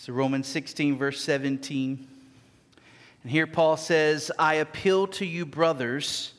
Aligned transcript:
So, 0.00 0.12
Romans 0.12 0.46
16, 0.46 0.96
verse 0.96 1.20
17. 1.24 2.06
And 3.24 3.32
here 3.32 3.48
Paul 3.48 3.76
says, 3.76 4.30
I 4.38 4.54
appeal 4.54 5.08
to 5.08 5.26
you, 5.26 5.44
brothers, 5.44 6.34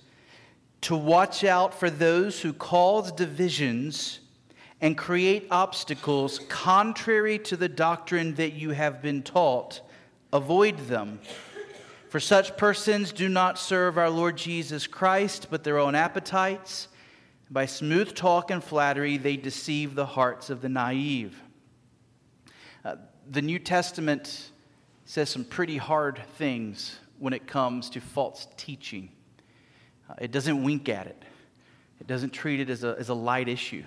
to 0.79 0.95
watch 0.95 1.43
out 1.43 1.73
for 1.73 1.89
those 1.89 2.39
who 2.39 2.53
cause 2.53 3.11
divisions 3.11 4.21
and 4.79 4.97
create 4.97 5.45
obstacles 5.51 6.39
contrary 6.47 7.37
to 7.39 7.57
the 7.57 7.67
doctrine 7.67 8.33
that 8.35 8.53
you 8.53 8.69
have 8.69 9.01
been 9.01 9.23
taught. 9.23 9.81
Avoid 10.31 10.77
them. 10.87 11.19
For 12.07 12.21
such 12.21 12.55
persons 12.55 13.11
do 13.11 13.27
not 13.27 13.59
serve 13.59 13.97
our 13.97 14.09
Lord 14.09 14.37
Jesus 14.37 14.87
Christ, 14.87 15.47
but 15.51 15.65
their 15.65 15.79
own 15.79 15.95
appetites. 15.95 16.87
By 17.51 17.65
smooth 17.65 18.15
talk 18.15 18.51
and 18.51 18.63
flattery, 18.63 19.17
they 19.17 19.35
deceive 19.35 19.95
the 19.95 20.05
hearts 20.05 20.49
of 20.49 20.61
the 20.61 20.69
naive. 20.69 21.35
The 23.31 23.43
New 23.43 23.59
Testament 23.59 24.49
says 25.05 25.29
some 25.29 25.43
pretty 25.43 25.77
hard 25.77 26.19
things 26.37 26.97
when 27.19 27.31
it 27.31 27.45
comes 27.45 27.91
to 27.91 28.01
false 28.01 28.47
teaching. 28.57 29.11
Uh, 30.09 30.15
it 30.19 30.31
doesn't 30.31 30.63
wink 30.63 30.89
at 30.89 31.05
it, 31.05 31.23
it 32.01 32.07
doesn't 32.07 32.31
treat 32.31 32.59
it 32.59 32.71
as 32.71 32.83
a, 32.83 32.95
as 32.97 33.09
a 33.09 33.13
light 33.13 33.47
issue. 33.47 33.83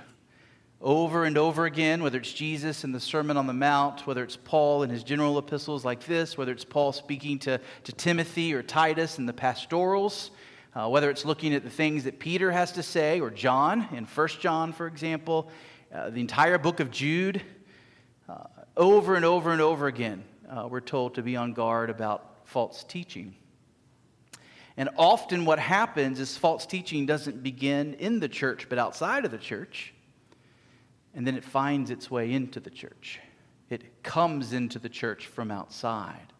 Over 0.80 1.24
and 1.24 1.36
over 1.36 1.66
again, 1.66 2.04
whether 2.04 2.18
it's 2.18 2.32
Jesus 2.32 2.84
in 2.84 2.92
the 2.92 3.00
Sermon 3.00 3.36
on 3.36 3.48
the 3.48 3.52
Mount, 3.52 4.06
whether 4.06 4.22
it's 4.22 4.36
Paul 4.36 4.84
in 4.84 4.90
his 4.90 5.02
general 5.02 5.36
epistles 5.38 5.84
like 5.84 6.04
this, 6.06 6.38
whether 6.38 6.52
it's 6.52 6.64
Paul 6.64 6.92
speaking 6.92 7.40
to, 7.40 7.60
to 7.82 7.92
Timothy 7.92 8.54
or 8.54 8.62
Titus 8.62 9.18
in 9.18 9.26
the 9.26 9.32
pastorals, 9.32 10.30
uh, 10.76 10.88
whether 10.88 11.10
it's 11.10 11.24
looking 11.24 11.52
at 11.52 11.64
the 11.64 11.70
things 11.70 12.04
that 12.04 12.20
Peter 12.20 12.52
has 12.52 12.70
to 12.72 12.82
say 12.84 13.18
or 13.18 13.28
John 13.28 13.88
in 13.92 14.04
1 14.04 14.28
John, 14.38 14.72
for 14.72 14.86
example, 14.86 15.50
uh, 15.92 16.10
the 16.10 16.20
entire 16.20 16.58
book 16.58 16.78
of 16.78 16.92
Jude, 16.92 17.42
over 18.76 19.14
and 19.14 19.24
over 19.24 19.52
and 19.52 19.60
over 19.60 19.86
again, 19.86 20.24
uh, 20.50 20.66
we're 20.68 20.80
told 20.80 21.14
to 21.14 21.22
be 21.22 21.36
on 21.36 21.52
guard 21.52 21.90
about 21.90 22.46
false 22.46 22.84
teaching. 22.84 23.34
And 24.76 24.88
often, 24.96 25.44
what 25.44 25.58
happens 25.58 26.18
is 26.18 26.36
false 26.36 26.64
teaching 26.64 27.04
doesn't 27.04 27.42
begin 27.42 27.94
in 27.94 28.20
the 28.20 28.28
church, 28.28 28.68
but 28.68 28.78
outside 28.78 29.24
of 29.24 29.30
the 29.30 29.38
church. 29.38 29.92
And 31.14 31.26
then 31.26 31.36
it 31.36 31.44
finds 31.44 31.90
its 31.90 32.10
way 32.10 32.32
into 32.32 32.58
the 32.58 32.70
church. 32.70 33.20
It 33.68 34.02
comes 34.02 34.52
into 34.52 34.78
the 34.78 34.88
church 34.88 35.26
from 35.26 35.50
outside. 35.50 36.32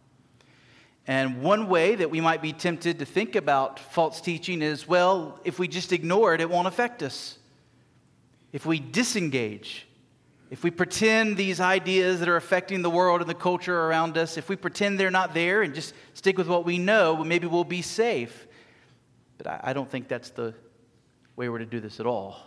And 1.06 1.42
one 1.42 1.69
way 1.69 1.96
that 1.96 2.11
we 2.11 2.20
might 2.20 2.41
be 2.41 2.52
tempted 2.52 3.00
to 3.00 3.05
think 3.05 3.34
about 3.34 3.78
false 3.78 4.20
teaching 4.20 4.62
is 4.62 4.86
well, 4.86 5.41
if 5.44 5.58
we 5.58 5.69
just 5.69 5.92
ignore 5.92 6.34
it, 6.34 6.41
it 6.41 6.48
won't 6.48 6.69
affect 6.69 7.02
us. 7.02 7.39
If 8.52 8.64
we 8.67 8.78
disengage, 8.78 9.86
if 10.53 10.62
we 10.62 10.70
pretend 10.70 11.39
these 11.39 11.61
ideas 11.61 12.20
that 12.20 12.28
are 12.28 12.36
affecting 12.36 12.83
the 12.83 12.91
world 12.91 13.22
and 13.22 13.31
the 13.31 13.34
culture 13.34 13.86
around 13.86 14.19
us, 14.19 14.36
if 14.36 14.50
we 14.50 14.55
pretend 14.55 15.00
they're 15.00 15.11
not 15.11 15.33
there 15.33 15.62
and 15.62 15.75
just 15.75 15.95
stick 16.12 16.36
with 16.36 16.47
what 16.47 16.67
we 16.67 16.78
know, 16.78 17.25
maybe 17.25 17.47
we'll 17.47 17.64
be 17.64 17.81
safe. 17.81 18.47
But 19.39 19.47
I, 19.47 19.61
I 19.62 19.73
don't 19.73 19.91
think 19.91 20.08
that's 20.08 20.28
the 20.28 20.53
way 21.36 21.48
we're 21.48 21.56
to 21.56 21.64
do 21.64 21.80
this 21.80 22.00
at 22.00 22.06
all. 22.06 22.39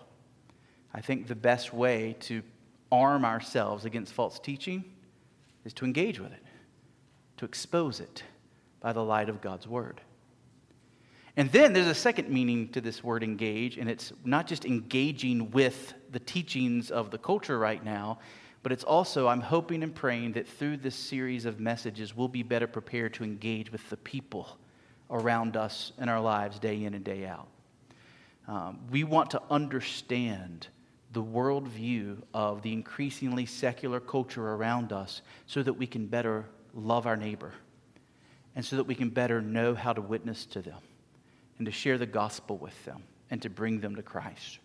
I 0.94 1.02
think 1.02 1.26
the 1.26 1.34
best 1.34 1.74
way 1.74 2.16
to 2.20 2.44
arm 2.92 3.26
ourselves 3.26 3.86
against 3.86 4.14
false 4.14 4.38
teaching 4.38 4.86
is 5.66 5.74
to 5.74 5.86
engage 5.86 6.20
with 6.20 6.32
it, 6.32 6.44
to 7.38 7.46
expose 7.46 8.02
it 8.02 8.22
by 8.82 8.94
the 8.94 9.04
light 9.04 9.30
of 9.30 9.42
God's 9.42 9.68
Word. 9.68 10.00
And 11.38 11.52
then 11.52 11.74
there's 11.74 11.88
a 11.88 11.96
second 11.96 12.30
meaning 12.30 12.70
to 12.70 12.82
this 12.82 13.04
word 13.04 13.24
engage, 13.24 13.78
and 13.78 13.90
it's 13.90 14.14
not 14.24 14.48
just 14.48 14.64
engaging 14.64 15.52
with 15.52 15.94
the 16.16 16.20
teachings 16.22 16.92
of 16.92 17.12
the 17.12 17.18
culture 17.18 17.60
right 17.60 17.84
now, 17.84 18.20
but 18.64 18.72
it's 18.72 18.86
also, 18.86 19.28
I'm 19.28 19.42
hoping 19.42 19.84
and 19.84 19.94
praying 19.94 20.32
that 20.32 20.48
through 20.48 20.78
this 20.78 20.96
series 20.96 21.44
of 21.46 21.60
messages, 21.60 22.16
we'll 22.16 22.30
be 22.30 22.42
better 22.42 22.68
prepared 22.68 23.16
to 23.16 23.26
engage 23.26 23.70
with 23.70 23.90
the 23.90 23.98
people 23.98 24.58
around 25.12 25.58
us 25.58 25.92
in 26.00 26.08
our 26.08 26.22
lives 26.22 26.58
day 26.58 26.86
in 26.86 26.94
and 26.94 27.04
day 27.04 27.26
out. 27.26 27.50
Um, 28.48 28.80
we 28.90 29.04
want 29.04 29.32
to 29.32 29.42
understand 29.50 30.68
the 31.12 31.22
worldview 31.22 32.22
of 32.34 32.62
the 32.62 32.72
increasingly 32.72 33.46
secular 33.46 34.00
culture 34.00 34.54
around 34.54 34.94
us 34.94 35.22
so 35.48 35.64
that 35.64 35.74
we 35.74 35.86
can 35.86 36.08
better 36.08 36.46
love 36.74 37.08
our 37.08 37.18
neighbor 37.18 37.52
and 38.56 38.64
so 38.64 38.78
that 38.78 38.86
we 38.86 38.96
can 38.96 39.10
better 39.10 39.42
know 39.42 39.76
how 39.76 39.92
to 39.92 40.02
witness 40.02 40.46
to 40.46 40.62
them 40.62 40.80
and 41.58 41.66
to 41.66 41.74
share 41.74 41.98
the 41.98 42.06
gospel 42.06 42.58
with 42.58 42.86
them 42.86 43.04
and 43.32 43.42
to 43.42 43.50
bring 43.50 43.82
them 43.82 43.98
to 43.98 44.02
Christ. 44.02 44.60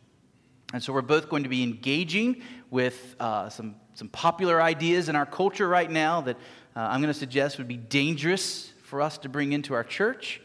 And 0.72 0.82
so 0.82 0.92
we're 0.92 1.03
both 1.03 1.28
going 1.28 1.42
to 1.42 1.48
be 1.48 1.62
engaging 1.62 2.42
with 2.70 3.16
uh, 3.19 3.48
some, 3.48 3.75
some 3.94 4.08
popular 4.08 4.62
ideas 4.62 5.08
in 5.08 5.16
our 5.16 5.26
culture 5.26 5.66
right 5.66 5.91
now 5.91 6.20
that 6.20 6.36
uh, 6.76 6.81
I'm 6.81 7.00
going 7.00 7.12
to 7.12 7.19
suggest 7.19 7.58
would 7.58 7.66
be 7.66 7.76
dangerous 7.76 8.72
for 8.84 9.03
us 9.03 9.19
to 9.19 9.28
bring 9.28 9.53
into 9.53 9.75
our 9.75 9.82
church. 9.82 10.41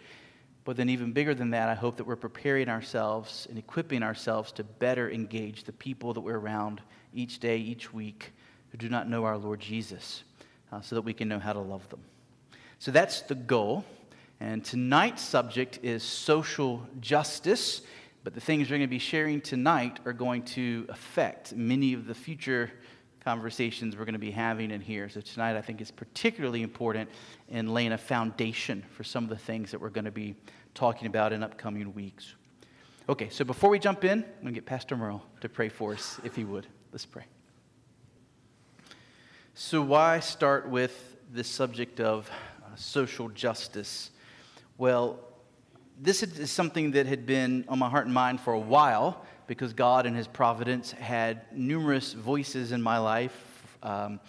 But 0.63 0.77
then, 0.77 0.89
even 0.89 1.11
bigger 1.11 1.35
than 1.35 1.51
that, 1.51 1.69
I 1.69 1.75
hope 1.75 1.97
that 1.97 2.07
we're 2.07 2.15
preparing 2.15 2.69
ourselves 2.69 3.45
and 3.49 3.59
equipping 3.59 4.01
ourselves 4.01 4.51
to 4.53 4.63
better 4.63 5.11
engage 5.11 5.63
the 5.63 5.73
people 5.73 6.13
that 6.13 6.21
we're 6.21 6.39
around 6.39 6.81
each 7.13 7.39
day, 7.39 7.57
each 7.57 7.93
week, 7.93 8.33
who 8.71 8.79
do 8.79 8.89
not 8.89 9.07
know 9.07 9.25
our 9.25 9.37
Lord 9.37 9.59
Jesus, 9.59 10.23
uh, 10.71 10.81
so 10.81 10.95
that 10.95 11.03
we 11.03 11.13
can 11.13 11.27
know 11.27 11.37
how 11.37 11.53
to 11.53 11.59
love 11.59 11.87
them. 11.89 12.01
So 12.79 12.89
that's 12.89 13.21
the 13.21 13.35
goal. 13.35 13.85
And 14.39 14.65
tonight's 14.65 15.21
subject 15.21 15.79
is 15.83 16.01
social 16.01 16.85
justice. 16.99 17.83
But 18.25 18.33
the 18.33 18.41
things 18.41 18.71
we're 18.71 18.77
going 18.77 18.89
to 18.89 18.91
be 18.91 18.97
sharing 18.97 19.39
tonight 19.39 19.99
are 20.03 20.11
going 20.11 20.41
to 20.45 20.87
affect 20.89 21.55
many 21.55 21.93
of 21.93 22.07
the 22.07 22.15
future 22.15 22.71
conversations 23.23 23.95
we're 23.95 24.05
going 24.05 24.13
to 24.13 24.19
be 24.19 24.31
having 24.31 24.71
in 24.71 24.81
here. 24.81 25.07
So 25.09 25.21
tonight 25.21 25.55
I 25.55 25.61
think 25.61 25.79
is 25.79 25.91
particularly 25.91 26.63
important 26.63 27.07
in 27.49 27.71
laying 27.71 27.91
a 27.91 27.99
foundation 27.99 28.83
for 28.89 29.03
some 29.03 29.25
of 29.25 29.29
the 29.29 29.37
things 29.37 29.69
that 29.69 29.79
we're 29.79 29.91
going 29.91 30.05
to 30.05 30.11
be 30.11 30.35
talking 30.73 31.05
about 31.05 31.33
in 31.33 31.43
upcoming 31.43 31.93
weeks. 31.93 32.33
Okay, 33.07 33.29
so 33.29 33.45
before 33.45 33.69
we 33.69 33.77
jump 33.77 34.03
in, 34.03 34.23
I'm 34.23 34.41
going 34.41 34.55
to 34.55 34.59
get 34.59 34.65
Pastor 34.65 34.97
Merle 34.97 35.23
to 35.41 35.47
pray 35.47 35.69
for 35.69 35.93
us, 35.93 36.19
if 36.23 36.35
he 36.35 36.45
would. 36.45 36.65
Let's 36.91 37.05
pray. 37.05 37.25
So, 39.53 39.83
why 39.83 40.19
start 40.19 40.67
with 40.67 41.17
the 41.31 41.43
subject 41.43 41.99
of 41.99 42.27
uh, 42.63 42.75
social 42.75 43.29
justice? 43.29 44.09
Well, 44.79 45.19
this 45.99 46.23
is 46.23 46.51
something 46.51 46.91
that 46.91 47.05
had 47.05 47.25
been 47.25 47.65
on 47.67 47.79
my 47.79 47.89
heart 47.89 48.05
and 48.05 48.13
mind 48.13 48.41
for 48.41 48.53
a 48.53 48.59
while 48.59 49.25
because 49.47 49.73
God, 49.73 50.05
and 50.05 50.15
His 50.15 50.27
providence, 50.27 50.91
had 50.91 51.41
numerous 51.53 52.13
voices 52.13 52.71
in 52.71 52.81
my 52.81 52.97
life, 52.97 53.77
um, 53.83 54.19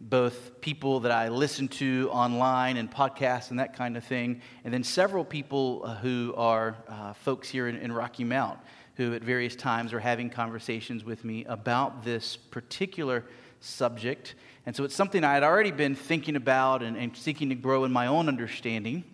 both 0.00 0.60
people 0.60 1.00
that 1.00 1.12
I 1.12 1.28
listened 1.28 1.70
to 1.72 2.08
online 2.12 2.76
and 2.76 2.90
podcasts 2.90 3.50
and 3.50 3.58
that 3.60 3.74
kind 3.76 3.96
of 3.96 4.04
thing, 4.04 4.42
and 4.64 4.74
then 4.74 4.82
several 4.82 5.24
people 5.24 5.82
uh, 5.84 5.94
who 5.96 6.34
are 6.36 6.76
uh, 6.88 7.12
folks 7.12 7.48
here 7.48 7.68
in, 7.68 7.76
in 7.76 7.92
Rocky 7.92 8.24
Mount 8.24 8.58
who, 8.96 9.14
at 9.14 9.22
various 9.22 9.56
times, 9.56 9.92
are 9.92 10.00
having 10.00 10.30
conversations 10.30 11.04
with 11.04 11.24
me 11.24 11.44
about 11.46 12.04
this 12.04 12.36
particular 12.36 13.24
subject. 13.60 14.34
And 14.66 14.74
so 14.74 14.84
it's 14.84 14.94
something 14.94 15.24
I 15.24 15.34
had 15.34 15.42
already 15.42 15.72
been 15.72 15.94
thinking 15.94 16.36
about 16.36 16.82
and, 16.82 16.96
and 16.96 17.16
seeking 17.16 17.48
to 17.48 17.54
grow 17.54 17.84
in 17.84 17.92
my 17.92 18.06
own 18.06 18.28
understanding. 18.28 19.04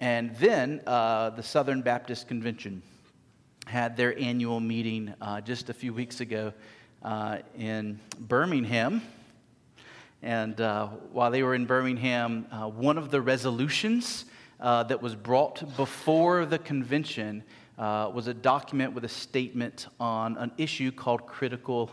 And 0.00 0.34
then 0.36 0.80
uh, 0.86 1.30
the 1.30 1.42
Southern 1.42 1.82
Baptist 1.82 2.28
Convention 2.28 2.82
had 3.66 3.96
their 3.96 4.16
annual 4.18 4.60
meeting 4.60 5.12
uh, 5.20 5.40
just 5.40 5.70
a 5.70 5.74
few 5.74 5.92
weeks 5.92 6.20
ago 6.20 6.52
uh, 7.02 7.38
in 7.56 7.98
Birmingham. 8.20 9.02
And 10.22 10.60
uh, 10.60 10.86
while 11.12 11.32
they 11.32 11.42
were 11.42 11.54
in 11.54 11.66
Birmingham, 11.66 12.46
uh, 12.52 12.68
one 12.68 12.96
of 12.96 13.10
the 13.10 13.20
resolutions 13.20 14.24
uh, 14.60 14.84
that 14.84 15.02
was 15.02 15.16
brought 15.16 15.76
before 15.76 16.46
the 16.46 16.58
convention 16.58 17.42
was 17.76 18.28
a 18.28 18.34
document 18.34 18.92
with 18.92 19.04
a 19.04 19.08
statement 19.08 19.88
on 19.98 20.36
an 20.36 20.52
issue 20.58 20.92
called 20.92 21.26
critical 21.26 21.90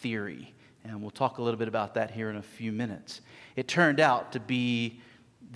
theory. 0.00 0.54
And 0.84 1.00
we'll 1.00 1.10
talk 1.10 1.38
a 1.38 1.42
little 1.42 1.58
bit 1.58 1.68
about 1.68 1.94
that 1.94 2.10
here 2.10 2.30
in 2.30 2.36
a 2.36 2.42
few 2.42 2.72
minutes. 2.72 3.20
It 3.54 3.68
turned 3.68 4.00
out 4.00 4.32
to 4.32 4.40
be 4.40 5.00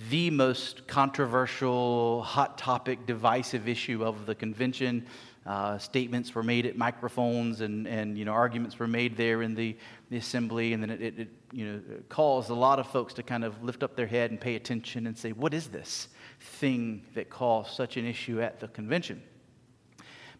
the 0.09 0.29
most 0.29 0.87
controversial, 0.87 2.23
hot 2.23 2.57
topic, 2.57 3.05
divisive 3.05 3.67
issue 3.67 4.03
of 4.03 4.25
the 4.25 4.33
convention. 4.33 5.05
Uh, 5.45 5.77
statements 5.77 6.33
were 6.35 6.43
made 6.43 6.65
at 6.65 6.77
microphones 6.77 7.61
and, 7.61 7.87
and 7.87 8.17
you 8.17 8.23
know, 8.23 8.31
arguments 8.31 8.77
were 8.79 8.87
made 8.87 9.17
there 9.17 9.41
in 9.41 9.55
the, 9.55 9.75
the 10.09 10.17
assembly. 10.17 10.73
And 10.73 10.81
then 10.81 10.89
it, 10.89 11.01
it, 11.01 11.19
it 11.19 11.27
you 11.51 11.65
know, 11.65 11.81
caused 12.07 12.49
a 12.49 12.53
lot 12.53 12.79
of 12.79 12.87
folks 12.87 13.13
to 13.15 13.23
kind 13.23 13.43
of 13.43 13.61
lift 13.63 13.83
up 13.83 13.95
their 13.95 14.07
head 14.07 14.31
and 14.31 14.39
pay 14.39 14.55
attention 14.55 15.07
and 15.07 15.17
say, 15.17 15.31
what 15.31 15.53
is 15.53 15.67
this 15.67 16.07
thing 16.39 17.03
that 17.15 17.29
caused 17.29 17.71
such 17.73 17.97
an 17.97 18.05
issue 18.05 18.41
at 18.41 18.59
the 18.59 18.67
convention? 18.69 19.21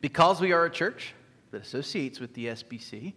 Because 0.01 0.39
we 0.39 0.53
are 0.53 0.65
a 0.65 0.69
church 0.69 1.13
that 1.51 1.61
associates 1.61 2.19
with 2.19 2.33
the 2.33 2.47
SBC, 2.47 3.13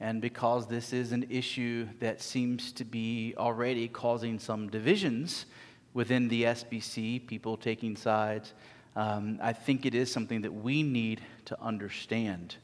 and 0.00 0.20
because 0.20 0.66
this 0.66 0.92
is 0.92 1.12
an 1.12 1.26
issue 1.28 1.86
that 2.00 2.22
seems 2.22 2.72
to 2.72 2.84
be 2.84 3.34
already 3.36 3.88
causing 3.88 4.38
some 4.38 4.68
divisions 4.68 5.46
within 5.94 6.28
the 6.28 6.44
SBC, 6.44 7.26
people 7.26 7.56
taking 7.56 7.96
sides, 7.96 8.54
um, 8.96 9.38
I 9.42 9.52
think 9.52 9.86
it 9.86 9.94
is 9.94 10.10
something 10.10 10.42
that 10.42 10.52
we 10.52 10.82
need 10.82 11.20
to 11.46 11.60
understand. 11.60 12.56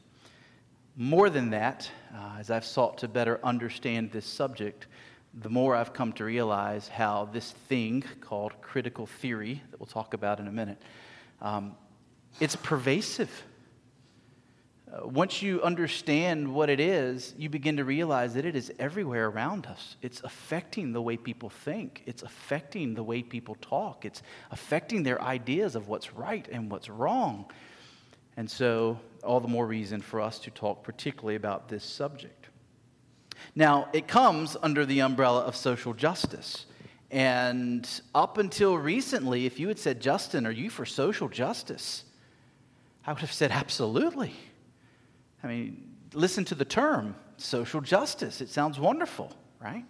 More 0.95 1.29
than 1.29 1.49
that, 1.51 1.89
uh, 2.13 2.37
as 2.39 2.51
I've 2.51 2.65
sought 2.65 2.97
to 2.99 3.07
better 3.07 3.39
understand 3.43 4.11
this 4.11 4.25
subject, 4.25 4.87
the 5.33 5.49
more 5.49 5.75
I've 5.75 5.93
come 5.93 6.11
to 6.13 6.25
realize 6.25 6.87
how 6.87 7.29
this 7.31 7.51
thing 7.51 8.03
called 8.19 8.53
critical 8.61 9.05
theory, 9.05 9.61
that 9.71 9.79
we'll 9.79 9.87
talk 9.87 10.13
about 10.13 10.39
in 10.39 10.47
a 10.47 10.51
minute, 10.51 10.81
um, 11.41 11.75
it's 12.39 12.55
pervasive. 12.55 13.43
Uh, 14.91 15.07
once 15.07 15.41
you 15.41 15.61
understand 15.61 16.51
what 16.51 16.69
it 16.69 16.79
is, 16.79 17.35
you 17.37 17.47
begin 17.47 17.77
to 17.77 17.83
realize 17.83 18.33
that 18.33 18.45
it 18.45 18.55
is 18.55 18.71
everywhere 18.79 19.27
around 19.27 19.67
us. 19.67 19.97
It's 20.01 20.21
affecting 20.23 20.93
the 20.93 21.01
way 21.01 21.15
people 21.15 21.49
think, 21.49 22.01
it's 22.07 22.23
affecting 22.23 22.95
the 22.95 23.03
way 23.03 23.21
people 23.21 23.55
talk, 23.61 24.03
it's 24.03 24.23
affecting 24.51 25.03
their 25.03 25.21
ideas 25.21 25.75
of 25.75 25.87
what's 25.87 26.13
right 26.13 26.47
and 26.51 26.71
what's 26.71 26.89
wrong. 26.89 27.45
And 28.35 28.49
so, 28.49 28.99
all 29.23 29.39
the 29.39 29.47
more 29.47 29.67
reason 29.67 30.01
for 30.01 30.21
us 30.21 30.39
to 30.39 30.51
talk 30.51 30.83
particularly 30.83 31.35
about 31.35 31.67
this 31.67 31.83
subject. 31.83 32.47
Now, 33.55 33.89
it 33.93 34.07
comes 34.07 34.57
under 34.61 34.85
the 34.85 35.01
umbrella 35.01 35.41
of 35.41 35.55
social 35.55 35.93
justice. 35.93 36.65
And 37.11 37.87
up 38.13 38.37
until 38.37 38.77
recently, 38.77 39.45
if 39.45 39.59
you 39.59 39.67
had 39.67 39.79
said, 39.79 39.99
Justin, 39.99 40.45
are 40.45 40.51
you 40.51 40.69
for 40.69 40.85
social 40.85 41.27
justice? 41.27 42.05
I 43.05 43.11
would 43.11 43.21
have 43.21 43.33
said, 43.33 43.51
absolutely. 43.51 44.33
I 45.43 45.47
mean, 45.47 45.95
listen 46.13 46.45
to 46.45 46.55
the 46.55 46.65
term 46.65 47.15
social 47.37 47.81
justice. 47.81 48.41
It 48.41 48.49
sounds 48.49 48.79
wonderful, 48.79 49.31
right? 49.61 49.85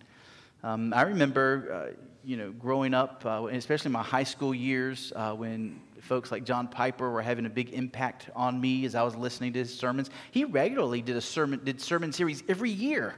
Um, 0.63 0.93
I 0.93 1.03
remember, 1.03 1.93
uh, 1.93 2.01
you 2.23 2.37
know, 2.37 2.51
growing 2.51 2.93
up, 2.93 3.23
uh, 3.25 3.47
especially 3.51 3.91
my 3.91 4.03
high 4.03 4.23
school 4.23 4.53
years, 4.53 5.13
uh, 5.15 5.33
when 5.33 5.81
folks 6.01 6.31
like 6.31 6.43
John 6.43 6.67
Piper 6.67 7.09
were 7.09 7.21
having 7.21 7.45
a 7.45 7.49
big 7.49 7.73
impact 7.73 8.29
on 8.35 8.59
me 8.59 8.85
as 8.85 8.95
I 8.95 9.03
was 9.03 9.15
listening 9.15 9.53
to 9.53 9.59
his 9.59 9.75
sermons. 9.75 10.09
He 10.31 10.45
regularly 10.45 11.01
did 11.01 11.15
a 11.15 11.21
sermon, 11.21 11.61
did 11.63 11.81
sermon 11.81 12.11
series 12.11 12.43
every 12.47 12.69
year 12.69 13.15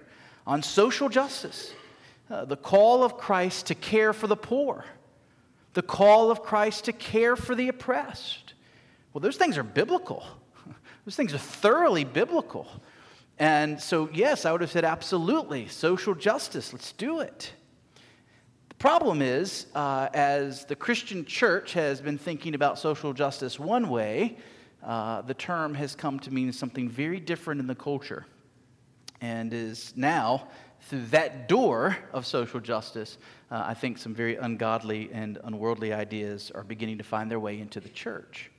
on 0.48 0.63
social 0.63 1.10
justice, 1.10 1.74
uh, 2.30 2.45
the 2.45 2.57
call 2.57 3.04
of 3.04 3.18
Christ 3.18 3.68
to 3.68 3.75
care 3.75 4.13
for 4.13 4.28
the 4.28 4.36
poor, 4.36 4.86
the 5.74 5.81
call 5.81 6.31
of 6.31 6.44
Christ 6.44 6.86
to 6.86 6.94
care 6.94 7.36
for 7.36 7.56
the 7.56 7.68
oppressed. 7.68 8.54
Well, 9.13 9.22
those 9.22 9.38
things 9.38 9.57
are 9.57 9.63
biblical. 9.63 10.24
Those 11.06 11.15
things 11.15 11.33
are 11.33 11.39
thoroughly 11.39 12.03
biblical. 12.03 12.68
And 13.39 13.81
so, 13.81 14.09
yes, 14.13 14.45
I 14.45 14.51
would 14.51 14.62
have 14.62 14.71
said 14.71 14.86
absolutely, 14.86 15.68
social 15.68 16.13
justice, 16.13 16.74
let's 16.74 16.92
do 16.92 17.21
it. 17.21 17.53
The 18.69 18.75
problem 18.75 19.21
is, 19.21 19.65
uh, 19.74 20.09
as 20.13 20.65
the 20.65 20.75
Christian 20.75 21.25
church 21.25 21.74
has 21.74 22.01
been 22.01 22.18
thinking 22.18 22.53
about 22.53 22.77
social 22.77 23.13
justice 23.13 23.59
one 23.59 23.89
way, 23.89 24.38
uh, 24.83 25.21
the 25.21 25.33
term 25.33 25.74
has 25.74 25.95
come 25.95 26.19
to 26.19 26.31
mean 26.31 26.51
something 26.51 26.89
very 26.89 27.19
different 27.19 27.62
in 27.62 27.68
the 27.68 27.75
culture 27.75 28.25
and 29.21 29.54
is 29.54 29.94
now, 29.95 30.47
through 30.81 31.06
that 31.07 31.47
door 31.47 31.95
of 32.12 32.25
social 32.25 32.59
justice, 32.59 33.18
uh, 33.51 33.63
I 33.68 33.74
think 33.75 33.97
some 33.97 34.15
very 34.15 34.36
ungodly 34.36 35.09
and 35.13 35.38
unworldly 35.44 35.94
ideas 35.94 36.51
are 36.54 36.63
beginning 36.63 36.97
to 36.97 37.04
find 37.04 37.30
their 37.30 37.39
way 37.39 37.59
into 37.59 37.80
the 37.80 37.89
church. 37.89 38.51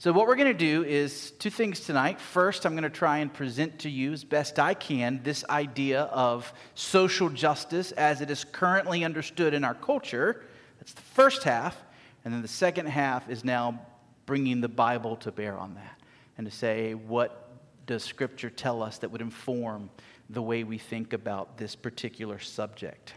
So, 0.00 0.14
what 0.14 0.26
we're 0.26 0.36
going 0.36 0.48
to 0.48 0.54
do 0.54 0.82
is 0.82 1.32
two 1.32 1.50
things 1.50 1.80
tonight. 1.80 2.22
First, 2.22 2.64
I'm 2.64 2.72
going 2.72 2.84
to 2.84 2.88
try 2.88 3.18
and 3.18 3.30
present 3.30 3.80
to 3.80 3.90
you 3.90 4.14
as 4.14 4.24
best 4.24 4.58
I 4.58 4.72
can 4.72 5.20
this 5.22 5.44
idea 5.50 6.04
of 6.04 6.50
social 6.74 7.28
justice 7.28 7.92
as 7.92 8.22
it 8.22 8.30
is 8.30 8.42
currently 8.44 9.04
understood 9.04 9.52
in 9.52 9.62
our 9.62 9.74
culture. 9.74 10.46
That's 10.78 10.94
the 10.94 11.02
first 11.02 11.42
half. 11.42 11.76
And 12.24 12.32
then 12.32 12.40
the 12.40 12.48
second 12.48 12.86
half 12.86 13.28
is 13.28 13.44
now 13.44 13.78
bringing 14.24 14.62
the 14.62 14.70
Bible 14.70 15.16
to 15.16 15.30
bear 15.30 15.58
on 15.58 15.74
that 15.74 16.00
and 16.38 16.46
to 16.46 16.50
say, 16.50 16.94
what 16.94 17.50
does 17.86 18.02
Scripture 18.02 18.48
tell 18.48 18.82
us 18.82 18.96
that 18.96 19.10
would 19.10 19.20
inform 19.20 19.90
the 20.30 20.40
way 20.40 20.64
we 20.64 20.78
think 20.78 21.12
about 21.12 21.58
this 21.58 21.76
particular 21.76 22.38
subject? 22.38 23.12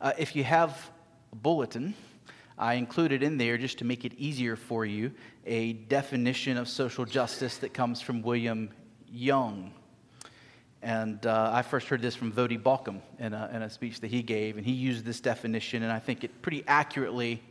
Uh, 0.00 0.14
if 0.18 0.34
you 0.34 0.42
have 0.42 0.90
a 1.32 1.36
bulletin, 1.36 1.94
I 2.60 2.74
included 2.74 3.22
in 3.22 3.38
there, 3.38 3.56
just 3.56 3.78
to 3.78 3.86
make 3.86 4.04
it 4.04 4.12
easier 4.18 4.54
for 4.54 4.84
you, 4.84 5.12
a 5.46 5.72
definition 5.72 6.58
of 6.58 6.68
social 6.68 7.06
justice 7.06 7.56
that 7.56 7.72
comes 7.72 8.02
from 8.02 8.20
William 8.20 8.68
Young. 9.10 9.72
And 10.82 11.24
uh, 11.24 11.52
I 11.54 11.62
first 11.62 11.88
heard 11.88 12.02
this 12.02 12.14
from 12.14 12.30
Voddie 12.30 12.62
Baucham 12.62 13.00
in 13.18 13.32
a, 13.32 13.50
in 13.54 13.62
a, 13.62 13.70
speech 13.70 14.00
that 14.00 14.10
he 14.10 14.22
gave, 14.22 14.58
and 14.58 14.66
he 14.66 14.72
used 14.72 15.06
this 15.06 15.20
definition, 15.20 15.82
and 15.82 15.90
I 15.90 15.98
think 15.98 16.22
it 16.22 16.42
pretty 16.42 16.62
accurately 16.66 17.42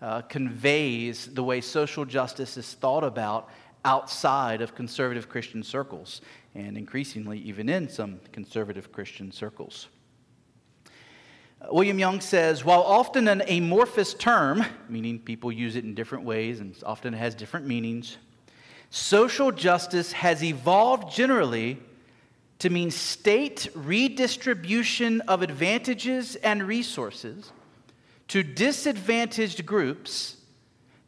uh, 0.00 0.22
conveys 0.22 1.26
the 1.26 1.42
way 1.42 1.60
social 1.60 2.04
justice 2.04 2.56
is 2.56 2.72
thought 2.74 3.02
about 3.02 3.48
outside 3.84 4.60
of 4.60 4.76
conservative 4.76 5.28
Christian 5.28 5.64
circles, 5.64 6.20
and 6.54 6.78
increasingly 6.78 7.40
even 7.40 7.68
in 7.68 7.88
some 7.88 8.20
conservative 8.30 8.92
Christian 8.92 9.32
circles. 9.32 9.88
William 11.70 11.98
Young 11.98 12.20
says, 12.20 12.64
while 12.64 12.82
often 12.82 13.28
an 13.28 13.42
amorphous 13.42 14.14
term, 14.14 14.64
meaning 14.88 15.18
people 15.18 15.52
use 15.52 15.76
it 15.76 15.84
in 15.84 15.94
different 15.94 16.24
ways 16.24 16.60
and 16.60 16.76
often 16.84 17.14
it 17.14 17.18
has 17.18 17.34
different 17.34 17.66
meanings, 17.66 18.18
social 18.90 19.52
justice 19.52 20.12
has 20.12 20.42
evolved 20.42 21.14
generally 21.14 21.78
to 22.58 22.70
mean 22.70 22.90
state 22.90 23.68
redistribution 23.74 25.20
of 25.22 25.42
advantages 25.42 26.36
and 26.36 26.62
resources 26.62 27.52
to 28.28 28.42
disadvantaged 28.42 29.64
groups 29.66 30.36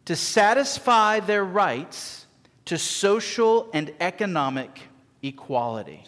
to 0.04 0.14
satisfy 0.16 1.20
their 1.20 1.44
rights 1.44 2.26
to 2.66 2.78
social 2.78 3.70
and 3.72 3.92
economic 4.00 4.80
equality. 5.22 6.04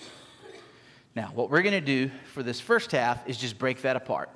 Now, 1.14 1.30
what 1.34 1.50
we're 1.50 1.62
going 1.62 1.72
to 1.72 1.80
do 1.80 2.10
for 2.32 2.42
this 2.42 2.60
first 2.60 2.92
half 2.92 3.26
is 3.28 3.38
just 3.38 3.58
break 3.58 3.82
that 3.82 3.96
apart 3.96 4.30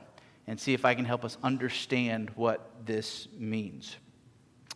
and 0.50 0.58
see 0.58 0.74
if 0.74 0.84
I 0.84 0.96
can 0.96 1.04
help 1.04 1.24
us 1.24 1.38
understand 1.44 2.30
what 2.34 2.72
this 2.84 3.28
means. 3.38 3.94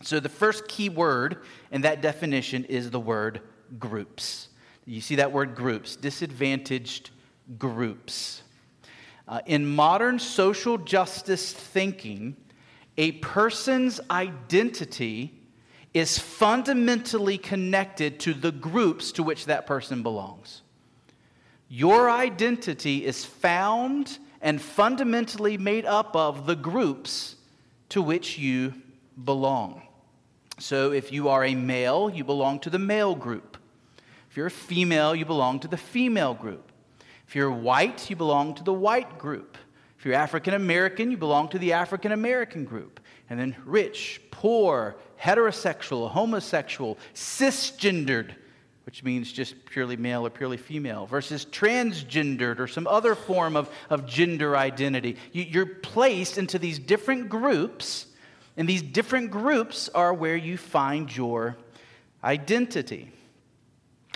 So, 0.03 0.21
the 0.21 0.29
first 0.29 0.69
key 0.69 0.88
word 0.88 1.38
in 1.73 1.81
that 1.81 2.00
definition 2.00 2.65
is 2.67 2.93
the 2.93 3.00
word 3.00 3.41
groups. 3.81 4.50
You 4.85 5.00
see 5.00 5.17
that 5.17 5.32
word 5.32 5.56
groups, 5.56 5.97
disadvantaged 5.97 7.11
groups. 7.59 8.43
Uh, 9.26 9.41
in 9.47 9.67
modern 9.67 10.21
social 10.21 10.79
justice 10.79 11.53
thinking, 11.53 12.37
a 12.97 13.11
person's 13.12 14.00
identity 14.12 15.35
is 15.93 16.20
fundamentally 16.20 17.37
connected 17.37 18.20
to 18.20 18.32
the 18.32 18.53
groups 18.53 19.11
to 19.11 19.25
which 19.25 19.47
that 19.47 19.67
person 19.67 20.05
belongs. 20.05 20.62
Your 21.69 22.09
identity 22.09 23.05
is 23.05 23.25
found 23.25 24.20
and 24.44 24.61
fundamentally 24.61 25.56
made 25.56 25.87
up 25.87 26.14
of 26.14 26.44
the 26.44 26.55
groups 26.55 27.35
to 27.89 28.03
which 28.03 28.39
you 28.39 28.74
belong. 29.24 29.82
So 30.58 30.93
if 30.93 31.10
you 31.10 31.31
are 31.31 31.44
a 31.44 31.55
male, 31.55 32.10
you 32.10 32.24
belong 32.24 32.60
to 32.60 32.70
the 32.70 32.79
male 32.79 33.15
group. 33.15 33.56
If 34.31 34.36
you're 34.36 34.48
a 34.48 34.51
female, 34.51 35.15
you 35.15 35.24
belong 35.24 35.60
to 35.60 35.69
the 35.69 35.79
female 35.79 36.34
group. 36.34 36.70
If 37.27 37.34
you're 37.34 37.51
white, 37.51 38.10
you 38.10 38.17
belong 38.17 38.55
to 38.56 38.63
the 38.63 38.72
white 38.72 39.19
group. 39.19 39.56
If 39.98 40.05
you're 40.05 40.15
African 40.15 40.53
American, 40.53 41.10
you 41.10 41.17
belong 41.17 41.48
to 41.48 41.58
the 41.58 41.72
African 41.72 42.13
American 42.13 42.67
group. 42.67 43.01
And 43.31 43.41
then 43.41 43.56
rich, 43.65 44.20
poor, 44.31 44.96
heterosexual, 45.19 46.10
homosexual, 46.10 46.98
cisgendered, 47.15 48.34
which 48.84 49.03
means 49.03 49.32
just 49.32 49.64
purely 49.64 49.96
male 49.96 50.26
or 50.26 50.31
purely 50.31 50.56
female, 50.56 51.06
versus 51.06 51.44
transgendered 51.46 52.58
or 52.58 52.67
some 52.67 52.86
other 52.86 53.14
form 53.14 53.56
of, 53.56 53.70
of 53.88 54.06
gender 54.06 54.56
identity. 54.56 55.17
You, 55.32 55.62
are 55.62 55.67
placed 55.67 56.36
into 56.36 56.58
these 56.58 56.79
different 56.79 57.29
groups, 57.29 58.06
and 58.56 58.69
these 58.69 58.82
different 58.82 59.31
groups 59.31 59.88
are 59.88 60.12
where 60.12 60.36
you 60.36 60.56
find 60.58 61.14
your 61.14 61.56
identity. 62.22 63.10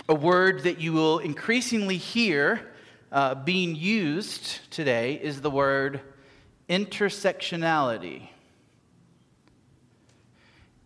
A 0.07 0.15
word 0.15 0.63
that 0.63 0.79
you 0.79 0.93
will 0.93 1.19
increasingly 1.19 1.97
hear 1.97 2.71
uh, 3.11 3.35
being 3.35 3.75
used 3.75 4.59
today 4.71 5.19
is 5.21 5.41
the 5.41 5.49
word 5.49 6.01
intersectionality. 6.69 8.29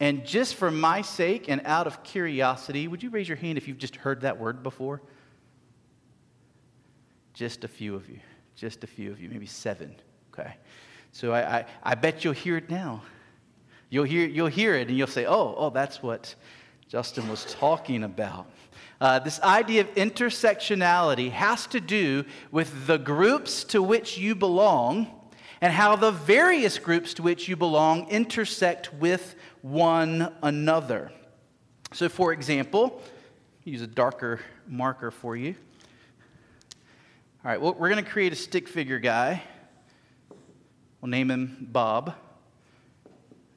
And 0.04 0.26
just 0.26 0.56
for 0.56 0.70
my 0.70 1.02
sake 1.02 1.48
and 1.48 1.62
out 1.64 1.88
of 1.88 2.04
curiosity, 2.04 2.90
would 2.90 3.02
you 3.02 3.10
raise 3.10 3.30
your 3.30 3.38
hand 3.38 3.58
if 3.58 3.70
you've 3.70 3.78
just 3.78 3.96
heard 3.96 4.20
that 4.20 4.38
word 4.38 4.62
before? 4.62 5.02
Just 7.34 7.64
a 7.64 7.70
few 7.70 7.96
of 7.96 8.10
you. 8.10 8.20
Just 8.54 8.84
a 8.84 8.88
few 8.88 9.12
of 9.12 9.22
you, 9.22 9.30
maybe 9.30 9.46
seven. 9.46 9.96
Okay. 10.34 10.58
So 11.14 11.32
I, 11.32 11.60
I, 11.60 11.66
I 11.84 11.96
bet 11.96 12.26
you'll 12.26 12.34
hear 12.34 12.58
it 12.58 12.70
now. 12.70 13.02
You'll 13.90 14.04
hear, 14.04 14.28
you'll 14.28 14.48
hear 14.48 14.76
it 14.76 14.90
and 14.90 14.98
you'll 14.98 15.08
say, 15.08 15.26
oh, 15.26 15.56
oh, 15.58 15.70
that's 15.70 16.04
what 16.04 16.36
Justin 16.90 17.30
was 17.30 17.46
talking 17.54 18.04
about. 18.04 18.48
Uh, 19.00 19.20
this 19.20 19.40
idea 19.40 19.80
of 19.80 19.96
intersectionality 19.96 21.32
has 21.32 21.66
to 21.68 21.80
do 21.80 22.26
with 22.52 22.88
the 22.88 22.98
groups 22.98 23.64
to 23.64 23.82
which 23.82 24.18
you 24.18 24.36
belong 24.36 25.08
and 25.62 25.72
how 25.72 25.96
the 25.96 26.12
various 26.12 26.78
groups 26.78 27.14
to 27.14 27.24
which 27.24 27.48
you 27.48 27.56
belong 27.56 28.10
intersect 28.10 28.94
with 28.96 29.36
one 29.64 30.30
another. 30.44 31.10
So, 31.94 32.10
for 32.10 32.34
example, 32.34 33.02
use 33.64 33.82
a 33.82 33.88
darker 33.88 34.42
marker 34.68 35.10
for 35.10 35.38
you. 35.38 35.56
All 37.44 37.52
right, 37.52 37.60
well, 37.60 37.74
we're 37.74 37.90
going 37.90 38.04
to 38.04 38.10
create 38.10 38.34
a 38.34 38.36
stick 38.36 38.68
figure 38.68 39.00
guy. 39.00 39.42
We'll 41.00 41.10
name 41.10 41.32
him 41.32 41.68
Bob. 41.72 42.14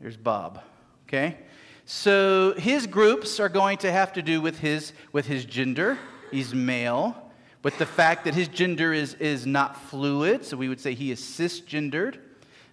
There's 0.00 0.16
Bob. 0.16 0.62
Okay? 1.08 1.38
So 1.86 2.54
his 2.54 2.86
groups 2.86 3.40
are 3.40 3.48
going 3.48 3.78
to 3.78 3.90
have 3.90 4.12
to 4.12 4.22
do 4.22 4.40
with 4.40 4.60
his, 4.60 4.92
with 5.12 5.26
his 5.26 5.44
gender. 5.44 5.98
He's 6.30 6.54
male. 6.54 7.30
With 7.64 7.78
the 7.78 7.86
fact 7.86 8.24
that 8.26 8.34
his 8.34 8.46
gender 8.46 8.92
is, 8.92 9.14
is 9.14 9.44
not 9.44 9.76
fluid, 9.76 10.44
so 10.44 10.56
we 10.56 10.68
would 10.68 10.80
say 10.80 10.94
he 10.94 11.10
is 11.10 11.20
cisgendered. 11.20 12.18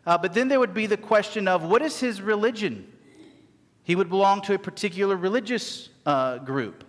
Uh, 0.05 0.19
but 0.19 0.35
then 0.35 0.49
there 0.49 0.59
would 0.59 0.75
be 0.75 0.85
the 0.85 0.97
question 0.97 1.47
of 1.47 1.63
what 1.63 1.81
is 1.81 1.99
his 1.99 2.21
religion? 2.21 2.92
He 3.83 3.95
would 3.95 4.09
belong 4.09 4.41
to 4.43 4.53
a 4.53 4.59
particular 4.59 5.15
religious 5.15 5.89
uh, 6.05 6.37
group. 6.39 6.83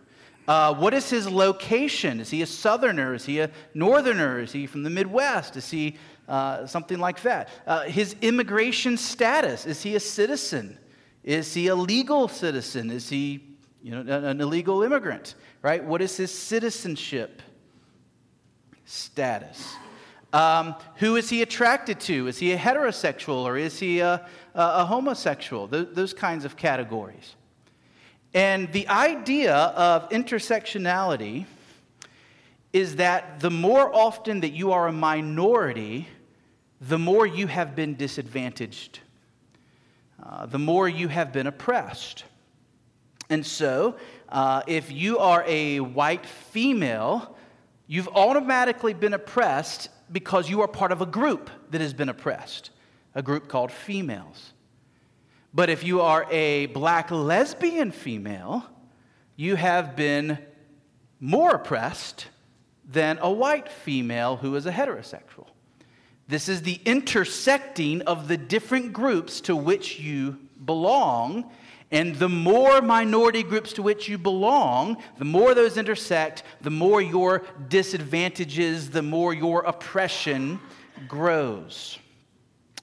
Uh, 0.46 0.74
what 0.74 0.92
is 0.92 1.08
his 1.08 1.28
location? 1.28 2.20
Is 2.20 2.30
he 2.30 2.42
a 2.42 2.46
southerner? 2.46 3.14
Is 3.14 3.24
he 3.24 3.40
a 3.40 3.50
northerner? 3.72 4.40
Is 4.40 4.52
he 4.52 4.66
from 4.66 4.82
the 4.82 4.90
Midwest? 4.90 5.56
Is 5.56 5.70
he 5.70 5.96
uh, 6.28 6.66
something 6.66 6.98
like 6.98 7.22
that? 7.22 7.48
Uh, 7.66 7.82
his 7.84 8.14
immigration 8.20 8.96
status 8.96 9.66
is 9.66 9.82
he 9.82 9.96
a 9.96 10.00
citizen? 10.00 10.78
Is 11.22 11.54
he 11.54 11.68
a 11.68 11.74
legal 11.74 12.28
citizen? 12.28 12.90
Is 12.90 13.08
he 13.08 13.56
you 13.82 14.02
know, 14.02 14.28
an 14.28 14.40
illegal 14.40 14.82
immigrant? 14.82 15.34
Right? 15.62 15.82
What 15.82 16.02
is 16.02 16.16
his 16.16 16.32
citizenship 16.32 17.40
status? 18.84 19.76
Um, 20.34 20.74
who 20.96 21.16
is 21.16 21.30
he 21.30 21.42
attracted 21.42 22.00
to? 22.00 22.26
Is 22.26 22.38
he 22.38 22.52
a 22.52 22.58
heterosexual 22.58 23.44
or 23.44 23.56
is 23.56 23.78
he 23.78 24.00
a, 24.00 24.26
a, 24.54 24.84
homosexual? 24.84 25.68
Th- 25.68 25.88
those 25.92 26.14
kinds 26.14 26.44
of 26.44 26.56
categories. 26.56 27.34
And 28.32 28.72
the 28.72 28.88
idea 28.88 29.54
of 29.54 30.08
intersectionality 30.10 31.46
is 32.72 32.96
that 32.96 33.38
the 33.38 33.50
more 33.50 33.94
often 33.94 34.40
that 34.40 34.50
you 34.50 34.72
are 34.72 34.88
a 34.88 34.92
minority, 34.92 36.08
the 36.80 36.98
more 36.98 37.26
you 37.26 37.46
have 37.46 37.76
been 37.76 37.94
disadvantaged, 37.94 38.98
uh, 40.20 40.46
the 40.46 40.58
more 40.58 40.88
you 40.88 41.06
have 41.06 41.32
been 41.32 41.46
oppressed. 41.46 42.24
And 43.30 43.46
so, 43.46 43.96
uh, 44.28 44.62
if 44.66 44.90
you 44.90 45.18
are 45.18 45.44
a 45.46 45.80
white 45.80 46.26
female, 46.26 47.36
you've 47.86 48.08
automatically 48.08 48.94
been 48.94 49.14
oppressed 49.14 49.88
because 50.10 50.50
you 50.50 50.60
are 50.62 50.68
part 50.68 50.92
of 50.92 51.00
a 51.00 51.06
group 51.06 51.50
that 51.70 51.80
has 51.80 51.94
been 51.94 52.08
oppressed, 52.08 52.70
a 53.14 53.22
group 53.22 53.48
called 53.48 53.70
females. 53.70 54.52
But 55.52 55.70
if 55.70 55.84
you 55.84 56.00
are 56.00 56.26
a 56.30 56.66
black 56.66 57.10
lesbian 57.10 57.92
female, 57.92 58.64
you 59.36 59.54
have 59.56 59.94
been 59.94 60.38
more 61.20 61.52
oppressed 61.52 62.26
than 62.88 63.18
a 63.20 63.30
white 63.30 63.68
female 63.68 64.36
who 64.36 64.54
is 64.56 64.66
a 64.66 64.72
heterosexual. 64.72 65.46
This 66.26 66.48
is 66.48 66.62
the 66.62 66.80
intersecting 66.84 68.02
of 68.02 68.28
the 68.28 68.36
different 68.36 68.92
groups 68.92 69.40
to 69.42 69.54
which 69.54 70.00
you 70.00 70.38
belong. 70.64 71.50
And 71.90 72.16
the 72.16 72.28
more 72.28 72.82
minority 72.82 73.42
groups 73.42 73.74
to 73.74 73.82
which 73.82 74.08
you 74.08 74.18
belong, 74.18 74.96
the 75.18 75.24
more 75.24 75.54
those 75.54 75.76
intersect, 75.76 76.42
the 76.62 76.70
more 76.70 77.00
your 77.00 77.44
disadvantages, 77.68 78.90
the 78.90 79.02
more 79.02 79.32
your 79.32 79.62
oppression 79.62 80.58
grows. 81.06 81.98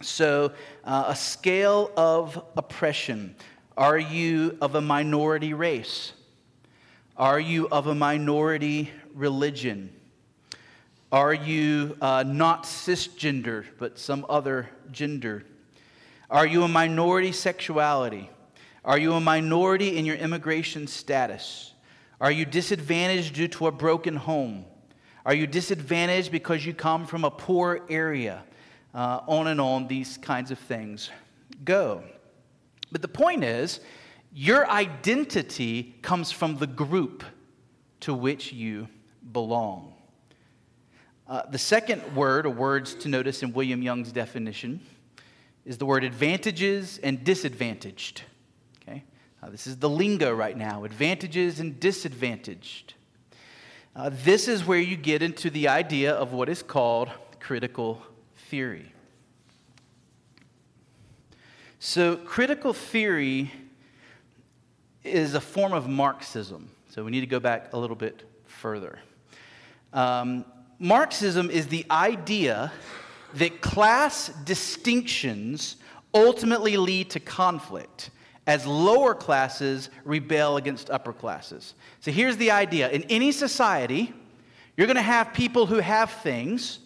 So, 0.01 0.53
uh, 0.83 1.05
a 1.07 1.15
scale 1.15 1.91
of 1.95 2.43
oppression. 2.57 3.35
Are 3.77 3.97
you 3.97 4.57
of 4.61 4.75
a 4.75 4.81
minority 4.81 5.53
race? 5.53 6.13
Are 7.17 7.39
you 7.39 7.67
of 7.69 7.87
a 7.87 7.95
minority 7.95 8.91
religion? 9.13 9.93
Are 11.11 11.33
you 11.33 11.97
uh, 12.01 12.23
not 12.25 12.63
cisgender, 12.63 13.65
but 13.77 13.99
some 13.99 14.25
other 14.29 14.69
gender? 14.91 15.43
Are 16.29 16.47
you 16.47 16.63
a 16.63 16.67
minority 16.67 17.31
sexuality? 17.31 18.29
Are 18.83 18.97
you 18.97 19.13
a 19.13 19.19
minority 19.19 19.97
in 19.97 20.05
your 20.05 20.15
immigration 20.15 20.87
status? 20.87 21.73
Are 22.19 22.31
you 22.31 22.45
disadvantaged 22.45 23.35
due 23.35 23.49
to 23.49 23.67
a 23.67 23.71
broken 23.71 24.15
home? 24.15 24.65
Are 25.25 25.33
you 25.33 25.45
disadvantaged 25.45 26.31
because 26.31 26.65
you 26.65 26.73
come 26.73 27.05
from 27.05 27.23
a 27.23 27.31
poor 27.31 27.81
area? 27.89 28.43
Uh, 28.93 29.21
on 29.27 29.47
and 29.47 29.61
on, 29.61 29.87
these 29.87 30.17
kinds 30.17 30.51
of 30.51 30.59
things 30.59 31.09
go. 31.63 32.03
But 32.91 33.01
the 33.01 33.07
point 33.07 33.43
is, 33.43 33.79
your 34.33 34.69
identity 34.69 35.95
comes 36.01 36.31
from 36.31 36.57
the 36.57 36.67
group 36.67 37.23
to 38.01 38.13
which 38.13 38.51
you 38.51 38.87
belong. 39.31 39.93
Uh, 41.27 41.43
the 41.49 41.57
second 41.57 42.15
word, 42.15 42.45
or 42.45 42.49
words 42.49 42.93
to 42.95 43.07
notice 43.07 43.43
in 43.43 43.53
William 43.53 43.81
Young's 43.81 44.11
definition, 44.11 44.81
is 45.65 45.77
the 45.77 45.85
word 45.85 46.03
advantages 46.03 46.99
and 47.03 47.23
disadvantaged. 47.23 48.23
Okay? 48.81 49.03
Uh, 49.41 49.49
this 49.49 49.67
is 49.67 49.77
the 49.77 49.89
lingo 49.89 50.33
right 50.33 50.57
now 50.57 50.83
advantages 50.83 51.59
and 51.59 51.79
disadvantaged. 51.79 52.95
Uh, 53.95 54.09
this 54.11 54.47
is 54.47 54.65
where 54.65 54.79
you 54.79 54.97
get 54.97 55.21
into 55.21 55.49
the 55.49 55.67
idea 55.67 56.13
of 56.13 56.33
what 56.33 56.49
is 56.49 56.63
called 56.63 57.09
critical 57.39 58.01
theory. 58.51 58.91
So, 61.79 62.17
critical 62.17 62.73
theory 62.73 63.49
is 65.05 65.35
a 65.35 65.39
form 65.39 65.71
of 65.71 65.87
Marxism. 65.87 66.69
So, 66.89 67.05
we 67.05 67.11
need 67.11 67.21
to 67.21 67.27
go 67.27 67.39
back 67.39 67.71
a 67.71 67.79
little 67.79 67.95
bit 67.95 68.23
further. 68.47 68.99
Um, 69.93 70.43
Marxism 70.79 71.49
is 71.49 71.67
the 71.67 71.85
idea 71.89 72.73
that 73.35 73.61
class 73.61 74.27
distinctions 74.43 75.77
ultimately 76.13 76.75
lead 76.75 77.09
to 77.11 77.21
conflict 77.21 78.09
as 78.47 78.67
lower 78.67 79.15
classes 79.15 79.89
rebel 80.03 80.57
against 80.57 80.89
upper 80.89 81.13
classes. 81.13 81.73
So 82.01 82.11
here's 82.11 82.35
the 82.35 82.51
idea 82.51 82.89
in 82.89 83.03
any 83.03 83.31
society, 83.31 84.13
you're 84.75 84.87
going 84.87 84.97
to 84.97 85.01
have 85.01 85.33
people 85.33 85.67
who 85.67 85.79
have 85.79 86.11
things 86.11 86.79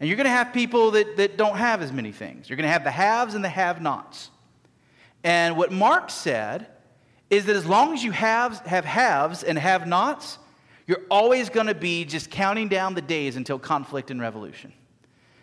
and 0.00 0.08
you're 0.08 0.16
going 0.16 0.26
to 0.26 0.30
have 0.30 0.52
people 0.52 0.92
that, 0.92 1.16
that 1.16 1.36
don't 1.36 1.56
have 1.56 1.82
as 1.82 1.92
many 1.92 2.12
things. 2.12 2.48
You're 2.48 2.56
going 2.56 2.68
to 2.68 2.72
have 2.72 2.84
the 2.84 2.90
haves 2.90 3.34
and 3.34 3.44
the 3.44 3.48
have 3.48 3.82
nots. 3.82 4.30
And 5.24 5.56
what 5.56 5.72
Marx 5.72 6.14
said 6.14 6.68
is 7.30 7.46
that 7.46 7.56
as 7.56 7.66
long 7.66 7.92
as 7.92 8.04
you 8.04 8.12
have, 8.12 8.60
have 8.60 8.84
haves 8.84 9.42
and 9.42 9.58
have 9.58 9.86
nots, 9.86 10.38
you're 10.86 11.02
always 11.10 11.50
going 11.50 11.66
to 11.66 11.74
be 11.74 12.04
just 12.04 12.30
counting 12.30 12.68
down 12.68 12.94
the 12.94 13.02
days 13.02 13.36
until 13.36 13.58
conflict 13.58 14.10
and 14.10 14.20
revolution. 14.20 14.72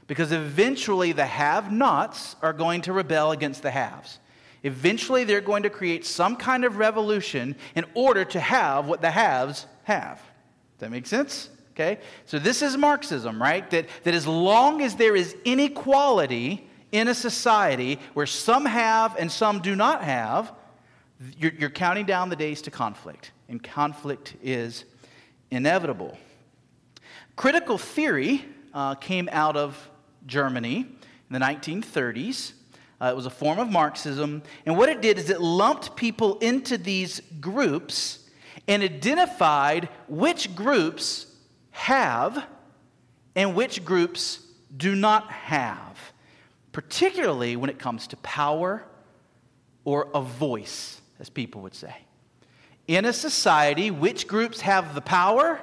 Because 0.08 0.32
eventually 0.32 1.12
the 1.12 1.26
have 1.26 1.72
nots 1.72 2.36
are 2.42 2.54
going 2.54 2.82
to 2.82 2.94
rebel 2.94 3.32
against 3.32 3.62
the 3.62 3.72
haves. 3.72 4.20
Eventually 4.64 5.24
they're 5.24 5.42
going 5.42 5.64
to 5.64 5.70
create 5.70 6.06
some 6.06 6.36
kind 6.36 6.66
of 6.66 6.78
revolution 6.78 7.56
in 7.76 7.86
order 7.94 8.26
to 8.26 8.40
have 8.40 8.88
what 8.88 9.02
the 9.02 9.12
haves 9.12 9.68
have. 9.84 10.18
Does 10.18 10.80
that 10.80 10.92
make 10.92 11.06
sense? 11.06 11.50
Okay? 11.76 12.00
So 12.26 12.40
this 12.40 12.62
is 12.62 12.78
Marxism, 12.78 13.42
right? 13.42 13.70
That, 13.72 13.88
that 14.04 14.14
as 14.14 14.26
long 14.26 14.82
as 14.82 14.96
there 14.96 15.16
is 15.16 15.36
inequality 15.44 16.68
in 16.94 17.10
a 17.10 17.14
society 17.14 18.00
where 18.14 18.26
some 18.26 18.66
have 18.66 19.18
and 19.18 19.30
some 19.30 19.60
do 19.60 19.76
not 19.76 20.02
have, 20.02 20.54
you're, 21.38 21.52
you're 21.58 21.70
counting 21.70 22.06
down 22.06 22.30
the 22.30 22.36
days 22.38 22.62
to 22.64 22.72
conflict. 22.72 23.32
And 23.50 23.62
conflict 23.62 24.36
is 24.42 24.86
inevitable. 25.52 26.18
Critical 27.36 27.78
theory 27.78 28.46
uh, 28.74 28.96
came 28.96 29.28
out 29.34 29.58
of 29.58 29.90
Germany 30.26 30.78
in 30.78 31.40
the 31.40 31.40
1930s. 31.40 32.54
Uh, 33.02 33.08
it 33.12 33.16
was 33.16 33.26
a 33.26 33.30
form 33.30 33.60
of 33.60 33.70
Marxism. 33.70 34.42
And 34.66 34.78
what 34.78 34.88
it 34.88 35.02
did 35.02 35.18
is 35.18 35.30
it 35.30 35.42
lumped 35.42 35.98
people 35.98 36.38
into 36.40 36.78
these 36.78 37.22
groups 37.42 38.30
and 38.68 38.82
identified 38.82 39.90
which 40.08 40.56
groups 40.56 41.25
have 41.76 42.46
and 43.36 43.54
which 43.54 43.84
groups 43.84 44.40
do 44.76 44.96
not 44.96 45.30
have, 45.30 46.14
particularly 46.72 47.58
when 47.58 47.70
it 47.70 47.78
comes 47.78 48.08
to 48.08 48.18
power 48.18 48.84
or 49.84 50.08
a 50.16 50.22
voice, 50.22 51.02
as 51.20 51.30
people 51.30 51.62
would 51.62 51.76
say. 51.76 51.94
In 52.88 53.06
a 53.06 53.14
society, 53.14 53.92
which 53.92 54.26
groups 54.26 54.62
have 54.62 54.96
the 54.96 55.02
power, 55.02 55.62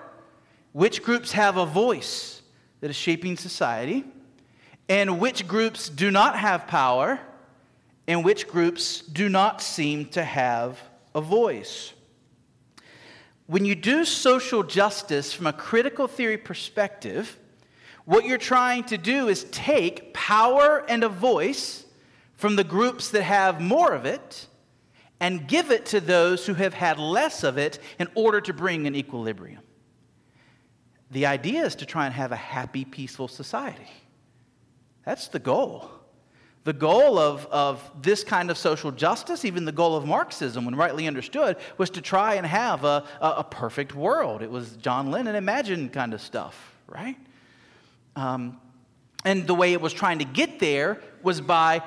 which 0.73 1.03
groups 1.03 1.33
have 1.33 1.57
a 1.57 1.67
voice 1.67 2.43
that 2.81 2.91
is 2.91 2.97
shaping 2.97 3.37
society, 3.37 4.05
and 4.89 5.19
which 5.19 5.49
groups 5.49 5.89
do 5.89 6.11
not 6.11 6.39
have 6.39 6.67
power, 6.67 7.19
and 8.07 8.23
which 8.23 8.47
groups 8.49 9.01
do 9.01 9.29
not 9.29 9.63
seem 9.63 10.07
to 10.07 10.23
have 10.23 10.79
a 11.15 11.21
voice. 11.21 11.95
When 13.53 13.67
you 13.67 13.75
do 13.75 14.07
social 14.07 14.63
justice 14.63 15.35
from 15.35 15.47
a 15.47 15.53
critical 15.53 16.09
theory 16.09 16.39
perspective, 16.39 17.39
what 18.07 18.25
you're 18.25 18.39
trying 18.39 18.85
to 18.85 18.97
do 18.97 19.29
is 19.29 19.45
take 19.51 20.15
power 20.15 20.83
and 20.89 21.05
a 21.05 21.11
voice 21.11 21.85
from 22.33 22.57
the 22.57 22.65
groups 22.65 23.11
that 23.11 23.25
have 23.25 23.61
more 23.61 23.93
of 23.93 24.07
it 24.07 24.47
and 25.21 25.47
give 25.47 25.71
it 25.71 25.85
to 25.85 26.01
those 26.01 26.47
who 26.47 26.55
have 26.55 26.73
had 26.73 26.99
less 26.99 27.45
of 27.45 27.59
it 27.59 27.79
in 27.99 28.09
order 28.15 28.41
to 28.41 28.55
bring 28.55 28.87
an 28.87 28.95
equilibrium. 28.97 29.61
The 31.11 31.27
idea 31.27 31.67
is 31.67 31.75
to 31.75 31.85
try 31.85 32.07
and 32.07 32.15
have 32.15 32.33
a 32.33 32.37
happy, 32.37 32.87
peaceful 32.87 33.29
society. 33.29 33.91
That's 35.05 35.29
the 35.29 35.41
goal. 35.41 35.91
The 36.65 36.73
goal 36.73 37.19
of, 37.19 37.47
of 37.47 37.91
this 38.01 38.23
kind 38.23 38.51
of 38.51 38.57
social 38.57 38.93
justice, 38.93 39.45
even 39.45 39.65
the 39.65 39.73
goal 39.73 39.97
of 39.97 40.07
Marxism, 40.07 40.65
when 40.65 40.77
rightly 40.77 41.09
understood, 41.09 41.57
was 41.77 41.91
to 41.91 42.01
try 42.01 42.35
and 42.35 42.47
have 42.47 42.85
a, 42.85 43.05
a, 43.21 43.29
a 43.39 43.45
perfect 43.45 43.95
world. 43.95 44.43
It 44.43 44.51
was 44.51 44.77
John 44.77 45.11
Lennon 45.11 45.35
imagined 45.35 45.93
kind 45.93 46.15
of 46.15 46.21
stuff, 46.21 46.77
right? 46.87 47.17
Um, 48.15 48.61
and 49.25 49.47
the 49.47 49.55
way 49.55 49.73
it 49.73 49.81
was 49.81 49.93
trying 49.93 50.21
to 50.21 50.25
get 50.25 50.61
there 50.61 51.01
was 51.23 51.41
by 51.41 51.83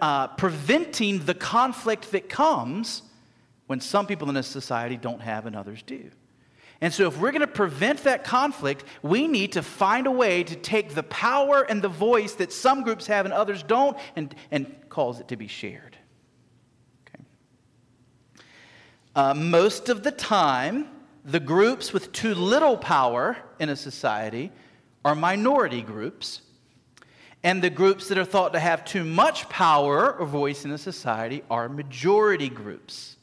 uh, 0.00 0.28
preventing 0.28 1.24
the 1.24 1.34
conflict 1.34 2.12
that 2.12 2.28
comes 2.28 3.02
when 3.66 3.80
some 3.80 4.06
people 4.06 4.28
in 4.28 4.36
a 4.36 4.42
society 4.42 4.96
don't 4.96 5.20
have 5.20 5.46
and 5.46 5.56
others 5.56 5.82
do. 5.82 6.10
And 6.80 6.92
so, 6.92 7.06
if 7.06 7.18
we're 7.18 7.30
going 7.30 7.40
to 7.40 7.46
prevent 7.46 8.02
that 8.04 8.24
conflict, 8.24 8.84
we 9.02 9.26
need 9.26 9.52
to 9.52 9.62
find 9.62 10.06
a 10.06 10.10
way 10.10 10.42
to 10.42 10.56
take 10.56 10.94
the 10.94 11.04
power 11.04 11.62
and 11.62 11.80
the 11.80 11.88
voice 11.88 12.34
that 12.34 12.52
some 12.52 12.82
groups 12.82 13.06
have 13.06 13.24
and 13.24 13.32
others 13.32 13.62
don't 13.62 13.96
and, 14.16 14.34
and 14.50 14.74
cause 14.88 15.20
it 15.20 15.28
to 15.28 15.36
be 15.36 15.46
shared. 15.46 15.96
Okay. 17.08 17.24
Uh, 19.14 19.34
most 19.34 19.88
of 19.88 20.02
the 20.02 20.10
time, 20.10 20.88
the 21.24 21.40
groups 21.40 21.92
with 21.92 22.12
too 22.12 22.34
little 22.34 22.76
power 22.76 23.36
in 23.58 23.68
a 23.68 23.76
society 23.76 24.52
are 25.04 25.14
minority 25.14 25.80
groups. 25.80 26.42
And 27.42 27.60
the 27.60 27.70
groups 27.70 28.08
that 28.08 28.16
are 28.16 28.24
thought 28.24 28.54
to 28.54 28.58
have 28.58 28.84
too 28.84 29.04
much 29.04 29.48
power 29.50 30.14
or 30.14 30.26
voice 30.26 30.64
in 30.64 30.70
a 30.70 30.78
society 30.78 31.42
are 31.50 31.68
majority 31.68 32.48
groups. 32.48 33.13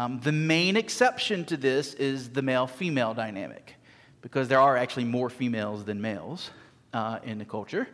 Um, 0.00 0.18
the 0.20 0.32
main 0.32 0.78
exception 0.78 1.44
to 1.44 1.58
this 1.58 1.92
is 1.92 2.30
the 2.30 2.40
male 2.40 2.66
female 2.66 3.12
dynamic, 3.12 3.74
because 4.22 4.48
there 4.48 4.58
are 4.58 4.74
actually 4.74 5.04
more 5.04 5.28
females 5.28 5.84
than 5.84 6.00
males 6.00 6.52
uh, 6.94 7.18
in 7.22 7.36
the 7.36 7.44
culture, 7.44 7.86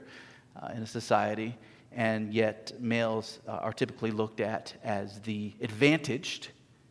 uh, 0.55 0.69
in 0.77 0.85
a 0.85 0.87
society, 0.87 1.59
and 1.91 2.33
yet 2.33 2.71
males 2.79 3.41
uh, 3.49 3.55
are 3.55 3.73
typically 3.73 4.13
looked 4.13 4.39
at 4.39 4.73
as 4.85 5.21
the 5.23 5.53
advantaged, 5.61 6.51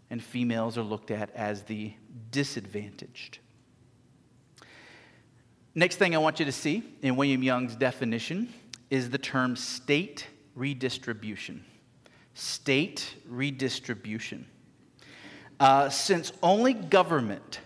and 0.10 0.22
females 0.22 0.78
are 0.78 0.84
looked 0.84 1.12
at 1.12 1.32
as 1.34 1.64
the 1.64 1.94
disadvantaged. 2.32 3.40
Next 5.76 5.96
thing 5.96 6.14
I 6.14 6.18
want 6.18 6.40
you 6.40 6.46
to 6.46 6.52
see 6.52 6.84
in 7.02 7.16
William 7.16 7.42
Young's 7.42 7.78
definition 7.78 8.54
is 8.90 9.10
the 9.10 9.18
term 9.18 9.56
state 9.56 10.28
redistribution. 10.56 11.64
State 12.34 13.16
redistribution. 13.26 14.46
Uh, 15.60 15.90
since 15.90 16.34
only 16.44 16.74
government 16.74 17.60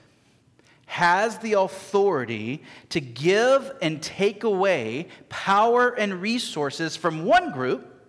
has 0.86 1.38
the 1.40 1.54
authority 1.54 2.64
to 2.90 3.00
give 3.00 3.72
and 3.82 4.02
take 4.02 4.44
away 4.44 5.08
power 5.30 5.90
and 5.90 6.22
resources 6.22 6.96
from 6.96 7.26
one 7.26 7.52
group 7.52 8.08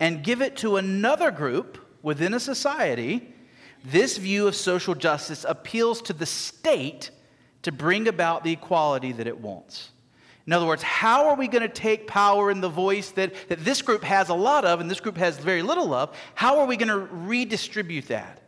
and 0.00 0.22
give 0.22 0.42
it 0.42 0.56
to 0.56 0.76
another 0.76 1.30
group 1.30 1.78
within 2.02 2.34
a 2.34 2.40
society, 2.40 3.34
this 3.84 4.16
view 4.16 4.46
of 4.46 4.54
social 4.54 4.94
justice 4.94 5.44
appeals 5.48 6.02
to 6.02 6.12
the 6.12 6.26
state 6.26 7.10
to 7.62 7.72
bring 7.72 8.08
about 8.08 8.44
the 8.44 8.52
equality 8.52 9.12
that 9.12 9.26
it 9.26 9.38
wants. 9.38 9.90
In 10.46 10.52
other 10.52 10.66
words, 10.66 10.82
how 10.82 11.28
are 11.28 11.36
we 11.36 11.48
going 11.48 11.62
to 11.62 11.68
take 11.68 12.06
power 12.06 12.50
in 12.50 12.60
the 12.60 12.68
voice 12.68 13.10
that, 13.12 13.32
that 13.48 13.64
this 13.64 13.82
group 13.82 14.02
has 14.02 14.30
a 14.30 14.34
lot 14.34 14.64
of 14.64 14.80
and 14.80 14.90
this 14.90 15.00
group 15.00 15.16
has 15.16 15.38
very 15.38 15.62
little 15.62 15.94
of? 15.94 16.16
How 16.34 16.58
are 16.58 16.66
we 16.66 16.76
going 16.76 16.88
to 16.88 16.98
redistribute 16.98 18.08
that? 18.08 18.39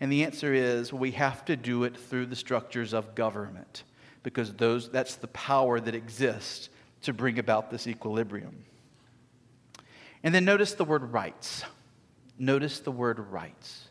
And 0.00 0.12
the 0.12 0.24
answer 0.24 0.54
is 0.54 0.92
we 0.92 1.10
have 1.12 1.44
to 1.46 1.56
do 1.56 1.84
it 1.84 1.96
through 1.96 2.26
the 2.26 2.36
structures 2.36 2.92
of 2.92 3.14
government 3.14 3.82
because 4.22 4.52
those, 4.54 4.88
that's 4.90 5.16
the 5.16 5.26
power 5.28 5.80
that 5.80 5.94
exists 5.94 6.68
to 7.02 7.12
bring 7.12 7.38
about 7.38 7.70
this 7.70 7.86
equilibrium. 7.86 8.64
And 10.22 10.34
then 10.34 10.44
notice 10.44 10.74
the 10.74 10.84
word 10.84 11.12
rights. 11.12 11.64
Notice 12.38 12.80
the 12.80 12.92
word 12.92 13.18
rights. 13.18 13.88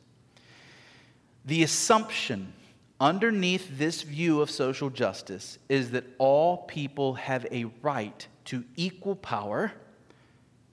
The 1.45 1.63
assumption 1.63 2.53
underneath 2.99 3.77
this 3.77 4.01
view 4.01 4.41
of 4.41 4.49
social 4.49 4.89
justice 4.89 5.58
is 5.69 5.91
that 5.91 6.03
all 6.17 6.58
people 6.58 7.15
have 7.15 7.45
a 7.51 7.65
right 7.81 8.27
to 8.45 8.63
equal 8.75 9.15
power 9.15 9.71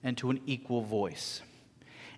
and 0.03 0.17
to 0.17 0.29
an 0.29 0.41
equal 0.45 0.81
voice 0.81 1.41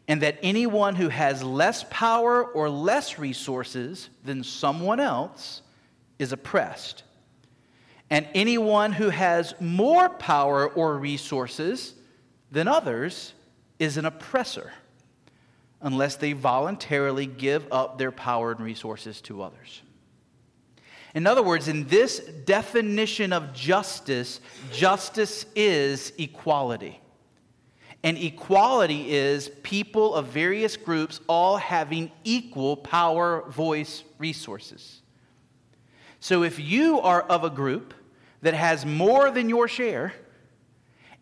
and 0.08 0.22
that 0.22 0.38
anyone 0.42 0.96
who 0.96 1.10
has 1.10 1.44
less 1.44 1.86
power 1.90 2.44
or 2.44 2.70
less 2.70 3.20
resources 3.20 4.10
than 4.24 4.44
someone 4.44 5.00
else 5.00 5.62
is 6.18 6.32
oppressed. 6.32 7.04
And 8.10 8.28
anyone 8.34 8.94
who 8.94 9.10
has 9.10 9.54
more 9.60 10.10
power 10.10 10.68
or 10.68 10.98
resources 10.98 11.94
than 12.52 12.68
others 12.68 13.34
is 13.80 13.98
an 13.98 14.06
oppressor, 14.06 14.72
unless 15.82 16.16
they 16.16 16.32
voluntarily 16.32 17.26
give 17.26 17.68
up 17.72 17.98
their 17.98 18.12
power 18.12 18.52
and 18.52 18.62
resources 18.62 19.20
to 19.22 19.44
others. 19.44 19.82
In 21.14 21.28
other 21.28 21.44
words, 21.44 21.68
in 21.68 21.88
this 21.88 22.20
definition 22.20 23.34
of 23.34 23.54
justice, 23.54 24.40
justice 24.72 25.46
is 25.56 26.14
equality. 26.18 27.02
And 28.08 28.18
equality 28.18 29.12
is 29.12 29.50
people 29.64 30.16
of 30.16 30.28
various 30.28 30.78
groups 30.78 31.20
all 31.28 31.58
having 31.58 32.10
equal 32.24 32.78
power, 32.78 33.44
voice, 33.50 34.06
resources. 34.18 35.02
So 36.22 36.44
if 36.44 36.58
you 36.58 37.02
are 37.02 37.24
of 37.24 37.44
a 37.44 37.50
group 37.50 37.94
that 38.44 38.54
has 38.54 38.86
more 38.86 39.30
than 39.30 39.50
your 39.50 39.68
share, 39.68 40.14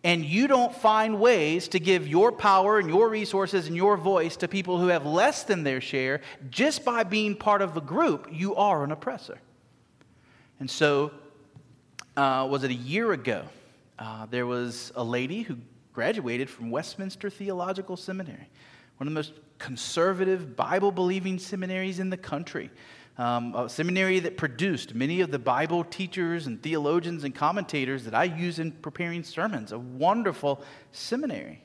and 0.04 0.24
you 0.24 0.48
don't 0.48 0.76
find 0.76 1.20
ways 1.20 1.68
to 1.70 1.80
give 1.80 2.08
your 2.08 2.32
power 2.32 2.78
and 2.78 2.88
your 2.88 3.10
resources 3.10 3.66
and 3.66 3.76
your 3.76 3.98
voice 3.98 4.38
to 4.38 4.48
people 4.48 4.80
who 4.80 4.90
have 4.90 5.08
less 5.08 5.42
than 5.42 5.64
their 5.64 5.82
share, 5.82 6.22
just 6.52 6.86
by 6.86 7.04
being 7.04 7.36
part 7.36 7.64
of 7.64 7.74
the 7.74 7.82
group, 7.82 8.28
you 8.32 8.54
are 8.58 8.84
an 8.84 8.92
oppressor. 8.92 9.40
And 10.60 10.70
so, 10.70 11.10
uh, 12.16 12.48
was 12.48 12.64
it 12.64 12.70
a 12.70 12.76
year 12.76 13.12
ago? 13.12 13.46
Uh, 13.98 14.28
there 14.28 14.46
was 14.46 14.92
a 14.96 15.04
lady 15.04 15.42
who 15.42 15.58
graduated 15.96 16.50
from 16.50 16.70
Westminster 16.70 17.30
Theological 17.30 17.96
Seminary, 17.96 18.50
one 18.98 19.08
of 19.08 19.14
the 19.14 19.16
most 19.16 19.34
conservative, 19.58 20.56
Bible 20.56 20.92
believing 20.92 21.40
seminaries 21.40 22.00
in 22.00 22.10
the 22.10 22.18
country. 22.18 22.70
Um, 23.18 23.56
a 23.56 23.70
seminary 23.70 24.20
that 24.20 24.36
produced 24.36 24.94
many 24.94 25.22
of 25.22 25.32
the 25.32 25.40
Bible 25.40 25.86
teachers 25.86 26.48
and 26.48 26.62
theologians 26.62 27.24
and 27.24 27.34
commentators 27.34 28.04
that 28.04 28.14
I 28.14 28.26
use 28.26 28.60
in 28.60 28.74
preparing 28.74 29.24
sermons. 29.24 29.72
A 29.72 29.80
wonderful 29.80 30.62
seminary. 30.92 31.64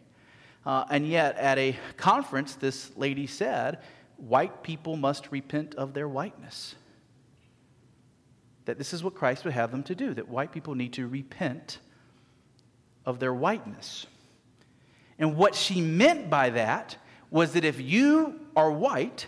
Uh, 0.64 0.84
and 0.90 1.08
yet, 1.08 1.36
at 1.36 1.58
a 1.58 1.76
conference, 1.96 2.54
this 2.54 2.92
lady 2.96 3.26
said, 3.26 3.78
White 4.16 4.62
people 4.62 4.96
must 4.96 5.32
repent 5.32 5.74
of 5.74 5.92
their 5.92 6.08
whiteness. 6.08 6.76
That 8.66 8.78
this 8.78 8.92
is 8.92 9.02
what 9.02 9.16
Christ 9.16 9.44
would 9.44 9.54
have 9.54 9.72
them 9.72 9.82
to 9.84 9.94
do, 9.96 10.14
that 10.14 10.28
white 10.28 10.52
people 10.52 10.76
need 10.76 10.92
to 10.92 11.08
repent 11.08 11.80
of 13.04 13.18
their 13.18 13.34
whiteness. 13.34 14.06
And 15.20 15.36
what 15.36 15.54
she 15.54 15.82
meant 15.82 16.30
by 16.30 16.50
that 16.50 16.96
was 17.30 17.52
that 17.52 17.64
if 17.64 17.78
you 17.78 18.40
are 18.56 18.72
white, 18.72 19.26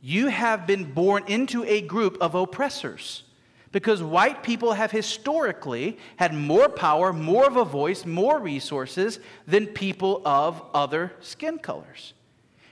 you 0.00 0.28
have 0.28 0.66
been 0.66 0.92
born 0.92 1.24
into 1.26 1.64
a 1.64 1.80
group 1.80 2.16
of 2.20 2.36
oppressors. 2.36 3.24
Because 3.72 4.02
white 4.02 4.44
people 4.44 4.72
have 4.72 4.92
historically 4.92 5.98
had 6.16 6.32
more 6.32 6.68
power, 6.68 7.12
more 7.12 7.44
of 7.44 7.56
a 7.56 7.64
voice, 7.64 8.06
more 8.06 8.38
resources 8.38 9.18
than 9.46 9.66
people 9.66 10.22
of 10.24 10.62
other 10.72 11.12
skin 11.20 11.58
colors. 11.58 12.14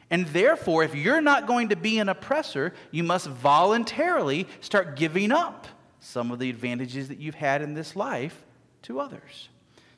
And 0.09 0.27
therefore, 0.29 0.85
if 0.85 0.95
you're 0.95 1.21
not 1.21 1.49
going 1.49 1.71
to 1.71 1.77
be 1.77 1.99
an 1.99 2.09
oppressor, 2.09 2.73
you 2.93 3.03
must 3.03 3.27
voluntarily 3.27 4.47
start 4.61 4.97
giving 4.97 5.33
up 5.33 5.67
some 5.99 6.31
of 6.31 6.39
the 6.39 6.51
advantages 6.51 7.09
that 7.09 7.19
you've 7.19 7.35
had 7.35 7.63
in 7.63 7.75
this 7.75 7.97
life 7.97 8.45
to 8.83 9.01
others 9.01 9.49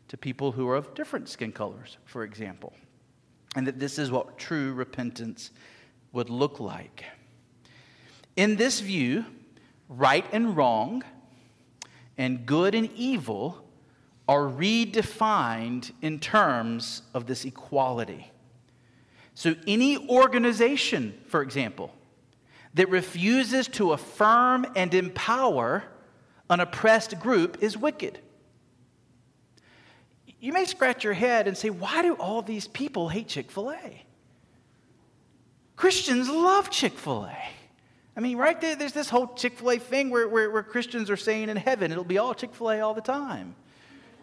to 0.08 0.16
people 0.16 0.52
who 0.52 0.68
are 0.68 0.76
of 0.76 0.94
different 0.94 1.28
skin 1.28 1.52
colors, 1.52 1.98
for 2.04 2.24
example. 2.24 2.72
And 3.54 3.66
that 3.66 3.78
this 3.78 3.98
is 3.98 4.10
what 4.10 4.38
true 4.38 4.72
repentance 4.72 5.50
would 6.12 6.30
look 6.30 6.60
like. 6.60 7.04
In 8.36 8.56
this 8.56 8.80
view, 8.80 9.24
right 9.88 10.24
and 10.32 10.56
wrong 10.56 11.02
and 12.18 12.46
good 12.46 12.74
and 12.74 12.90
evil 12.94 13.62
are 14.28 14.42
redefined 14.42 15.92
in 16.02 16.18
terms 16.18 17.02
of 17.14 17.26
this 17.26 17.44
equality. 17.44 18.30
So, 19.34 19.54
any 19.66 20.08
organization, 20.08 21.18
for 21.28 21.42
example, 21.42 21.92
that 22.74 22.88
refuses 22.88 23.68
to 23.68 23.92
affirm 23.92 24.66
and 24.74 24.92
empower 24.94 25.84
an 26.48 26.60
oppressed 26.60 27.18
group 27.20 27.58
is 27.62 27.76
wicked 27.76 28.20
you 30.40 30.52
may 30.52 30.64
scratch 30.64 31.04
your 31.04 31.14
head 31.14 31.48
and 31.48 31.56
say, 31.56 31.70
why 31.70 32.02
do 32.02 32.14
all 32.14 32.42
these 32.42 32.68
people 32.68 33.08
hate 33.08 33.28
Chick 33.28 33.50
fil 33.50 33.70
A? 33.70 34.04
Christians 35.76 36.28
love 36.28 36.70
Chick 36.70 36.92
fil 36.92 37.24
A. 37.24 37.36
I 38.16 38.20
mean, 38.20 38.38
right 38.38 38.58
there, 38.60 38.76
there's 38.76 38.92
this 38.92 39.10
whole 39.10 39.28
Chick 39.34 39.58
fil 39.58 39.72
A 39.72 39.78
thing 39.78 40.10
where, 40.10 40.28
where, 40.28 40.50
where 40.50 40.62
Christians 40.62 41.10
are 41.10 41.16
saying 41.16 41.48
in 41.48 41.56
heaven 41.56 41.92
it'll 41.92 42.04
be 42.04 42.18
all 42.18 42.34
Chick 42.34 42.54
fil 42.54 42.70
A 42.70 42.80
all 42.80 42.94
the 42.94 43.00
time. 43.00 43.54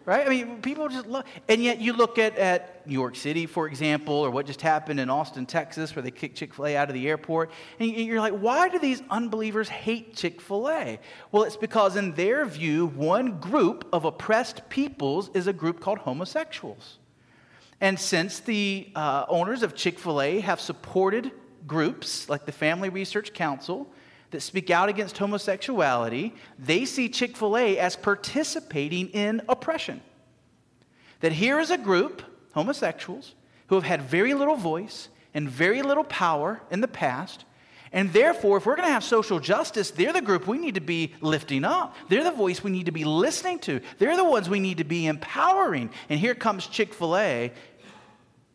Right? 0.06 0.28
I 0.28 0.30
mean, 0.30 0.62
people 0.62 0.90
just 0.90 1.08
love, 1.08 1.24
and 1.48 1.64
yet 1.64 1.80
you 1.80 1.94
look 1.94 2.18
at, 2.18 2.38
at 2.38 2.86
New 2.86 2.94
York 2.94 3.16
City, 3.16 3.46
for 3.46 3.68
example, 3.68 4.14
or 4.14 4.32
what 4.32 4.46
just 4.46 4.60
happened 4.60 5.00
in 5.00 5.10
Austin, 5.10 5.46
Texas, 5.46 5.96
where 5.96 6.04
they 6.04 6.12
kicked 6.12 6.36
Chick 6.38 6.54
fil 6.54 6.66
A 6.66 6.76
out 6.76 6.90
of 6.90 6.94
the 6.94 7.08
airport, 7.08 7.52
and 7.80 7.90
you're 7.90 8.20
like, 8.20 8.34
why 8.34 8.68
do 8.68 8.80
these 8.80 9.02
unbelievers 9.10 9.70
hate 9.70 10.14
Chick 10.14 10.42
fil 10.42 10.70
A? 10.70 11.00
Well, 11.32 11.44
it's 11.44 11.56
because, 11.56 11.96
in 11.96 12.16
their 12.16 12.46
view, 12.46 12.88
one 12.88 13.40
group 13.40 13.88
of 13.94 14.04
oppressed 14.04 14.68
peoples 14.68 15.30
is 15.34 15.48
a 15.48 15.54
group 15.54 15.80
called 15.80 16.00
homosexuals. 16.00 16.98
And 17.80 17.98
since 17.98 18.42
the 18.42 18.90
uh, 18.96 19.24
owners 19.30 19.64
of 19.64 19.74
Chick 19.74 20.00
fil 20.00 20.22
A 20.22 20.42
have 20.42 20.60
supported 20.60 21.32
groups 21.66 22.28
like 22.28 22.46
the 22.46 22.52
Family 22.52 22.90
Research 22.90 23.34
Council 23.34 23.88
that 24.34 24.42
speak 24.42 24.70
out 24.70 24.90
against 24.90 25.18
homosexuality, 25.18 26.34
they 26.60 26.86
see 26.86 27.08
Chick 27.08 27.38
fil 27.38 27.58
A 27.58 27.80
as 27.80 27.96
participating 27.96 29.08
in 29.10 29.42
oppression. 29.48 30.02
That 31.22 31.32
here 31.32 31.60
is 31.60 31.72
a 31.72 31.78
group, 31.78 32.22
homosexuals, 32.54 33.34
who 33.68 33.76
have 33.76 33.86
had 33.86 34.02
very 34.02 34.34
little 34.34 34.58
voice 34.58 35.08
and 35.34 35.50
very 35.50 35.82
little 35.82 36.04
power 36.04 36.62
in 36.70 36.82
the 36.82 36.88
past. 36.88 37.46
And 37.94 38.12
therefore, 38.12 38.58
if 38.58 38.66
we're 38.66 38.76
going 38.76 38.88
to 38.88 38.94
have 38.94 39.04
social 39.04 39.40
justice, 39.40 39.92
they're 39.92 40.14
the 40.14 40.22
group 40.22 40.48
we 40.48 40.58
need 40.58 40.76
to 40.76 40.82
be 40.82 41.14
lifting 41.22 41.64
up. 41.64 41.96
They're 42.10 42.24
the 42.24 42.32
voice 42.32 42.64
we 42.64 42.72
need 42.72 42.88
to 42.88 42.92
be 42.92 43.06
listening 43.06 43.60
to. 43.60 43.80
They're 44.00 44.18
the 44.18 44.24
ones 44.24 44.50
we 44.50 44.60
need 44.60 44.80
to 44.80 44.84
be 44.84 45.06
empowering. 45.06 45.92
And 46.10 46.20
here 46.20 46.36
comes 46.36 46.68
Chick 46.68 46.94
fil 46.94 47.16
A, 47.16 47.52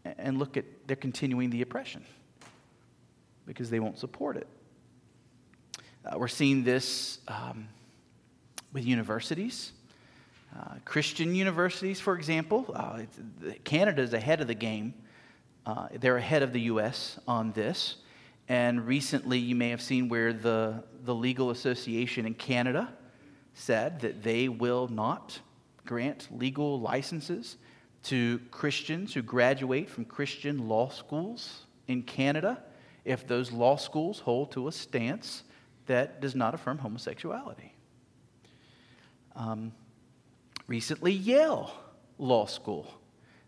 and 0.05 0.39
look 0.39 0.57
at, 0.57 0.65
they're 0.87 0.97
continuing 0.97 1.51
the 1.51 1.63
oppression 1.63 2.05
because 3.47 3.71
they 3.71 3.81
won't 3.81 3.99
support 3.99 4.37
it. 4.37 4.47
Uh, 6.09 6.19
we're 6.19 6.29
seeing 6.29 6.65
this 6.65 7.19
um, 7.29 7.69
with 8.73 8.85
universities. 8.85 9.73
Uh, 10.57 10.77
Christian 10.85 11.35
universities, 11.35 12.01
for 12.01 12.17
example, 12.17 12.67
uh, 12.75 13.01
Canada 13.65 14.01
is 14.03 14.15
ahead 14.15 14.41
of 14.41 14.47
the 14.47 14.55
game. 14.55 14.95
Uh, 15.67 15.89
they're 16.01 16.17
ahead 16.17 16.43
of 16.43 16.53
the 16.53 16.63
U.S. 16.63 17.19
on 17.29 17.53
this. 17.53 17.97
And 18.49 18.87
recently, 18.87 19.39
you 19.39 19.55
may 19.55 19.69
have 19.69 19.83
seen 19.83 20.09
where 20.09 20.33
the, 20.33 20.83
the 21.05 21.15
legal 21.15 21.51
association 21.51 22.25
in 22.25 22.33
Canada 22.33 22.89
said 23.53 24.01
that 24.01 24.23
they 24.23 24.49
will 24.49 24.89
not 24.89 25.39
grant 25.85 26.29
legal 26.31 26.81
licenses 26.81 27.57
to 28.05 28.41
Christians 28.51 29.13
who 29.13 29.21
graduate 29.21 29.91
from 29.91 30.07
Christian 30.07 30.69
law 30.69 30.89
schools 30.89 31.67
in 31.87 32.03
Canada 32.03 32.63
if 33.05 33.27
those 33.27 33.53
law 33.53 33.77
schools 33.77 34.21
hold 34.21 34.53
to 34.53 34.69
a 34.69 34.73
stance 34.73 35.43
that 35.89 36.21
does 36.21 36.35
not 36.35 36.55
affirm 36.55 36.79
homosexuality. 36.79 37.75
Um, 39.37 39.73
recently, 40.67 41.13
Yale 41.13 41.71
Law 42.19 42.47
School. 42.47 42.87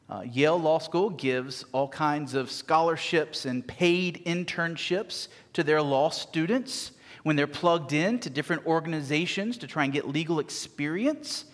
Uh, 0.09 0.23
Yale 0.23 0.59
Law 0.59 0.79
School 0.79 1.11
gives 1.11 1.65
all 1.73 1.89
kinds 1.89 2.35
of 2.35 2.51
scholarships 2.51 3.45
and 3.45 3.67
paid 3.67 4.25
internships 4.27 5.29
to 5.53 5.63
their 5.63 5.81
law 5.81 6.11
students 6.11 6.93
when 7.23 7.37
they're 7.37 7.47
plugged 7.47 7.93
in 7.93 8.19
to 8.19 8.31
different 8.31 8.67
organizations 8.67 9.57
to 9.59 9.67
try 9.67 9.85
and 9.85 9.93
get 9.93 10.09
legal 10.09 10.41
experience. 10.41 11.45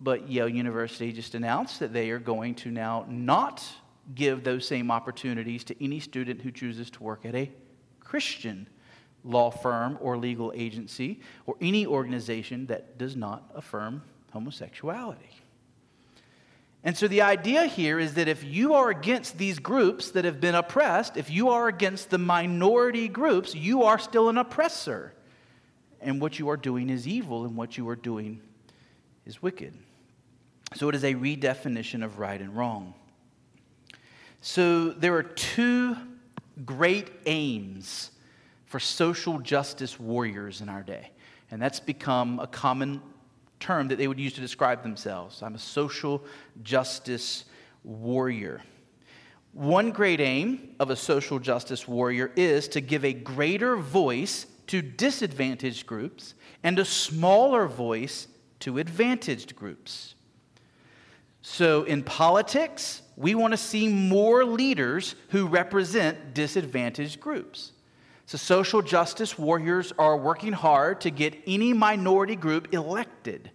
But 0.00 0.28
Yale 0.28 0.48
University 0.48 1.12
just 1.12 1.34
announced 1.34 1.80
that 1.80 1.92
they 1.92 2.10
are 2.10 2.20
going 2.20 2.54
to 2.56 2.70
now 2.70 3.04
not 3.08 3.64
give 4.14 4.44
those 4.44 4.66
same 4.66 4.90
opportunities 4.90 5.64
to 5.64 5.84
any 5.84 6.00
student 6.00 6.40
who 6.40 6.50
chooses 6.50 6.90
to 6.90 7.02
work 7.02 7.26
at 7.26 7.34
a 7.34 7.50
Christian 8.00 8.68
law 9.24 9.50
firm 9.50 9.98
or 10.00 10.16
legal 10.16 10.52
agency 10.54 11.20
or 11.46 11.56
any 11.60 11.86
organization 11.86 12.66
that 12.66 12.98
does 12.98 13.16
not 13.16 13.50
affirm 13.54 14.02
homosexuality. 14.32 15.30
And 16.84 16.96
so 16.96 17.08
the 17.08 17.22
idea 17.22 17.66
here 17.66 17.98
is 17.98 18.14
that 18.14 18.28
if 18.28 18.44
you 18.44 18.74
are 18.74 18.88
against 18.88 19.36
these 19.36 19.58
groups 19.58 20.12
that 20.12 20.24
have 20.24 20.40
been 20.40 20.54
oppressed, 20.54 21.16
if 21.16 21.28
you 21.28 21.48
are 21.50 21.68
against 21.68 22.10
the 22.10 22.18
minority 22.18 23.08
groups, 23.08 23.54
you 23.54 23.82
are 23.82 23.98
still 23.98 24.28
an 24.28 24.38
oppressor. 24.38 25.12
And 26.00 26.20
what 26.20 26.38
you 26.38 26.48
are 26.50 26.56
doing 26.56 26.88
is 26.88 27.08
evil, 27.08 27.44
and 27.44 27.56
what 27.56 27.76
you 27.76 27.88
are 27.88 27.96
doing 27.96 28.40
is 29.26 29.42
wicked. 29.42 29.74
So 30.76 30.88
it 30.88 30.94
is 30.94 31.02
a 31.02 31.14
redefinition 31.14 32.04
of 32.04 32.18
right 32.20 32.40
and 32.40 32.56
wrong. 32.56 32.94
So 34.40 34.90
there 34.90 35.16
are 35.16 35.24
two 35.24 35.96
great 36.64 37.10
aims 37.26 38.12
for 38.68 38.78
social 38.78 39.38
justice 39.38 39.98
warriors 39.98 40.60
in 40.60 40.68
our 40.68 40.82
day. 40.82 41.10
And 41.50 41.60
that's 41.60 41.80
become 41.80 42.38
a 42.38 42.46
common 42.46 43.00
term 43.58 43.88
that 43.88 43.96
they 43.96 44.06
would 44.06 44.20
use 44.20 44.34
to 44.34 44.40
describe 44.40 44.82
themselves. 44.82 45.42
I'm 45.42 45.54
a 45.54 45.58
social 45.58 46.22
justice 46.62 47.46
warrior. 47.82 48.62
One 49.52 49.90
great 49.90 50.20
aim 50.20 50.74
of 50.78 50.90
a 50.90 50.96
social 50.96 51.38
justice 51.38 51.88
warrior 51.88 52.30
is 52.36 52.68
to 52.68 52.80
give 52.80 53.04
a 53.04 53.12
greater 53.12 53.76
voice 53.76 54.46
to 54.68 54.82
disadvantaged 54.82 55.86
groups 55.86 56.34
and 56.62 56.78
a 56.78 56.84
smaller 56.84 57.66
voice 57.66 58.28
to 58.60 58.78
advantaged 58.78 59.56
groups. 59.56 60.14
So, 61.40 61.84
in 61.84 62.02
politics, 62.02 63.00
we 63.16 63.34
want 63.34 63.52
to 63.52 63.56
see 63.56 63.88
more 63.88 64.44
leaders 64.44 65.14
who 65.30 65.46
represent 65.46 66.34
disadvantaged 66.34 67.20
groups. 67.20 67.72
So, 68.28 68.36
social 68.36 68.82
justice 68.82 69.38
warriors 69.38 69.90
are 69.98 70.14
working 70.14 70.52
hard 70.52 71.00
to 71.00 71.10
get 71.10 71.34
any 71.46 71.72
minority 71.72 72.36
group 72.36 72.74
elected, 72.74 73.50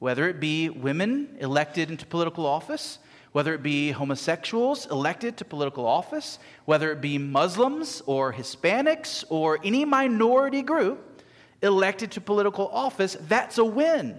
whether 0.00 0.28
it 0.28 0.40
be 0.40 0.70
women 0.70 1.36
elected 1.38 1.88
into 1.88 2.04
political 2.04 2.44
office, 2.44 2.98
whether 3.30 3.54
it 3.54 3.62
be 3.62 3.92
homosexuals 3.92 4.86
elected 4.86 5.36
to 5.36 5.44
political 5.44 5.86
office, 5.86 6.40
whether 6.64 6.90
it 6.90 7.00
be 7.00 7.16
Muslims 7.16 8.02
or 8.06 8.32
Hispanics 8.32 9.22
or 9.28 9.60
any 9.62 9.84
minority 9.84 10.62
group 10.62 11.22
elected 11.62 12.10
to 12.10 12.20
political 12.20 12.66
office, 12.72 13.16
that's 13.28 13.58
a 13.58 13.64
win 13.64 14.18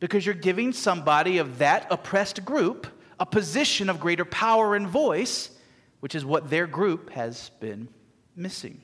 because 0.00 0.24
you're 0.24 0.34
giving 0.34 0.72
somebody 0.72 1.36
of 1.36 1.58
that 1.58 1.86
oppressed 1.90 2.46
group 2.46 2.86
a 3.20 3.26
position 3.26 3.90
of 3.90 4.00
greater 4.00 4.24
power 4.24 4.74
and 4.74 4.88
voice, 4.88 5.50
which 6.00 6.14
is 6.14 6.24
what 6.24 6.48
their 6.48 6.66
group 6.66 7.10
has 7.10 7.50
been 7.60 7.88
missing. 8.34 8.80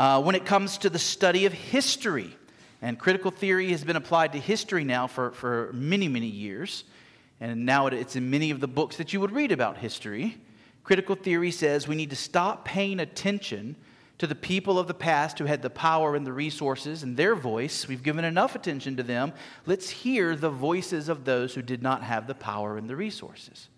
Uh, 0.00 0.18
when 0.18 0.34
it 0.34 0.46
comes 0.46 0.78
to 0.78 0.88
the 0.88 0.98
study 0.98 1.44
of 1.44 1.52
history, 1.52 2.34
and 2.80 2.98
critical 2.98 3.30
theory 3.30 3.70
has 3.70 3.84
been 3.84 3.96
applied 3.96 4.32
to 4.32 4.38
history 4.38 4.82
now 4.82 5.06
for, 5.06 5.30
for 5.32 5.70
many, 5.74 6.08
many 6.08 6.26
years, 6.26 6.84
and 7.38 7.66
now 7.66 7.86
it's 7.86 8.16
in 8.16 8.30
many 8.30 8.50
of 8.50 8.60
the 8.60 8.66
books 8.66 8.96
that 8.96 9.12
you 9.12 9.20
would 9.20 9.30
read 9.30 9.52
about 9.52 9.76
history. 9.76 10.38
Critical 10.84 11.16
theory 11.16 11.50
says 11.50 11.86
we 11.86 11.96
need 11.96 12.08
to 12.08 12.16
stop 12.16 12.64
paying 12.64 12.98
attention 12.98 13.76
to 14.16 14.26
the 14.26 14.34
people 14.34 14.78
of 14.78 14.86
the 14.86 14.94
past 14.94 15.38
who 15.38 15.44
had 15.44 15.60
the 15.60 15.68
power 15.68 16.16
and 16.16 16.26
the 16.26 16.32
resources 16.32 17.02
and 17.02 17.14
their 17.14 17.34
voice. 17.34 17.86
We've 17.86 18.02
given 18.02 18.24
enough 18.24 18.54
attention 18.54 18.96
to 18.96 19.02
them. 19.02 19.34
Let's 19.66 19.90
hear 19.90 20.34
the 20.34 20.48
voices 20.48 21.10
of 21.10 21.26
those 21.26 21.52
who 21.54 21.60
did 21.60 21.82
not 21.82 22.02
have 22.02 22.26
the 22.26 22.34
power 22.34 22.78
and 22.78 22.88
the 22.88 22.96
resources. 22.96 23.68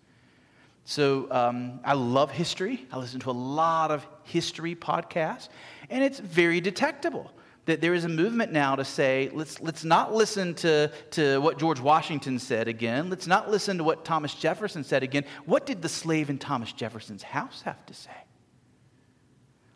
So 0.85 1.27
um, 1.31 1.79
I 1.83 1.93
love 1.93 2.31
history. 2.31 2.85
I 2.91 2.97
listen 2.97 3.19
to 3.21 3.29
a 3.29 3.31
lot 3.31 3.91
of 3.91 4.05
history 4.23 4.75
podcasts, 4.75 5.49
and 5.93 6.03
it's 6.03 6.19
very 6.19 6.59
detectable 6.59 7.31
that 7.65 7.79
there 7.79 7.93
is 7.93 8.03
a 8.03 8.09
movement 8.09 8.51
now 8.51 8.75
to 8.75 8.83
say, 8.83 9.29
let's, 9.33 9.61
let's 9.61 9.85
not 9.85 10.13
listen 10.13 10.53
to, 10.55 10.91
to 11.11 11.39
what 11.39 11.57
George 11.57 11.79
Washington 11.79 12.37
said 12.39 12.67
again. 12.67 13.09
Let's 13.09 13.27
not 13.27 13.49
listen 13.49 13.77
to 13.77 13.83
what 13.85 14.03
Thomas 14.03 14.33
Jefferson 14.33 14.83
said 14.83 15.01
again. 15.01 15.23
What 15.45 15.65
did 15.65 15.81
the 15.81 15.87
slave 15.87 16.29
in 16.29 16.39
Thomas 16.39 16.73
Jefferson's 16.73 17.23
house 17.23 17.61
have 17.61 17.85
to 17.85 17.93
say? 17.93 18.11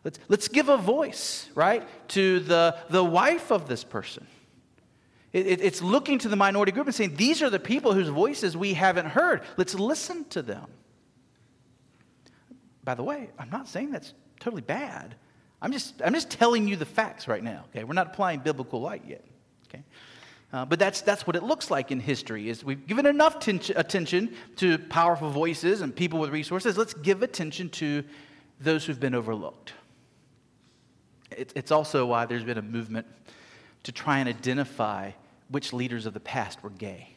Let's, 0.04 0.18
let's 0.28 0.48
give 0.48 0.68
a 0.68 0.76
voice, 0.76 1.48
right, 1.54 1.88
to 2.08 2.40
the, 2.40 2.76
the 2.90 3.02
wife 3.02 3.50
of 3.50 3.68
this 3.68 3.84
person. 3.84 4.26
It, 5.32 5.46
it, 5.46 5.60
it's 5.62 5.80
looking 5.80 6.18
to 6.18 6.28
the 6.28 6.36
minority 6.36 6.72
group 6.72 6.86
and 6.86 6.94
saying, 6.94 7.16
these 7.16 7.42
are 7.42 7.50
the 7.50 7.58
people 7.58 7.94
whose 7.94 8.08
voices 8.08 8.56
we 8.56 8.74
haven't 8.74 9.06
heard. 9.06 9.42
Let's 9.56 9.74
listen 9.74 10.24
to 10.30 10.42
them. 10.42 10.66
By 12.84 12.94
the 12.94 13.02
way, 13.02 13.30
I'm 13.38 13.50
not 13.50 13.68
saying 13.68 13.92
that's 13.92 14.14
totally 14.40 14.62
bad. 14.62 15.14
I'm 15.60 15.72
just, 15.72 16.00
I'm 16.04 16.14
just 16.14 16.30
telling 16.30 16.68
you 16.68 16.76
the 16.76 16.86
facts 16.86 17.26
right 17.26 17.42
now, 17.42 17.64
okay? 17.70 17.84
We're 17.84 17.94
not 17.94 18.08
applying 18.08 18.40
biblical 18.40 18.80
light 18.80 19.02
yet, 19.06 19.24
okay? 19.68 19.82
Uh, 20.52 20.64
but 20.64 20.78
that's, 20.78 21.00
that's 21.00 21.26
what 21.26 21.36
it 21.36 21.42
looks 21.42 21.70
like 21.70 21.90
in 21.90 22.00
history 22.00 22.48
is 22.48 22.64
we've 22.64 22.86
given 22.86 23.06
enough 23.06 23.40
ten- 23.40 23.60
attention 23.76 24.34
to 24.56 24.78
powerful 24.78 25.30
voices 25.30 25.80
and 25.80 25.94
people 25.94 26.18
with 26.20 26.30
resources 26.30 26.78
let's 26.78 26.94
give 26.94 27.22
attention 27.22 27.68
to 27.68 28.02
those 28.60 28.86
who've 28.86 29.00
been 29.00 29.14
overlooked 29.14 29.74
it's 31.30 31.70
also 31.70 32.06
why 32.06 32.26
there's 32.26 32.44
been 32.44 32.58
a 32.58 32.62
movement 32.62 33.06
to 33.84 33.92
try 33.92 34.18
and 34.18 34.28
identify 34.28 35.12
which 35.48 35.72
leaders 35.72 36.06
of 36.06 36.14
the 36.14 36.20
past 36.20 36.62
were 36.62 36.70
gay. 36.70 37.10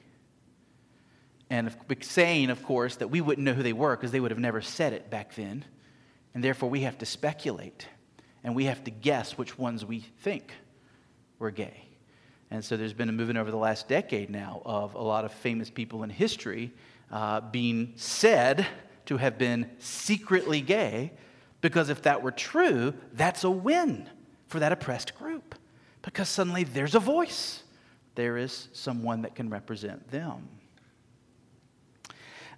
And 1.50 1.76
saying, 2.02 2.50
of 2.50 2.64
course, 2.64 2.98
that 2.98 3.10
we 3.10 3.20
wouldn't 3.20 3.44
know 3.44 3.54
who 3.54 3.64
they 3.64 3.74
were 3.74 3.96
because 3.96 4.12
they 4.12 4.20
would 4.20 4.32
have 4.32 4.40
never 4.40 4.62
said 4.62 4.94
it 4.94 5.10
back 5.10 5.36
then. 5.36 5.66
And 6.34 6.44
therefore, 6.44 6.70
we 6.70 6.82
have 6.82 6.98
to 7.00 7.06
speculate 7.06 7.88
and 8.44 8.56
we 8.56 8.66
have 8.66 8.84
to 8.84 8.92
guess 8.92 9.38
which 9.38 9.58
ones 9.58 9.86
we 9.86 10.00
think 10.00 10.54
were 11.40 11.52
gay. 11.52 11.88
And 12.50 12.64
so 12.64 12.76
there's 12.76 12.94
been 12.94 13.10
a 13.10 13.14
movement 13.14 13.40
over 13.40 13.52
the 13.52 13.58
last 13.58 13.88
decade 13.88 14.30
now 14.30 14.62
of 14.66 14.94
a 14.96 15.02
lot 15.02 15.26
of 15.26 15.32
famous 15.32 15.70
people 15.70 16.04
in 16.04 16.10
history 16.10 16.72
uh, 17.12 17.42
being 17.42 17.94
said 17.96 18.68
to 19.06 19.18
have 19.18 19.38
been 19.38 19.70
secretly 19.80 20.62
gay, 20.62 21.12
because 21.62 21.90
if 21.90 22.02
that 22.04 22.22
were 22.22 22.32
true, 22.32 22.94
that's 23.14 23.44
a 23.44 23.50
win 23.50 24.10
for 24.48 24.60
that 24.60 24.72
oppressed 24.72 25.16
group, 25.18 25.56
because 26.02 26.28
suddenly 26.28 26.64
there's 26.64 26.96
a 26.96 27.00
voice, 27.00 27.64
there 28.16 28.38
is 28.38 28.68
someone 28.74 29.22
that 29.22 29.36
can 29.36 29.50
represent 29.50 30.10
them. 30.12 30.48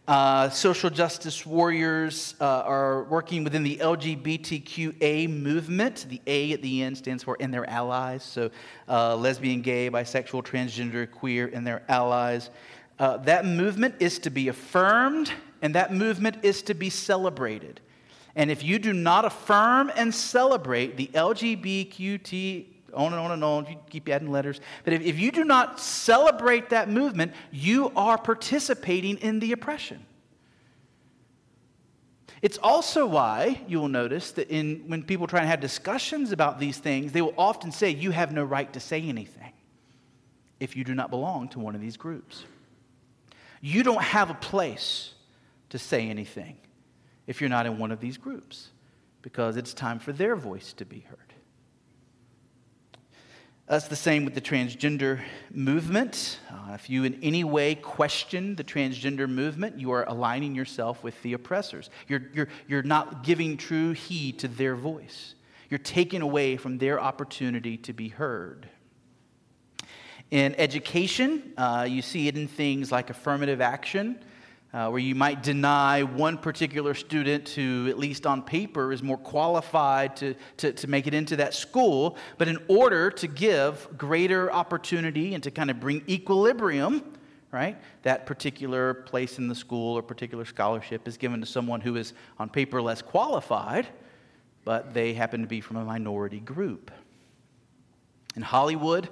Uh, 0.05 0.49
social 0.49 0.89
justice 0.89 1.45
warriors 1.45 2.35
uh, 2.41 2.63
are 2.65 3.03
working 3.03 3.45
within 3.45 3.63
the 3.63 3.77
LGBTQA 3.77 5.29
movement. 5.29 6.07
The 6.09 6.19
A 6.27 6.51
at 6.51 6.61
the 6.61 6.83
end 6.83 6.97
stands 6.97 7.23
for 7.23 7.37
and 7.39 7.53
their 7.53 7.69
allies. 7.69 8.21
So, 8.21 8.51
uh, 8.89 9.15
lesbian, 9.15 9.61
gay, 9.61 9.89
bisexual, 9.89 10.43
transgender, 10.43 11.09
queer, 11.09 11.49
and 11.53 11.65
their 11.65 11.83
allies. 11.87 12.49
Uh, 12.99 13.15
that 13.17 13.45
movement 13.45 13.95
is 14.01 14.19
to 14.19 14.29
be 14.29 14.49
affirmed, 14.49 15.31
and 15.61 15.73
that 15.75 15.93
movement 15.93 16.35
is 16.43 16.61
to 16.63 16.73
be 16.73 16.89
celebrated. 16.89 17.79
And 18.35 18.51
if 18.51 18.61
you 18.61 18.79
do 18.79 18.91
not 18.91 19.23
affirm 19.23 19.89
and 19.95 20.13
celebrate 20.13 20.97
the 20.97 21.07
LGBTQ 21.13 22.65
on 22.93 23.13
and 23.13 23.21
on 23.21 23.31
and 23.31 23.43
on. 23.43 23.65
You 23.65 23.77
keep 23.89 24.07
adding 24.09 24.31
letters. 24.31 24.61
But 24.83 24.93
if, 24.93 25.01
if 25.01 25.19
you 25.19 25.31
do 25.31 25.43
not 25.43 25.79
celebrate 25.79 26.69
that 26.69 26.89
movement, 26.89 27.33
you 27.51 27.91
are 27.95 28.17
participating 28.17 29.17
in 29.17 29.39
the 29.39 29.51
oppression. 29.51 30.05
It's 32.41 32.57
also 32.57 33.05
why 33.05 33.61
you 33.67 33.79
will 33.79 33.87
notice 33.87 34.31
that 34.31 34.49
in, 34.49 34.83
when 34.87 35.03
people 35.03 35.27
try 35.27 35.39
and 35.39 35.47
have 35.47 35.61
discussions 35.61 36.33
about 36.33 36.59
these 36.59 36.77
things, 36.77 37.13
they 37.13 37.21
will 37.21 37.33
often 37.37 37.71
say, 37.71 37.89
You 37.89 38.11
have 38.11 38.33
no 38.33 38.43
right 38.43 38.71
to 38.73 38.81
say 38.81 39.01
anything 39.01 39.53
if 40.59 40.75
you 40.75 40.83
do 40.83 40.93
not 40.93 41.09
belong 41.09 41.47
to 41.49 41.59
one 41.59 41.73
of 41.73 41.81
these 41.81 41.95
groups. 41.95 42.43
You 43.61 43.81
don't 43.81 44.03
have 44.03 44.29
a 44.29 44.33
place 44.33 45.13
to 45.69 45.79
say 45.79 46.09
anything 46.09 46.57
if 47.27 47.39
you're 47.39 47.49
not 47.49 47.65
in 47.65 47.77
one 47.77 47.91
of 47.91 48.01
these 48.01 48.17
groups 48.17 48.69
because 49.21 49.55
it's 49.55 49.73
time 49.73 49.97
for 49.97 50.11
their 50.11 50.35
voice 50.35 50.73
to 50.73 50.85
be 50.85 50.99
heard. 50.99 51.22
That's 53.73 53.87
the 53.87 53.95
same 53.95 54.23
with 54.23 54.35
the 54.35 54.41
transgender 54.41 55.19
movement. 55.51 56.37
Uh, 56.47 56.73
if 56.75 56.91
you 56.91 57.05
in 57.05 57.17
any 57.23 57.43
way 57.43 57.73
question 57.73 58.55
the 58.55 58.63
transgender 58.63 59.27
movement, 59.27 59.79
you 59.79 59.89
are 59.93 60.03
aligning 60.03 60.53
yourself 60.53 61.03
with 61.03 61.19
the 61.23 61.33
oppressors. 61.33 61.89
You're, 62.07 62.21
you're, 62.35 62.49
you're 62.67 62.83
not 62.83 63.23
giving 63.23 63.57
true 63.57 63.93
heed 63.93 64.37
to 64.37 64.47
their 64.47 64.75
voice. 64.75 65.33
You're 65.71 65.79
taking 65.79 66.21
away 66.21 66.55
from 66.55 66.77
their 66.77 67.01
opportunity 67.01 67.77
to 67.77 67.93
be 67.93 68.09
heard. 68.09 68.69
In 70.29 70.53
education, 70.59 71.53
uh, 71.57 71.87
you 71.89 72.03
see 72.03 72.27
it 72.27 72.37
in 72.37 72.47
things 72.47 72.91
like 72.91 73.09
affirmative 73.09 73.59
action 73.59 74.19
uh, 74.73 74.89
where 74.89 74.99
you 74.99 75.13
might 75.13 75.43
deny 75.43 76.01
one 76.01 76.37
particular 76.37 76.95
student 76.95 77.47
who, 77.49 77.87
at 77.89 77.99
least 77.99 78.25
on 78.25 78.41
paper, 78.41 78.91
is 78.91 79.03
more 79.03 79.17
qualified 79.17 80.15
to, 80.15 80.33
to, 80.57 80.73
to 80.73 80.87
make 80.87 81.05
it 81.05 81.13
into 81.13 81.35
that 81.35 81.53
school. 81.53 82.17
But 82.39 82.47
in 82.47 82.57
order 82.67 83.11
to 83.11 83.27
give 83.27 83.87
greater 83.97 84.51
opportunity 84.51 85.35
and 85.35 85.43
to 85.43 85.51
kind 85.51 85.69
of 85.69 85.79
bring 85.79 86.03
equilibrium, 86.09 87.03
right, 87.51 87.77
that 88.01 88.25
particular 88.25 88.95
place 88.95 89.37
in 89.37 89.47
the 89.47 89.53
school 89.53 89.95
or 89.95 90.01
particular 90.01 90.43
scholarship 90.43 91.07
is 91.07 91.17
given 91.17 91.39
to 91.39 91.45
someone 91.45 91.79
who 91.79 91.95
is 91.95 92.13
on 92.39 92.49
paper 92.49 92.81
less 92.81 93.03
qualified, 93.03 93.87
but 94.65 94.91
they 94.91 95.13
happen 95.13 95.41
to 95.41 95.47
be 95.47 95.61
from 95.61 95.77
a 95.77 95.85
minority 95.85 96.39
group. 96.39 96.89
In 98.35 98.41
Hollywood, 98.41 99.07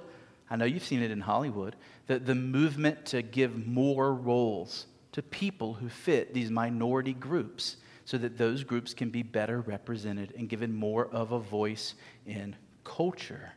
I 0.49 0.55
know 0.55 0.65
you've 0.65 0.83
seen 0.83 1.03
it 1.03 1.11
in 1.11 1.21
Hollywood, 1.21 1.75
the, 2.07 2.17
the 2.17 2.33
movement 2.33 3.05
to 3.07 3.21
give 3.21 3.67
more 3.67 4.15
roles 4.15 4.87
to 5.11 5.21
people 5.21 5.73
who 5.73 5.89
fit 5.89 6.33
these 6.33 6.49
minority 6.49 7.13
groups 7.13 7.77
so 8.05 8.17
that 8.17 8.37
those 8.37 8.63
groups 8.63 8.93
can 8.93 9.09
be 9.09 9.23
better 9.23 9.61
represented 9.61 10.33
and 10.37 10.49
given 10.49 10.73
more 10.73 11.07
of 11.07 11.31
a 11.31 11.39
voice 11.39 11.95
in 12.25 12.55
culture. 12.83 13.53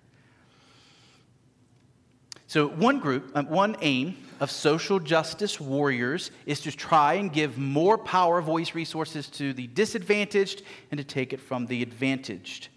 So, 2.47 2.69
one 2.69 3.01
group, 3.01 3.33
uh, 3.35 3.43
one 3.43 3.77
aim 3.81 4.17
of 4.39 4.51
social 4.51 5.01
justice 5.01 5.59
warriors 5.59 6.31
is 6.47 6.61
to 6.61 6.71
try 6.71 7.15
and 7.15 7.33
give 7.33 7.59
more 7.59 7.97
power, 7.97 8.41
voice, 8.43 8.75
resources 8.75 9.29
to 9.31 9.53
the 9.53 9.67
disadvantaged 9.69 10.63
and 10.91 10.99
to 10.99 11.05
take 11.05 11.33
it 11.33 11.41
from 11.41 11.67
the 11.67 11.83
advantaged. 11.83 12.69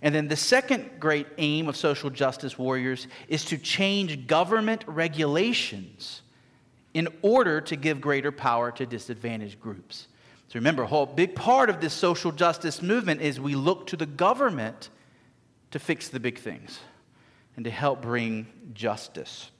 And 0.00 0.14
then 0.14 0.28
the 0.28 0.36
second 0.36 1.00
great 1.00 1.26
aim 1.38 1.68
of 1.68 1.76
social 1.76 2.08
justice 2.08 2.58
warriors 2.58 3.08
is 3.28 3.44
to 3.46 3.58
change 3.58 4.26
government 4.26 4.84
regulations 4.86 6.22
in 6.96 7.08
order 7.20 7.60
to 7.60 7.76
give 7.76 8.00
greater 8.00 8.32
power 8.32 8.72
to 8.72 8.86
disadvantaged 8.86 9.60
groups. 9.60 10.08
So 10.48 10.54
remember, 10.54 10.84
a 10.84 10.86
whole 10.86 11.04
big 11.04 11.34
part 11.34 11.68
of 11.68 11.78
this 11.78 11.92
social 11.92 12.32
justice 12.32 12.80
movement 12.80 13.20
is 13.20 13.38
we 13.38 13.54
look 13.54 13.86
to 13.88 13.98
the 13.98 14.06
government 14.06 14.88
to 15.72 15.78
fix 15.78 16.08
the 16.08 16.18
big 16.18 16.38
things 16.38 16.78
and 17.54 17.66
to 17.66 17.70
help 17.70 18.00
bring 18.00 18.46
justice. 18.72 19.50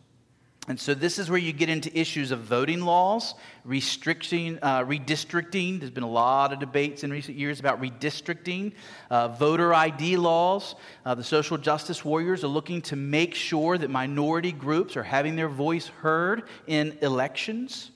And 0.69 0.81
so 0.81 0.95
this 0.95 1.19
is 1.19 1.31
where 1.31 1.39
you 1.39 1.53
get 1.53 1.69
into 1.69 1.97
issues 1.97 2.33
of 2.33 2.41
voting 2.41 2.81
laws, 2.81 3.35
restricting, 3.65 4.59
uh, 4.63 4.81
redistricting. 4.81 5.79
There's 5.79 5.93
been 5.93 6.03
a 6.03 6.09
lot 6.09 6.53
of 6.53 6.59
debates 6.59 7.05
in 7.05 7.11
recent 7.11 7.37
years 7.37 7.61
about 7.61 7.81
redistricting, 7.81 8.73
uh, 9.09 9.29
voter 9.29 9.73
ID 9.73 10.17
laws. 10.17 10.75
Uh, 11.05 11.15
the 11.15 11.23
social 11.23 11.57
justice 11.57 12.05
warriors 12.05 12.43
are 12.43 12.49
looking 12.49 12.83
to 12.83 12.97
make 12.97 13.35
sure 13.35 13.79
that 13.79 13.91
minority 13.91 14.51
groups 14.51 14.97
are 14.97 15.05
having 15.05 15.37
their 15.37 15.49
voice 15.49 15.87
heard 15.87 16.43
in 16.67 16.99
elections. 17.01 17.93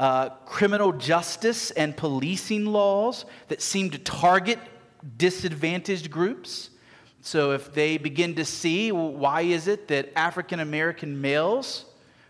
Uh, 0.00 0.30
criminal 0.46 0.92
justice 0.92 1.70
and 1.70 1.96
policing 1.96 2.66
laws 2.66 3.24
that 3.46 3.62
seem 3.62 3.90
to 3.90 3.98
target 3.98 4.58
disadvantaged 5.16 6.10
groups. 6.10 6.70
So 7.24 7.52
if 7.52 7.72
they 7.72 7.96
begin 7.96 8.34
to 8.34 8.44
see 8.44 8.92
why 8.92 9.40
is 9.40 9.66
it 9.66 9.88
that 9.88 10.12
African 10.14 10.60
American 10.60 11.22
males 11.22 11.86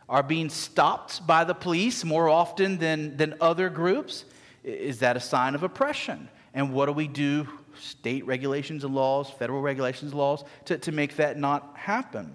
are 0.09 0.22
being 0.22 0.48
stopped 0.48 1.26
by 1.26 1.42
the 1.42 1.52
police 1.52 2.04
more 2.04 2.28
often 2.28 2.78
than, 2.78 3.16
than 3.16 3.35
other 3.40 3.68
groups, 3.70 4.24
is 4.62 5.00
that 5.00 5.16
a 5.16 5.20
sign 5.20 5.57
of 5.57 5.64
oppression? 5.64 6.28
And 6.54 6.72
what 6.72 6.87
do 6.87 6.92
we 6.92 7.09
do, 7.09 7.48
state 7.76 8.24
regulations 8.24 8.85
and 8.85 8.94
laws, 8.94 9.28
federal 9.28 9.61
regulations 9.61 10.12
and 10.12 10.18
laws, 10.20 10.44
to, 10.66 10.78
to 10.78 10.92
make 10.92 11.16
that 11.16 11.37
not 11.37 11.76
happen? 11.76 12.33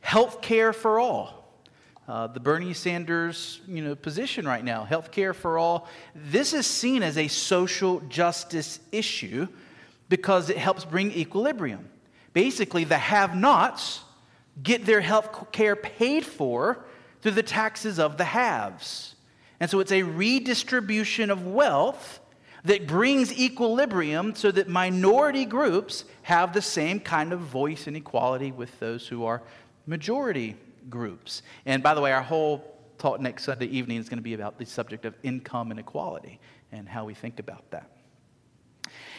Health 0.00 0.40
care 0.40 0.72
for 0.72 0.98
all. 0.98 1.60
Uh, 2.08 2.28
the 2.28 2.40
Bernie 2.40 2.72
Sanders 2.72 3.60
you 3.68 3.84
know, 3.84 3.94
position 3.94 4.48
right 4.48 4.64
now, 4.64 4.84
health 4.84 5.10
care 5.10 5.34
for 5.34 5.58
all, 5.58 5.86
this 6.14 6.54
is 6.54 6.66
seen 6.66 7.02
as 7.02 7.18
a 7.18 7.28
social 7.28 8.00
justice 8.08 8.80
issue 8.90 9.46
because 10.08 10.50
it 10.50 10.56
helps 10.56 10.84
bring 10.84 11.12
equilibrium. 11.12 11.88
Basically, 12.32 12.84
the 12.84 12.98
have 12.98 13.36
nots 13.36 14.02
get 14.62 14.86
their 14.86 15.00
health 15.00 15.52
care 15.52 15.76
paid 15.76 16.24
for 16.24 16.84
through 17.22 17.32
the 17.32 17.42
taxes 17.42 17.98
of 17.98 18.16
the 18.16 18.24
haves. 18.24 19.14
And 19.58 19.70
so 19.70 19.80
it's 19.80 19.92
a 19.92 20.02
redistribution 20.02 21.30
of 21.30 21.46
wealth 21.46 22.20
that 22.64 22.86
brings 22.86 23.32
equilibrium 23.38 24.34
so 24.34 24.50
that 24.50 24.68
minority 24.68 25.44
groups 25.44 26.04
have 26.22 26.52
the 26.52 26.62
same 26.62 27.00
kind 27.00 27.32
of 27.32 27.40
voice 27.40 27.86
and 27.86 27.96
equality 27.96 28.50
with 28.50 28.78
those 28.80 29.06
who 29.06 29.24
are 29.24 29.42
majority 29.86 30.56
groups. 30.90 31.42
And 31.64 31.82
by 31.82 31.94
the 31.94 32.00
way, 32.00 32.12
our 32.12 32.22
whole 32.22 32.76
talk 32.98 33.20
next 33.20 33.44
Sunday 33.44 33.66
evening 33.66 33.98
is 33.98 34.08
going 34.08 34.18
to 34.18 34.22
be 34.22 34.34
about 34.34 34.58
the 34.58 34.66
subject 34.66 35.04
of 35.04 35.14
income 35.22 35.70
inequality 35.70 36.40
and 36.72 36.88
how 36.88 37.04
we 37.04 37.14
think 37.14 37.38
about 37.38 37.70
that. 37.70 37.90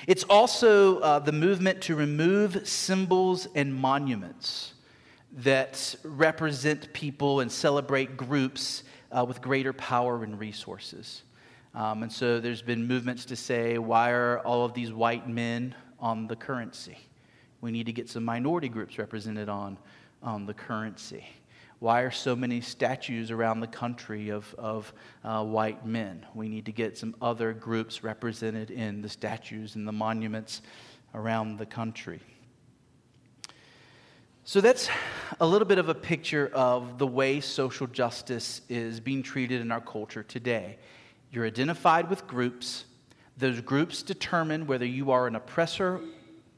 It's 0.07 0.23
also 0.23 0.99
uh, 0.99 1.19
the 1.19 1.33
movement 1.33 1.81
to 1.81 1.95
remove 1.95 2.65
symbols 2.65 3.45
and 3.55 3.75
monuments 3.75 4.73
that 5.39 5.95
represent 6.05 6.93
people 6.93 7.41
and 7.41 7.51
celebrate 7.51 8.15
groups 8.15 8.83
uh, 9.11 9.25
with 9.25 9.41
greater 9.41 9.73
power 9.73 10.23
and 10.23 10.39
resources. 10.39 11.23
Um, 11.75 12.03
and 12.03 12.11
so 12.11 12.39
there's 12.39 12.61
been 12.61 12.87
movements 12.87 13.25
to 13.25 13.35
say, 13.35 13.77
why 13.79 14.11
are 14.11 14.39
all 14.39 14.63
of 14.63 14.73
these 14.73 14.93
white 14.93 15.27
men 15.27 15.75
on 15.99 16.25
the 16.25 16.37
currency? 16.37 16.97
We 17.59 17.71
need 17.71 17.85
to 17.87 17.91
get 17.91 18.09
some 18.09 18.23
minority 18.23 18.69
groups 18.69 18.97
represented 18.97 19.49
on, 19.49 19.77
on 20.23 20.45
the 20.45 20.53
currency. 20.53 21.25
Why 21.79 22.01
are 22.01 22.11
so 22.11 22.35
many 22.35 22.61
statues 22.61 23.29
around 23.29 23.59
the 23.59 23.67
country 23.67 24.29
of, 24.29 24.53
of 24.57 24.91
uh, 25.23 25.43
white 25.43 25.85
men? 25.85 26.25
We 26.33 26.49
need 26.49 26.65
to 26.65 26.71
get 26.71 26.97
some 26.97 27.15
other 27.21 27.53
groups 27.53 28.03
represented 28.03 28.71
in 28.71 29.01
the 29.01 29.09
statues 29.09 29.75
and 29.75 29.87
the 29.87 29.91
monuments 29.91 30.63
around 31.13 31.57
the 31.57 31.67
country. 31.67 32.19
So 34.43 34.59
that's 34.59 34.89
a 35.39 35.45
little 35.45 35.67
bit 35.67 35.77
of 35.77 35.89
a 35.89 35.93
picture 35.93 36.49
of 36.53 36.97
the 36.97 37.05
way 37.05 37.41
social 37.41 37.85
justice 37.85 38.61
is 38.69 38.99
being 38.99 39.21
treated 39.21 39.61
in 39.61 39.71
our 39.71 39.81
culture 39.81 40.23
today. 40.23 40.77
You're 41.31 41.45
identified 41.45 42.09
with 42.09 42.25
groups, 42.25 42.85
those 43.37 43.61
groups 43.61 44.01
determine 44.01 44.65
whether 44.65 44.85
you 44.85 45.11
are 45.11 45.27
an 45.27 45.35
oppressor 45.35 45.99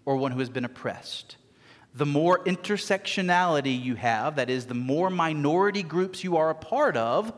or 0.05 0.15
one 0.15 0.32
who 0.32 0.39
has 0.39 0.49
been 0.49 0.65
oppressed. 0.65 1.38
The 1.95 2.06
more 2.06 2.43
intersectionality 2.43 3.82
you 3.82 3.95
have, 3.95 4.36
that 4.36 4.49
is, 4.49 4.65
the 4.65 4.73
more 4.73 5.10
minority 5.10 5.84
groups 5.84 6.23
you 6.23 6.38
are 6.38 6.49
a 6.49 6.56
part 6.56 6.95
of, 6.95 7.34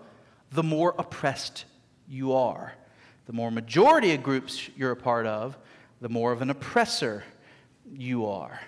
the 0.52 0.64
more 0.64 0.94
oppressed 0.98 1.66
you 2.08 2.34
are. 2.34 2.74
The 3.28 3.34
more 3.34 3.52
majority 3.52 4.14
of 4.14 4.24
groups 4.24 4.70
you're 4.76 4.92
a 4.92 4.96
part 4.96 5.26
of, 5.26 5.58
the 6.02 6.10
more 6.10 6.32
of 6.32 6.42
an 6.42 6.50
oppressor 6.50 7.24
you 7.96 8.26
are. 8.26 8.60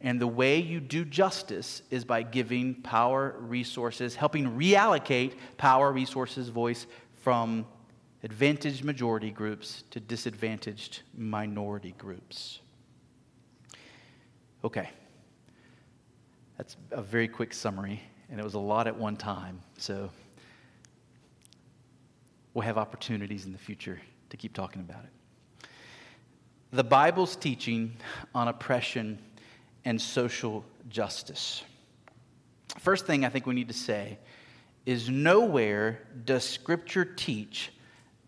And 0.00 0.20
the 0.20 0.26
way 0.26 0.58
you 0.58 0.80
do 0.80 1.04
justice 1.04 1.82
is 1.90 2.04
by 2.04 2.22
giving 2.22 2.74
power, 2.74 3.36
resources, 3.38 4.16
helping 4.16 4.56
reallocate 4.58 5.34
power, 5.58 5.92
resources, 5.92 6.48
voice 6.48 6.86
from 7.22 7.66
advantaged 8.22 8.82
majority 8.82 9.30
groups 9.30 9.84
to 9.90 10.00
disadvantaged 10.00 11.02
minority 11.16 11.94
groups. 11.98 12.60
Okay. 14.64 14.90
That's 16.60 16.76
a 16.90 17.00
very 17.00 17.26
quick 17.26 17.54
summary, 17.54 18.02
and 18.28 18.38
it 18.38 18.42
was 18.44 18.52
a 18.52 18.58
lot 18.58 18.86
at 18.86 18.94
one 18.94 19.16
time. 19.16 19.62
So 19.78 20.10
we'll 22.52 22.66
have 22.66 22.76
opportunities 22.76 23.46
in 23.46 23.52
the 23.52 23.58
future 23.58 23.98
to 24.28 24.36
keep 24.36 24.52
talking 24.52 24.82
about 24.82 25.04
it. 25.04 25.68
The 26.72 26.84
Bible's 26.84 27.34
teaching 27.34 27.96
on 28.34 28.48
oppression 28.48 29.18
and 29.86 29.98
social 29.98 30.62
justice. 30.90 31.64
First 32.78 33.06
thing 33.06 33.24
I 33.24 33.30
think 33.30 33.46
we 33.46 33.54
need 33.54 33.68
to 33.68 33.74
say 33.74 34.18
is 34.84 35.08
nowhere 35.08 36.02
does 36.26 36.46
Scripture 36.46 37.06
teach 37.06 37.72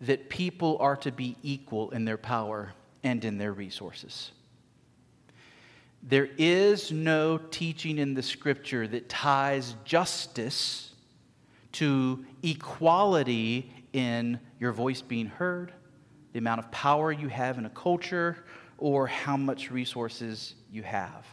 that 0.01 0.31
people 0.31 0.79
are 0.81 0.97
to 0.97 1.12
be 1.12 1.37
equal 1.42 1.90
in 1.90 2.07
their 2.07 2.16
power 2.16 2.73
and 3.03 3.27
in 3.27 3.37
their 3.37 3.53
resources. 3.53 4.33
There 6.03 6.29
is 6.37 6.91
no 6.91 7.38
teaching 7.38 7.99
in 7.99 8.15
the 8.15 8.23
Scripture 8.23 8.88
that 8.88 9.09
ties 9.09 9.77
justice 9.85 10.93
to 11.73 12.25
equality 12.43 13.73
in 13.93 14.41
your 14.59 14.73
voice 14.73 15.01
being 15.01 15.27
heard, 15.27 15.73
the 16.33 16.38
amount 16.38 16.59
of 16.59 16.71
power 16.71 17.12
you 17.12 17.29
have 17.29 17.57
in 17.57 17.67
a 17.67 17.71
culture, 17.71 18.45
or 18.79 19.07
how 19.07 19.37
much 19.37 19.71
resources 19.71 20.55
you 20.71 20.83
have. 20.83 21.25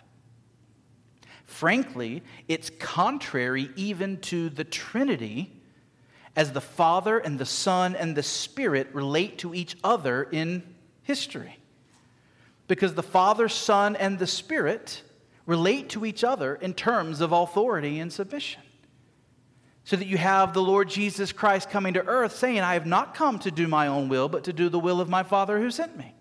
Frankly, 1.45 2.21
it's 2.47 2.69
contrary 2.69 3.71
even 3.75 4.21
to 4.21 4.49
the 4.49 4.63
Trinity 4.63 5.51
as 6.35 6.51
the 6.51 6.61
Father 6.61 7.17
and 7.17 7.39
the 7.39 7.45
Son 7.45 7.95
and 7.95 8.15
the 8.15 8.23
Spirit 8.23 8.87
relate 8.93 9.39
to 9.39 9.55
each 9.55 9.75
other 9.83 10.23
in 10.23 10.63
history. 11.01 11.58
Because 12.69 12.93
the 12.93 13.03
Father, 13.03 13.49
Son, 13.49 13.95
and 13.95 14.19
the 14.19 14.27
Spirit 14.27 15.01
relate 15.47 15.89
to 15.89 16.05
each 16.05 16.23
other 16.23 16.53
in 16.53 16.75
terms 16.75 17.19
of 17.19 17.31
authority 17.31 17.99
and 17.99 18.13
submission. 18.13 18.61
So 19.85 19.95
that 19.95 20.05
you 20.05 20.17
have 20.17 20.53
the 20.53 20.61
Lord 20.61 20.87
Jesus 20.87 21.31
Christ 21.31 21.71
coming 21.71 21.95
to 21.95 22.05
earth 22.05 22.35
saying, 22.35 22.59
I 22.59 22.75
have 22.75 22.85
not 22.85 23.15
come 23.15 23.39
to 23.39 23.49
do 23.49 23.67
my 23.67 23.87
own 23.87 24.07
will, 24.07 24.29
but 24.29 24.43
to 24.43 24.53
do 24.53 24.69
the 24.69 24.77
will 24.77 25.01
of 25.01 25.09
my 25.09 25.23
Father 25.23 25.59
who 25.59 25.71
sent 25.71 25.97
me, 25.97 26.13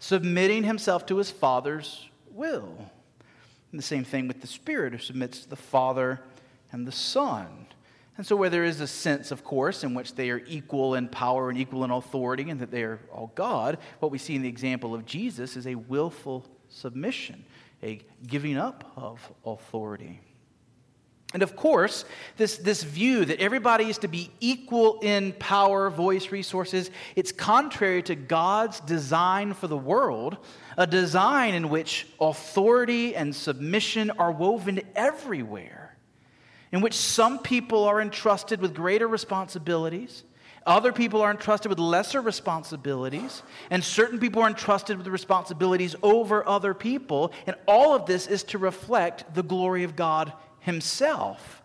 submitting 0.00 0.64
himself 0.64 1.06
to 1.06 1.16
his 1.18 1.30
Father's 1.30 2.08
will. 2.32 2.90
And 3.70 3.78
the 3.78 3.84
same 3.84 4.02
thing 4.02 4.26
with 4.26 4.40
the 4.40 4.48
Spirit 4.48 4.94
who 4.94 4.98
submits 4.98 5.42
to 5.42 5.48
the 5.48 5.54
Father 5.54 6.20
and 6.72 6.88
the 6.88 6.92
Son. 6.92 7.67
And 8.18 8.26
so, 8.26 8.34
where 8.34 8.50
there 8.50 8.64
is 8.64 8.80
a 8.80 8.86
sense, 8.86 9.30
of 9.30 9.44
course, 9.44 9.84
in 9.84 9.94
which 9.94 10.16
they 10.16 10.30
are 10.30 10.42
equal 10.48 10.96
in 10.96 11.08
power 11.08 11.50
and 11.50 11.58
equal 11.58 11.84
in 11.84 11.92
authority 11.92 12.50
and 12.50 12.60
that 12.60 12.72
they 12.72 12.82
are 12.82 12.98
all 13.12 13.32
God, 13.36 13.78
what 14.00 14.10
we 14.10 14.18
see 14.18 14.34
in 14.34 14.42
the 14.42 14.48
example 14.48 14.92
of 14.92 15.06
Jesus 15.06 15.56
is 15.56 15.68
a 15.68 15.76
willful 15.76 16.44
submission, 16.68 17.44
a 17.80 18.00
giving 18.26 18.58
up 18.58 18.92
of 18.96 19.20
authority. 19.46 20.20
And 21.34 21.42
of 21.42 21.54
course, 21.54 22.06
this, 22.38 22.56
this 22.56 22.82
view 22.82 23.24
that 23.26 23.38
everybody 23.38 23.84
is 23.84 23.98
to 23.98 24.08
be 24.08 24.30
equal 24.40 24.98
in 25.00 25.32
power, 25.34 25.90
voice, 25.90 26.32
resources, 26.32 26.90
it's 27.14 27.32
contrary 27.32 28.02
to 28.04 28.14
God's 28.14 28.80
design 28.80 29.52
for 29.52 29.68
the 29.68 29.76
world, 29.76 30.38
a 30.76 30.86
design 30.86 31.54
in 31.54 31.68
which 31.68 32.06
authority 32.18 33.14
and 33.14 33.36
submission 33.36 34.10
are 34.12 34.32
woven 34.32 34.80
everywhere, 34.96 35.87
in 36.72 36.80
which 36.80 36.94
some 36.94 37.38
people 37.38 37.84
are 37.84 38.00
entrusted 38.00 38.60
with 38.60 38.74
greater 38.74 39.08
responsibilities, 39.08 40.24
other 40.66 40.92
people 40.92 41.22
are 41.22 41.30
entrusted 41.30 41.70
with 41.70 41.78
lesser 41.78 42.20
responsibilities, 42.20 43.42
and 43.70 43.82
certain 43.82 44.18
people 44.18 44.42
are 44.42 44.48
entrusted 44.48 44.98
with 44.98 45.06
responsibilities 45.06 45.96
over 46.02 46.46
other 46.46 46.74
people. 46.74 47.32
And 47.46 47.56
all 47.66 47.94
of 47.94 48.04
this 48.04 48.26
is 48.26 48.42
to 48.44 48.58
reflect 48.58 49.34
the 49.34 49.42
glory 49.42 49.84
of 49.84 49.96
God 49.96 50.32
himself. 50.60 51.62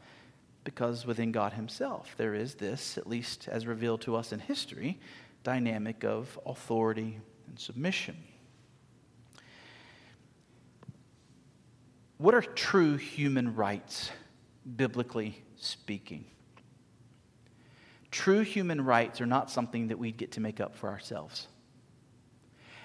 Because 0.63 1.05
within 1.05 1.33
God 1.33 1.51
himself, 1.51 2.15
there 2.15 2.33
is 2.33 2.55
this, 2.55 2.97
at 2.97 3.05
least 3.05 3.49
as 3.49 3.67
revealed 3.67 3.99
to 4.01 4.15
us 4.15 4.31
in 4.31 4.39
history, 4.39 5.01
dynamic 5.43 6.05
of 6.05 6.39
authority 6.45 7.19
and 7.49 7.59
submission. 7.59 8.15
What 12.17 12.33
are 12.33 12.41
true 12.41 12.95
human 12.95 13.53
rights, 13.53 14.11
biblically 14.75 15.43
speaking? 15.55 16.25
True 18.11 18.41
human 18.41 18.85
rights 18.85 19.21
are 19.21 19.25
not 19.25 19.49
something 19.49 19.87
that 19.87 19.97
we'd 19.97 20.17
get 20.17 20.33
to 20.33 20.39
make 20.39 20.59
up 20.59 20.75
for 20.75 20.89
ourselves. 20.89 21.47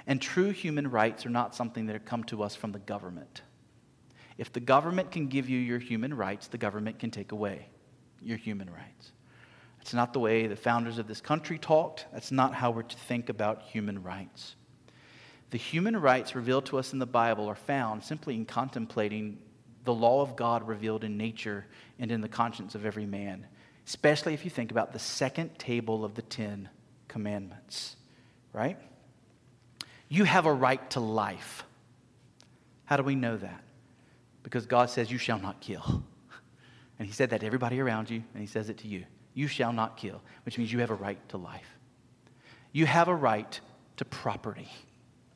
And 0.06 0.22
true 0.22 0.50
human 0.50 0.90
rights 0.90 1.26
are 1.26 1.30
not 1.30 1.54
something 1.54 1.86
that 1.86 2.06
come 2.06 2.24
to 2.24 2.42
us 2.42 2.56
from 2.56 2.72
the 2.72 2.78
government. 2.78 3.42
If 4.38 4.52
the 4.52 4.60
government 4.60 5.10
can 5.10 5.26
give 5.26 5.48
you 5.48 5.58
your 5.58 5.78
human 5.78 6.14
rights, 6.14 6.46
the 6.46 6.56
government 6.56 6.98
can 6.98 7.10
take 7.10 7.32
away 7.32 7.68
your 8.22 8.38
human 8.38 8.70
rights. 8.70 9.12
That's 9.78 9.92
not 9.92 10.12
the 10.12 10.20
way 10.20 10.46
the 10.46 10.56
founders 10.56 10.98
of 10.98 11.08
this 11.08 11.20
country 11.20 11.58
talked. 11.58 12.06
That's 12.12 12.32
not 12.32 12.54
how 12.54 12.70
we're 12.70 12.82
to 12.82 12.96
think 12.96 13.28
about 13.28 13.62
human 13.62 14.02
rights. 14.02 14.54
The 15.50 15.58
human 15.58 15.96
rights 15.96 16.34
revealed 16.34 16.66
to 16.66 16.78
us 16.78 16.92
in 16.92 16.98
the 16.98 17.06
Bible 17.06 17.48
are 17.48 17.54
found 17.54 18.04
simply 18.04 18.34
in 18.34 18.44
contemplating 18.44 19.38
the 19.88 19.94
law 19.94 20.20
of 20.20 20.36
God 20.36 20.68
revealed 20.68 21.02
in 21.02 21.16
nature 21.16 21.64
and 21.98 22.12
in 22.12 22.20
the 22.20 22.28
conscience 22.28 22.74
of 22.74 22.84
every 22.84 23.06
man, 23.06 23.46
especially 23.86 24.34
if 24.34 24.44
you 24.44 24.50
think 24.50 24.70
about 24.70 24.92
the 24.92 24.98
second 24.98 25.58
table 25.58 26.04
of 26.04 26.14
the 26.14 26.20
Ten 26.20 26.68
Commandments, 27.08 27.96
right? 28.52 28.78
You 30.10 30.24
have 30.24 30.44
a 30.44 30.52
right 30.52 30.90
to 30.90 31.00
life. 31.00 31.64
How 32.84 32.98
do 32.98 33.02
we 33.02 33.14
know 33.14 33.38
that? 33.38 33.62
because 34.48 34.64
God 34.64 34.88
says, 34.88 35.10
You 35.10 35.18
shall 35.18 35.38
not 35.38 35.60
kill. 35.60 36.02
And 36.98 37.06
He 37.06 37.12
said 37.12 37.30
that 37.30 37.40
to 37.40 37.46
everybody 37.46 37.80
around 37.80 38.10
you, 38.10 38.24
and 38.32 38.40
He 38.40 38.46
says 38.46 38.70
it 38.70 38.78
to 38.78 38.88
you. 38.88 39.04
You 39.34 39.46
shall 39.46 39.72
not 39.72 39.96
kill, 39.96 40.20
which 40.44 40.58
means 40.58 40.72
you 40.72 40.80
have 40.80 40.90
a 40.90 40.94
right 40.94 41.18
to 41.28 41.36
life. 41.36 41.78
You 42.72 42.86
have 42.86 43.08
a 43.08 43.14
right 43.14 43.60
to 43.98 44.04
property. 44.04 44.68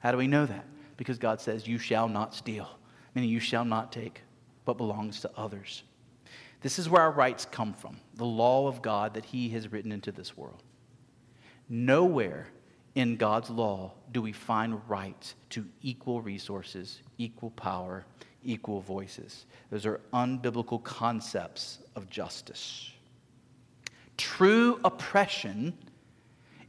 How 0.00 0.10
do 0.10 0.18
we 0.18 0.26
know 0.26 0.46
that? 0.46 0.64
Because 0.96 1.18
God 1.18 1.40
says, 1.40 1.68
You 1.68 1.78
shall 1.78 2.08
not 2.08 2.34
steal, 2.34 2.68
meaning 3.14 3.30
you 3.30 3.38
shall 3.38 3.64
not 3.64 3.92
take 3.92 4.22
what 4.64 4.76
belongs 4.76 5.20
to 5.20 5.30
others. 5.36 5.82
This 6.60 6.78
is 6.78 6.88
where 6.88 7.02
our 7.02 7.10
rights 7.10 7.44
come 7.50 7.72
from 7.74 7.98
the 8.14 8.24
law 8.24 8.68
of 8.68 8.82
God 8.82 9.14
that 9.14 9.24
He 9.24 9.48
has 9.50 9.72
written 9.72 9.92
into 9.92 10.12
this 10.12 10.36
world. 10.36 10.62
Nowhere 11.68 12.46
in 12.94 13.16
God's 13.16 13.50
law 13.50 13.92
do 14.12 14.22
we 14.22 14.32
find 14.32 14.80
rights 14.88 15.34
to 15.50 15.66
equal 15.80 16.20
resources, 16.20 17.00
equal 17.18 17.50
power, 17.50 18.04
equal 18.44 18.80
voices. 18.80 19.46
Those 19.70 19.86
are 19.86 20.00
unbiblical 20.12 20.82
concepts 20.82 21.78
of 21.96 22.10
justice. 22.10 22.92
True 24.16 24.78
oppression 24.84 25.76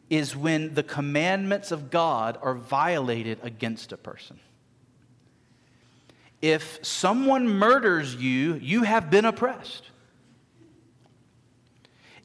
is 0.09 0.35
when 0.35 0.73
the 0.73 0.83
commandments 0.83 1.71
of 1.71 1.89
God 1.89 2.37
are 2.41 2.55
violated 2.55 3.39
against 3.41 3.91
a 3.91 3.97
person. 3.97 4.39
If 6.43 6.85
someone 6.85 7.47
murders 7.47 8.15
you, 8.15 8.55
you 8.55 8.83
have 8.83 9.09
been 9.09 9.25
oppressed. 9.25 9.89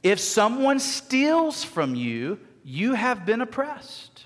If 0.03 0.21
someone 0.21 0.79
steals 0.79 1.65
from 1.65 1.95
you, 1.95 2.39
you 2.63 2.93
have 2.93 3.25
been 3.25 3.41
oppressed 3.41 4.19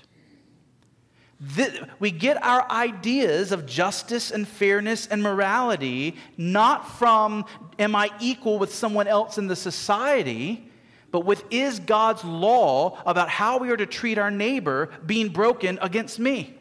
we 1.99 2.11
get 2.11 2.41
our 2.43 2.69
ideas 2.71 3.51
of 3.51 3.65
justice 3.65 4.31
and 4.31 4.47
fairness 4.47 5.07
and 5.07 5.21
morality 5.21 6.15
not 6.37 6.89
from, 6.97 7.45
am 7.77 7.95
I 7.95 8.11
equal 8.19 8.59
with 8.59 8.73
someone 8.73 9.07
else 9.07 9.37
in 9.37 9.47
the 9.47 9.55
society, 9.55 10.69
but 11.11 11.25
with, 11.25 11.43
is 11.51 11.79
God's 11.79 12.23
law 12.23 13.01
about 13.05 13.29
how 13.29 13.57
we 13.57 13.69
are 13.71 13.77
to 13.77 13.85
treat 13.85 14.17
our 14.17 14.31
neighbor 14.31 14.89
being 15.05 15.29
broken 15.29 15.79
against 15.81 16.17
me? 16.17 16.57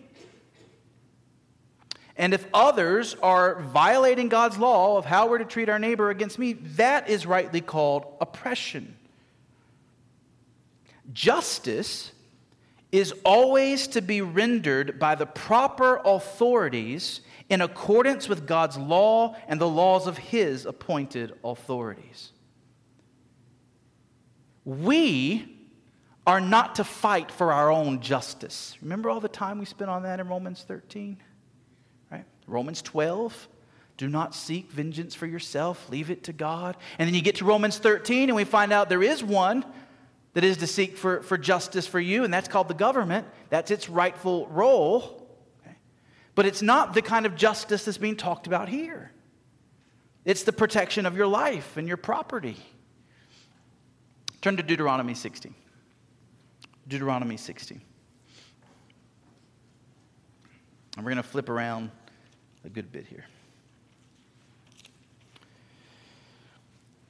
And 2.23 2.33
if 2.33 2.47
others 2.55 3.17
are 3.21 3.61
violating 3.63 4.29
God's 4.29 4.57
law 4.57 4.97
of 4.97 5.05
how 5.05 5.27
we're 5.27 5.39
to 5.39 5.45
treat 5.45 5.69
our 5.69 5.81
neighbor 5.81 6.09
against 6.09 6.39
me, 6.39 6.53
that 6.53 7.09
is 7.09 7.27
rightly 7.27 7.61
called 7.61 8.07
oppression. 8.21 8.97
Justice 11.13 12.13
is 12.93 13.13
always 13.25 13.89
to 13.89 14.01
be 14.01 14.21
rendered 14.21 15.01
by 15.01 15.17
the 15.17 15.27
proper 15.27 16.01
authorities 16.05 17.23
in 17.49 17.61
accordance 17.61 18.29
with 18.29 18.47
God's 18.47 18.79
law 18.79 19.35
and 19.49 19.61
the 19.61 19.69
laws 19.69 20.07
of 20.07 20.17
his 20.17 20.65
appointed 20.65 21.33
authorities. 21.43 22.31
We 24.65 25.59
are 26.25 26.41
not 26.41 26.77
to 26.77 26.85
fight 26.85 27.33
for 27.33 27.53
our 27.53 27.73
own 27.73 27.99
justice. 27.99 28.77
Remember 28.81 29.11
all 29.11 29.19
the 29.19 29.27
time 29.27 29.59
we 29.59 29.65
spent 29.65 29.91
on 29.91 30.05
that 30.05 30.21
in 30.21 30.29
Romans 30.29 30.65
13? 30.69 31.17
Romans 32.53 32.83
12. 32.83 33.49
Do 33.97 34.09
not 34.09 34.35
seek 34.35 34.71
vengeance 34.71 35.15
for 35.15 35.27
yourself, 35.27 35.89
leave 35.91 36.11
it 36.11 36.25
to 36.25 36.33
God. 36.33 36.77
And 36.99 37.07
then 37.07 37.15
you 37.15 37.23
get 37.23 37.37
to 37.37 37.45
Romans 37.45 37.79
13, 37.79 38.29
and 38.29 38.37
we 38.37 38.45
find 38.45 38.73
out 38.73 38.89
there 38.89 39.03
is 39.03 39.23
one 39.23 39.65
that 40.35 40.45
is 40.45 40.59
to 40.59 40.67
seek 40.67 40.97
for, 40.97 41.23
for 41.23 41.37
justice 41.37 41.87
for 41.87 42.01
you, 42.01 42.25
and 42.25 42.33
that's 42.33 42.49
called 42.49 42.69
the 42.69 42.75
government. 42.75 43.27
That's 43.51 43.71
its 43.71 43.89
rightful 43.89 44.47
role. 44.49 45.29
Okay? 45.61 45.77
But 46.35 46.47
it's 46.47 46.63
not 46.63 46.95
the 46.95 47.03
kind 47.03 47.27
of 47.27 47.37
justice 47.37 47.85
that's 47.85 47.99
being 47.99 48.17
talked 48.17 48.47
about 48.47 48.69
here. 48.69 49.13
It's 50.25 50.45
the 50.45 50.53
protection 50.53 51.05
of 51.05 51.17
your 51.17 51.27
life 51.27 51.77
and 51.77 51.87
your 51.89 51.97
property. 51.97 52.57
Turn 54.41 54.57
to 54.57 54.63
Deuteronomy 54.63 55.15
16. 55.15 55.55
Deuteronomy 56.89 57.37
16. 57.37 57.81
And 60.97 61.05
we're 61.05 61.13
going 61.13 61.23
to 61.23 61.29
flip 61.29 61.49
around 61.49 61.91
a 62.65 62.69
good 62.69 62.93
bit 62.93 63.07
here. 63.07 63.25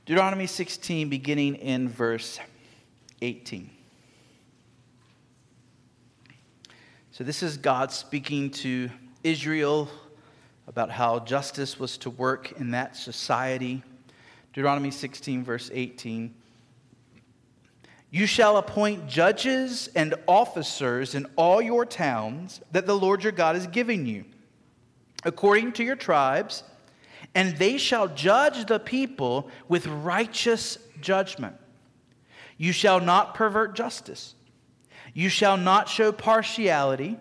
Deuteronomy 0.06 0.46
16, 0.46 1.08
beginning 1.08 1.56
in 1.56 1.88
verse 1.88 2.38
18. 3.20 3.70
So, 7.12 7.24
this 7.24 7.42
is 7.42 7.56
God 7.56 7.92
speaking 7.92 8.50
to 8.50 8.90
Israel 9.22 9.88
about 10.66 10.90
how 10.90 11.20
justice 11.20 11.78
was 11.78 11.98
to 11.98 12.10
work 12.10 12.52
in 12.58 12.70
that 12.70 12.96
society. 12.96 13.82
Deuteronomy 14.52 14.90
16, 14.90 15.44
verse 15.44 15.70
18. 15.72 16.34
You 18.10 18.26
shall 18.26 18.56
appoint 18.56 19.06
judges 19.06 19.88
and 19.94 20.14
officers 20.26 21.14
in 21.14 21.26
all 21.36 21.62
your 21.62 21.86
towns 21.86 22.60
that 22.72 22.86
the 22.86 22.96
Lord 22.96 23.22
your 23.22 23.32
God 23.32 23.56
is 23.56 23.66
giving 23.66 24.04
you, 24.04 24.24
according 25.24 25.72
to 25.72 25.84
your 25.84 25.96
tribes, 25.96 26.64
and 27.34 27.56
they 27.56 27.78
shall 27.78 28.08
judge 28.08 28.66
the 28.66 28.78
people 28.78 29.48
with 29.68 29.86
righteous 29.86 30.78
judgment. 31.00 31.56
You 32.56 32.72
shall 32.72 33.00
not 33.00 33.34
pervert 33.34 33.74
justice. 33.74 34.34
You 35.14 35.28
shall 35.28 35.56
not 35.56 35.88
show 35.88 36.12
partiality, 36.12 37.18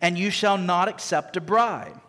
and 0.00 0.18
you 0.18 0.30
shall 0.30 0.58
not 0.58 0.88
accept 0.88 1.36
a 1.36 1.40
bribe. 1.40 2.00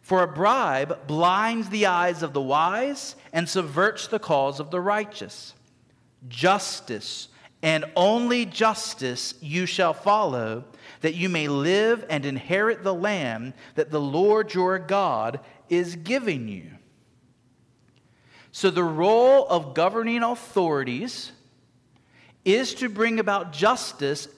For 0.00 0.22
a 0.22 0.28
bribe 0.28 1.06
blinds 1.06 1.68
the 1.68 1.86
eyes 1.86 2.22
of 2.22 2.32
the 2.32 2.40
wise 2.40 3.16
and 3.32 3.48
subverts 3.48 4.06
the 4.06 4.18
cause 4.18 4.60
of 4.60 4.70
the 4.70 4.80
righteous. 4.80 5.54
Justice 6.28 7.28
and 7.62 7.84
only 7.96 8.46
justice 8.46 9.34
you 9.40 9.66
shall 9.66 9.94
follow, 9.94 10.64
that 11.00 11.14
you 11.14 11.28
may 11.28 11.48
live 11.48 12.04
and 12.08 12.24
inherit 12.24 12.82
the 12.82 12.94
land 12.94 13.54
that 13.74 13.90
the 13.90 14.00
Lord 14.00 14.54
your 14.54 14.78
God 14.78 15.40
is 15.68 15.96
giving 15.96 16.48
you. 16.48 16.70
So, 18.52 18.70
the 18.70 18.84
role 18.84 19.46
of 19.48 19.74
governing 19.74 20.22
authorities 20.22 21.32
is 22.44 22.74
to 22.74 22.88
bring 22.88 23.18
about 23.18 23.52
justice 23.52 24.28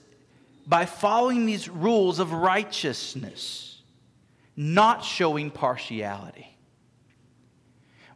by 0.67 0.85
following 0.85 1.45
these 1.45 1.69
rules 1.69 2.19
of 2.19 2.33
righteousness, 2.33 3.81
not 4.55 5.03
showing 5.03 5.51
partiality. 5.51 6.55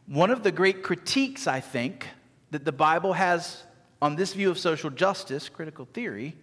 One 0.06 0.30
of 0.30 0.42
the 0.42 0.52
great 0.52 0.82
critiques, 0.82 1.46
I 1.46 1.60
think, 1.60 2.06
that 2.50 2.64
the 2.64 2.72
Bible 2.72 3.14
has 3.14 3.62
on 4.02 4.16
this 4.16 4.34
view 4.34 4.50
of 4.50 4.58
social 4.58 4.90
justice, 4.90 5.48
critical 5.48 5.88
theory, 5.92 6.36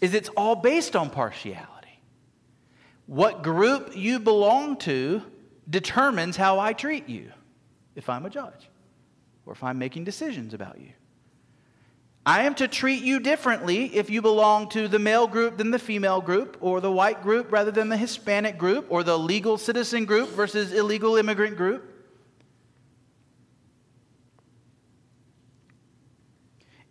is 0.00 0.14
it's 0.14 0.28
all 0.30 0.56
based 0.56 0.96
on 0.96 1.10
partiality. 1.10 2.00
What 3.06 3.42
group 3.42 3.96
you 3.96 4.18
belong 4.18 4.76
to 4.78 5.22
determines 5.68 6.36
how 6.36 6.58
I 6.58 6.72
treat 6.72 7.08
you 7.08 7.32
if 7.94 8.08
I'm 8.08 8.26
a 8.26 8.30
judge 8.30 8.68
or 9.46 9.52
if 9.52 9.62
I'm 9.62 9.78
making 9.78 10.04
decisions 10.04 10.54
about 10.54 10.80
you. 10.80 10.92
I 12.26 12.42
am 12.42 12.54
to 12.56 12.68
treat 12.68 13.02
you 13.02 13.18
differently 13.18 13.86
if 13.96 14.10
you 14.10 14.20
belong 14.20 14.68
to 14.70 14.88
the 14.88 14.98
male 14.98 15.26
group 15.26 15.56
than 15.56 15.70
the 15.70 15.78
female 15.78 16.20
group, 16.20 16.58
or 16.60 16.80
the 16.80 16.92
white 16.92 17.22
group 17.22 17.50
rather 17.50 17.70
than 17.70 17.88
the 17.88 17.96
Hispanic 17.96 18.58
group, 18.58 18.86
or 18.90 19.02
the 19.02 19.18
legal 19.18 19.56
citizen 19.56 20.04
group 20.04 20.28
versus 20.30 20.72
illegal 20.72 21.16
immigrant 21.16 21.56
group. 21.56 21.86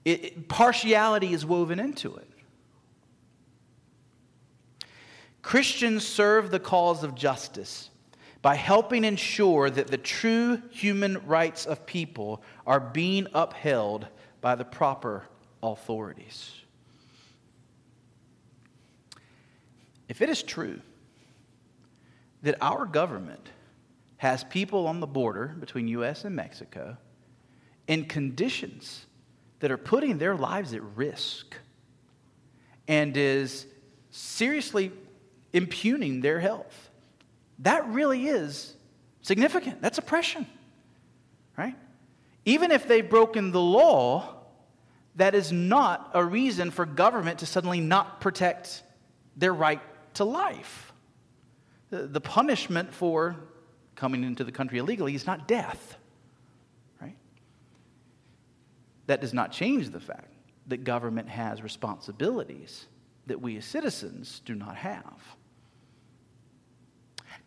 It, 0.04 0.26
it, 0.26 0.48
partiality 0.48 1.34
is 1.34 1.46
woven 1.46 1.80
into 1.80 2.16
it. 2.16 2.29
Christians 5.50 6.08
serve 6.08 6.52
the 6.52 6.60
cause 6.60 7.04
of 7.04 7.16
justice 7.16 7.90
by 8.44 8.54
helping 8.54 9.04
ensure 9.04 9.68
that 9.68 9.88
the 9.88 9.98
true 9.98 10.62
human 10.70 11.26
rights 11.26 11.66
of 11.66 11.88
people 11.88 12.44
are 12.68 12.80
being 12.80 13.26
upheld 13.34 14.06
by 14.42 14.54
the 14.54 14.64
proper 14.64 15.24
authorities. 15.64 16.52
If 20.08 20.22
it 20.22 20.30
is 20.30 20.44
true 20.44 20.82
that 22.44 22.56
our 22.62 22.86
government 22.86 23.50
has 24.18 24.44
people 24.44 24.86
on 24.86 25.00
the 25.00 25.08
border 25.08 25.56
between 25.60 25.88
US 25.88 26.26
and 26.26 26.36
Mexico 26.36 26.96
in 27.88 28.06
conditions 28.06 29.08
that 29.62 29.72
are 29.72 29.78
putting 29.78 30.20
their 30.20 30.36
lives 30.36 30.76
at 30.76 30.84
risk 30.96 31.56
and 32.88 33.18
is 33.18 33.66
seriously 34.12 34.92
impugning 35.54 36.22
their 36.22 36.40
health. 36.40 36.90
That 37.60 37.88
really 37.90 38.28
is 38.28 38.76
significant. 39.22 39.82
That's 39.82 39.98
oppression, 39.98 40.46
right? 41.58 41.76
Even 42.46 42.72
if 42.72 42.88
they've 42.88 43.08
broken 43.08 43.52
the 43.52 43.62
law, 43.62 44.36
that 45.16 45.36
is 45.36 45.52
not 45.52 46.12
a 46.14 46.24
reason 46.24 46.72
for 46.72 46.86
government 46.86 47.40
to 47.40 47.46
suddenly 47.46 47.82
not 47.82 48.22
protect 48.22 48.84
their 49.36 49.54
right 49.54 49.82
to 50.16 50.24
life. 50.24 50.94
The, 51.90 52.22
punishment 52.22 52.94
for 52.94 53.36
coming 53.96 54.24
into 54.24 54.44
the 54.44 54.52
country 54.52 54.78
illegally 54.78 55.16
is 55.16 55.26
not 55.26 55.48
death. 55.48 55.98
Right? 57.02 57.16
That 59.08 59.22
does 59.22 59.34
not 59.34 59.52
change 59.52 59.90
the 59.90 60.00
fact 60.00 60.32
that 60.68 60.84
government 60.84 61.28
has 61.30 61.64
responsibilities 61.64 62.86
that 63.26 63.42
we 63.42 63.58
as 63.58 63.66
citizens 63.66 64.42
do 64.46 64.56
not 64.56 64.76
have. 64.76 65.36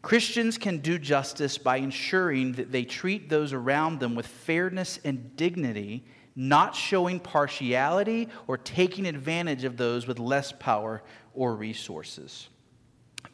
Christians 0.02 0.58
can 0.58 0.78
do 0.78 0.98
justice 0.98 1.58
by 1.58 1.76
ensuring 1.76 2.52
that 2.52 2.72
they 2.72 2.84
treat 2.84 3.28
those 3.28 3.52
around 3.52 4.00
them 4.00 4.16
with 4.16 4.26
fairness 4.26 4.98
and 5.04 5.36
dignity, 5.36 6.04
not 6.34 6.74
showing 6.74 7.20
partiality 7.20 8.28
or 8.48 8.58
taking 8.58 9.06
advantage 9.06 9.62
of 9.62 9.76
those 9.76 10.08
with 10.08 10.18
less 10.18 10.50
power 10.50 11.02
or 11.34 11.54
resources. 11.54 12.48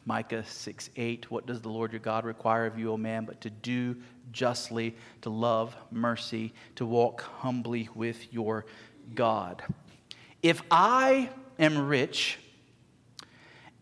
Micah 0.04 0.44
6 0.44 0.90
8, 0.96 1.30
what 1.30 1.46
does 1.46 1.62
the 1.62 1.70
Lord 1.70 1.92
your 1.92 2.00
God 2.00 2.24
require 2.24 2.66
of 2.66 2.78
you, 2.78 2.92
O 2.92 2.96
man, 2.98 3.24
but 3.24 3.40
to 3.40 3.50
do 3.50 3.96
justly, 4.30 4.94
to 5.22 5.30
love 5.30 5.74
mercy, 5.90 6.52
to 6.76 6.84
walk 6.84 7.22
humbly 7.22 7.88
with 7.94 8.32
your 8.32 8.66
God? 9.14 9.62
If 10.42 10.62
I 10.70 11.30
am 11.58 11.88
rich 11.88 12.38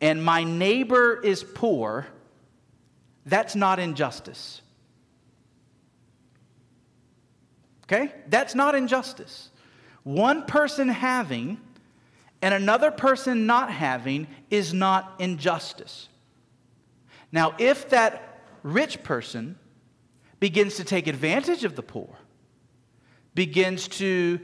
and 0.01 0.25
my 0.25 0.45
neighbor 0.45 1.21
is 1.21 1.43
poor, 1.43 2.07
that's 3.27 3.57
not 3.57 3.79
injustice. 3.79 4.63
Okay? 7.85 8.13
That's 8.29 8.55
not 8.55 8.75
injustice. 8.75 9.51
One 10.05 10.47
person 10.47 10.89
having 10.89 11.61
and 12.43 12.55
another 12.55 12.91
person 12.91 13.47
not 13.47 13.71
having 13.73 14.27
is 14.51 14.73
not 14.73 15.15
injustice. 15.19 16.09
Now, 17.33 17.55
if 17.59 17.91
that 17.91 18.41
rich 18.63 19.03
person 19.03 19.59
begins 20.39 20.77
to 20.77 20.85
take 20.85 21.07
advantage 21.07 21.65
of 21.65 21.77
the 21.77 21.83
poor, 21.83 22.11
begins 23.35 23.89
to 23.89 24.39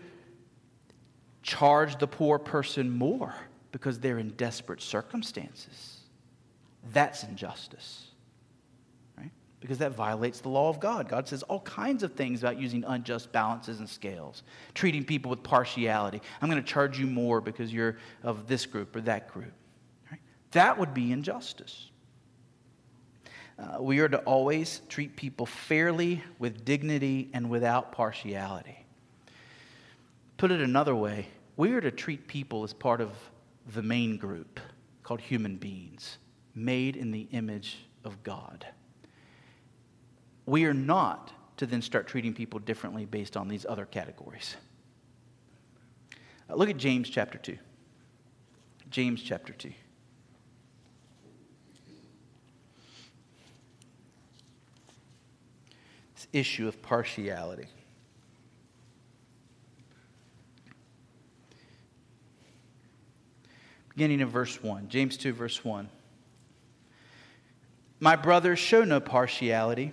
charge 1.43 1.99
the 1.99 2.07
poor 2.07 2.39
person 2.39 2.91
more 2.91 3.35
because 3.73 3.99
they're 3.99 4.19
in 4.19 4.31
desperate 4.31 4.81
circumstances, 4.81 6.01
that's 6.93 7.25
injustice. 7.25 8.12
Because 9.63 9.79
that 9.79 9.93
violates 9.93 10.41
the 10.41 10.49
law 10.49 10.69
of 10.69 10.81
God. 10.81 11.09
God 11.09 11.27
says 11.27 11.45
all 11.45 11.61
kinds 11.61 12.03
of 12.03 12.13
things 12.13 12.43
about 12.43 12.59
using 12.59 12.85
unjust 12.85 13.31
balances 13.33 13.79
and 13.79 13.89
scales, 13.89 14.43
treating 14.75 15.05
people 15.05 15.31
with 15.31 15.43
partiality. 15.43 16.21
I'm 16.41 16.51
going 16.51 16.63
to 16.63 16.69
charge 16.69 16.99
you 16.99 17.07
more 17.07 17.41
because 17.41 17.73
you're 17.73 17.97
of 18.25 18.49
this 18.49 18.67
group 18.67 18.95
or 18.97 19.01
that 19.03 19.33
group. 19.33 19.53
Right? 20.11 20.21
That 20.51 20.79
would 20.79 20.93
be 20.93 21.13
injustice. 21.13 21.91
Uh, 23.57 23.81
we 23.81 24.01
are 24.01 24.09
to 24.09 24.19
always 24.19 24.81
treat 24.89 25.15
people 25.15 25.47
fairly, 25.47 26.23
with 26.41 26.65
dignity, 26.65 27.31
and 27.33 27.49
without 27.49 27.93
partiality. 27.93 28.85
Put 30.39 30.51
it 30.51 30.61
another 30.61 30.97
way, 30.97 31.29
we 31.57 31.73
are 31.75 31.81
to 31.81 31.93
treat 31.93 32.27
people 32.27 32.65
as 32.65 32.73
part 32.73 33.01
of 33.01 33.11
the 33.75 33.83
main 33.83 34.17
group 34.17 34.59
called 35.05 35.21
human 35.21 35.57
beings, 35.57 36.19
made 36.55 36.97
in 36.97 37.13
the 37.13 37.29
image 37.31 37.79
of 38.05 38.21
God. 38.25 38.67
We 40.47 40.65
are 40.65 40.75
not 40.75 41.33
to 41.59 41.67
then 41.67 41.83
start 41.83 42.07
treating 42.07 42.35
people 42.35 42.59
differently 42.59 43.05
based 43.05 43.37
on 43.37 43.49
these 43.49 43.65
other 43.69 43.87
categories. 43.87 44.57
Uh, 46.51 46.55
look 46.57 46.69
at 46.69 46.77
James 46.77 47.09
chapter 47.09 47.39
2. 47.39 47.57
James 48.91 49.23
chapter 49.23 49.53
2. 49.53 49.73
This 56.15 56.29
issue 56.33 56.67
of 56.67 56.83
partiality. 56.83 57.67
Beginning 63.91 64.21
in 64.21 64.29
verse 64.29 64.63
1, 64.63 64.89
James 64.89 65.17
2, 65.17 65.33
verse 65.33 65.65
1. 65.65 65.89
My 68.01 68.17
brothers, 68.17 68.59
show 68.59 68.85
no 68.85 68.99
partiality 68.99 69.93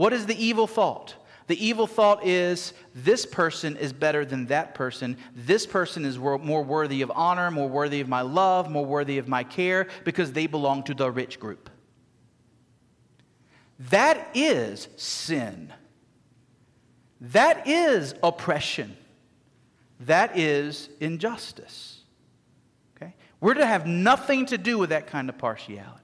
What 0.00 0.14
is 0.14 0.24
the 0.24 0.42
evil 0.42 0.66
thought? 0.66 1.14
The 1.46 1.62
evil 1.62 1.86
thought 1.86 2.26
is 2.26 2.72
this 2.94 3.26
person 3.26 3.76
is 3.76 3.92
better 3.92 4.24
than 4.24 4.46
that 4.46 4.74
person. 4.74 5.18
This 5.36 5.66
person 5.66 6.06
is 6.06 6.18
more 6.18 6.62
worthy 6.62 7.02
of 7.02 7.12
honor, 7.14 7.50
more 7.50 7.68
worthy 7.68 8.00
of 8.00 8.08
my 8.08 8.22
love, 8.22 8.70
more 8.70 8.86
worthy 8.86 9.18
of 9.18 9.28
my 9.28 9.44
care 9.44 9.88
because 10.06 10.32
they 10.32 10.46
belong 10.46 10.84
to 10.84 10.94
the 10.94 11.10
rich 11.10 11.38
group. 11.38 11.68
That 13.90 14.26
is 14.32 14.88
sin. 14.96 15.70
That 17.20 17.68
is 17.68 18.14
oppression. 18.22 18.96
That 20.00 20.38
is 20.38 20.88
injustice. 21.00 22.00
Okay? 22.96 23.14
We're 23.38 23.52
to 23.52 23.66
have 23.66 23.86
nothing 23.86 24.46
to 24.46 24.56
do 24.56 24.78
with 24.78 24.88
that 24.88 25.08
kind 25.08 25.28
of 25.28 25.36
partiality. 25.36 25.99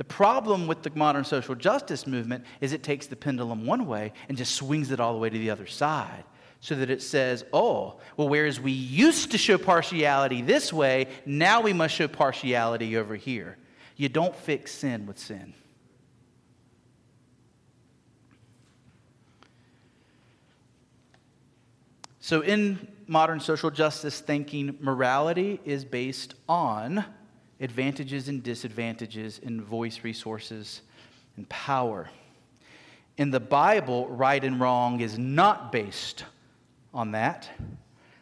The 0.00 0.04
problem 0.04 0.66
with 0.66 0.82
the 0.82 0.90
modern 0.94 1.24
social 1.24 1.54
justice 1.54 2.06
movement 2.06 2.46
is 2.62 2.72
it 2.72 2.82
takes 2.82 3.06
the 3.06 3.16
pendulum 3.16 3.66
one 3.66 3.86
way 3.86 4.14
and 4.30 4.38
just 4.38 4.54
swings 4.54 4.90
it 4.92 4.98
all 4.98 5.12
the 5.12 5.18
way 5.18 5.28
to 5.28 5.38
the 5.38 5.50
other 5.50 5.66
side. 5.66 6.24
So 6.60 6.74
that 6.76 6.88
it 6.88 7.02
says, 7.02 7.44
oh, 7.52 8.00
well, 8.16 8.26
whereas 8.26 8.58
we 8.58 8.72
used 8.72 9.32
to 9.32 9.36
show 9.36 9.58
partiality 9.58 10.40
this 10.40 10.72
way, 10.72 11.08
now 11.26 11.60
we 11.60 11.74
must 11.74 11.94
show 11.94 12.08
partiality 12.08 12.96
over 12.96 13.14
here. 13.14 13.58
You 13.96 14.08
don't 14.08 14.34
fix 14.34 14.72
sin 14.72 15.04
with 15.04 15.18
sin. 15.18 15.52
So, 22.20 22.40
in 22.40 22.88
modern 23.06 23.40
social 23.40 23.70
justice 23.70 24.20
thinking, 24.20 24.78
morality 24.80 25.60
is 25.66 25.84
based 25.84 26.36
on 26.48 27.04
advantages 27.60 28.28
and 28.28 28.42
disadvantages 28.42 29.38
in 29.38 29.62
voice 29.62 30.00
resources 30.02 30.80
and 31.36 31.48
power. 31.48 32.10
In 33.16 33.30
the 33.30 33.40
Bible, 33.40 34.08
right 34.08 34.42
and 34.42 34.58
wrong 34.58 35.00
is 35.00 35.18
not 35.18 35.70
based 35.70 36.24
on 36.94 37.12
that, 37.12 37.48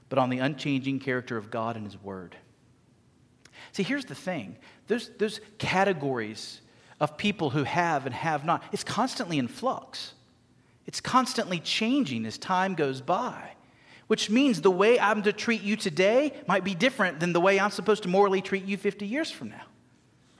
but 0.09 0.19
on 0.19 0.29
the 0.29 0.39
unchanging 0.39 0.99
character 0.99 1.37
of 1.37 1.51
God 1.51 1.77
and 1.77 1.85
His 1.85 2.03
Word. 2.03 2.37
See, 3.73 3.83
here's 3.83 4.07
the 4.07 4.15
thing 4.15 4.57
there's, 4.89 5.11
there's 5.19 5.41
categories 5.59 6.61
of 7.01 7.17
people 7.17 7.51
who 7.51 7.63
have 7.63 8.07
and 8.07 8.15
have 8.15 8.45
not. 8.45 8.65
It's 8.73 8.85
constantly 8.85 9.39
in 9.39 9.47
flux, 9.47 10.15
it's 10.87 11.01
constantly 11.01 11.61
changing 11.61 12.27
as 12.27 12.39
time 12.39 12.75
goes 12.75 13.01
by 13.01 13.53
which 14.09 14.31
means 14.31 14.61
the 14.61 14.71
way 14.71 14.99
I'm 14.99 15.23
to 15.23 15.33
treat 15.33 15.63
you 15.63 15.77
today 15.77 16.33
might 16.49 16.65
be 16.65 16.75
different 16.75 17.21
than 17.21 17.33
the 17.33 17.41
way 17.41 17.61
I'm 17.61 17.71
supposed 17.71 18.03
to 18.03 18.09
morally 18.09 18.43
treat 18.43 18.65
you 18.65 18.77
50 18.77 19.07
years 19.07 19.31
from 19.31 19.51
now, 19.51 19.63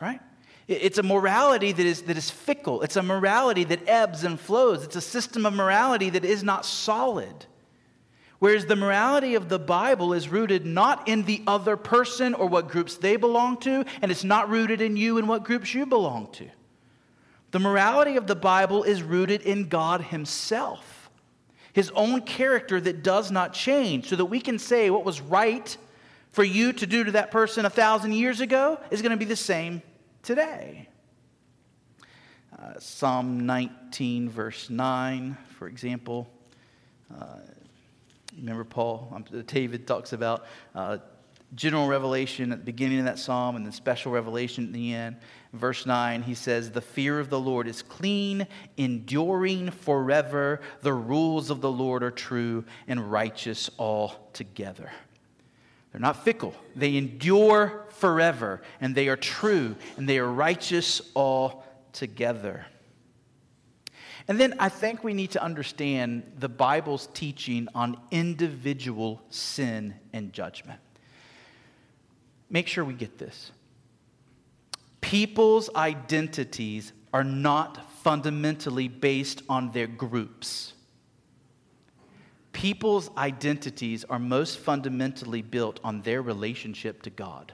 right? 0.01 0.21
It's 0.67 0.99
a 0.99 1.03
morality 1.03 1.73
that 1.73 1.87
is, 1.87 2.03
that 2.03 2.17
is 2.19 2.31
fickle. 2.31 2.83
It's 2.83 2.97
a 2.97 3.03
morality 3.03 3.65
that 3.65 3.89
ebbs 3.89 4.25
and 4.25 4.39
flows. 4.39 4.85
It's 4.85 4.97
a 4.97 5.01
system 5.01 5.47
of 5.47 5.55
morality 5.55 6.11
that 6.11 6.25
is 6.25 6.43
not 6.43 6.67
solid. 6.67 7.47
Whereas 8.39 8.67
the 8.67 8.77
morality 8.77 9.35
of 9.35 9.49
the 9.49 9.59
Bible 9.59 10.13
is 10.13 10.29
rooted 10.29 10.65
not 10.65 11.09
in 11.09 11.25
the 11.25 11.43
other 11.47 11.77
person 11.77 12.35
or 12.35 12.47
what 12.47 12.69
groups 12.69 12.97
they 12.97 13.17
belong 13.17 13.57
to, 13.59 13.85
and 14.01 14.11
it's 14.11 14.25
not 14.25 14.49
rooted 14.49 14.81
in 14.81 14.97
you 14.97 15.19
and 15.19 15.29
what 15.29 15.45
groups 15.45 15.75
you 15.75 15.87
belong 15.87 16.31
to. 16.33 16.49
The 17.51 17.59
morality 17.59 18.17
of 18.17 18.27
the 18.27 18.37
Bible 18.37 18.83
is 18.83 19.03
rooted 19.03 19.43
in 19.43 19.69
God 19.69 20.03
Himself 20.03 20.98
his 21.73 21.91
own 21.91 22.23
character 22.23 22.81
that 22.81 23.03
does 23.03 23.31
not 23.31 23.53
change, 23.53 24.09
so 24.09 24.17
that 24.17 24.25
we 24.27 24.41
can 24.41 24.59
say 24.59 24.91
what 24.91 25.05
was 25.05 25.21
right 25.21 25.77
for 26.33 26.45
you 26.45 26.73
to 26.73 26.87
do 26.87 27.05
to 27.05 27.13
that 27.13 27.31
person 27.31 27.65
a 27.65 27.71
thousand 27.71 28.13
years 28.13 28.41
ago 28.41 28.79
is 28.91 29.03
going 29.03 29.11
to 29.13 29.19
be 29.19 29.25
the 29.25 29.37
same 29.37 29.83
today. 30.23 30.89
Uh, 32.57 32.79
Psalm 32.79 33.47
19, 33.47 34.29
verse 34.29 34.69
9, 34.69 35.37
for 35.59 35.69
example. 35.69 36.29
Uh, 37.17 37.39
remember, 38.37 38.65
Paul, 38.65 39.13
um, 39.15 39.25
David 39.47 39.87
talks 39.87 40.13
about 40.13 40.45
uh, 40.75 40.99
general 41.55 41.87
revelation 41.87 42.53
at 42.53 42.59
the 42.59 42.65
beginning 42.65 42.99
of 42.99 43.05
that 43.07 43.19
psalm 43.19 43.57
and 43.57 43.65
then 43.65 43.73
special 43.73 44.13
revelation 44.13 44.67
at 44.67 44.73
the 44.73 44.93
end. 44.93 45.17
Verse 45.53 45.87
9, 45.87 46.23
he 46.23 46.35
says, 46.35 46.71
The 46.71 46.81
fear 46.81 47.19
of 47.19 47.31
the 47.31 47.41
Lord 47.41 47.67
is 47.67 47.83
clean, 47.83 48.47
enduring 48.77 49.71
forever. 49.71 50.61
The 50.83 50.93
rules 50.93 51.51
of 51.51 51.61
the 51.61 51.71
Lord 51.71 52.03
are 52.03 52.11
true 52.11 52.65
and 52.87 53.11
righteous 53.11 53.71
altogether. 53.79 54.91
They're 55.93 56.01
not 56.01 56.23
fickle, 56.23 56.55
they 56.77 56.97
endure 56.97 57.87
forever, 57.91 58.63
and 58.81 58.95
they 58.95 59.09
are 59.09 59.17
true 59.17 59.75
and 59.97 60.09
they 60.09 60.19
are 60.19 60.31
righteous 60.31 61.01
altogether. 61.17 62.67
And 64.29 64.39
then 64.39 64.55
I 64.59 64.69
think 64.69 65.03
we 65.03 65.15
need 65.15 65.31
to 65.31 65.43
understand 65.43 66.31
the 66.39 66.51
Bible's 66.51 67.09
teaching 67.15 67.67
on 67.75 67.99
individual 68.11 69.23
sin 69.31 69.95
and 70.13 70.35
judgment. 70.35 70.81
Make 72.51 72.67
sure 72.67 72.85
we 72.85 72.95
get 72.95 73.19
this. 73.19 73.53
People's 75.01 75.71
identities 75.75 76.93
are 77.13 77.25
not 77.25 77.91
fundamentally 78.03 78.89
based 78.89 79.43
on 79.49 79.71
their 79.73 79.87
groups. 79.87 80.73
People's 82.53 83.11
identities 83.17 84.05
are 84.05 84.19
most 84.19 84.59
fundamentally 84.59 85.43
built 85.43 85.79
on 85.85 86.03
their 86.03 86.23
relationship 86.23 87.03
to 87.03 87.11
God. 87.11 87.53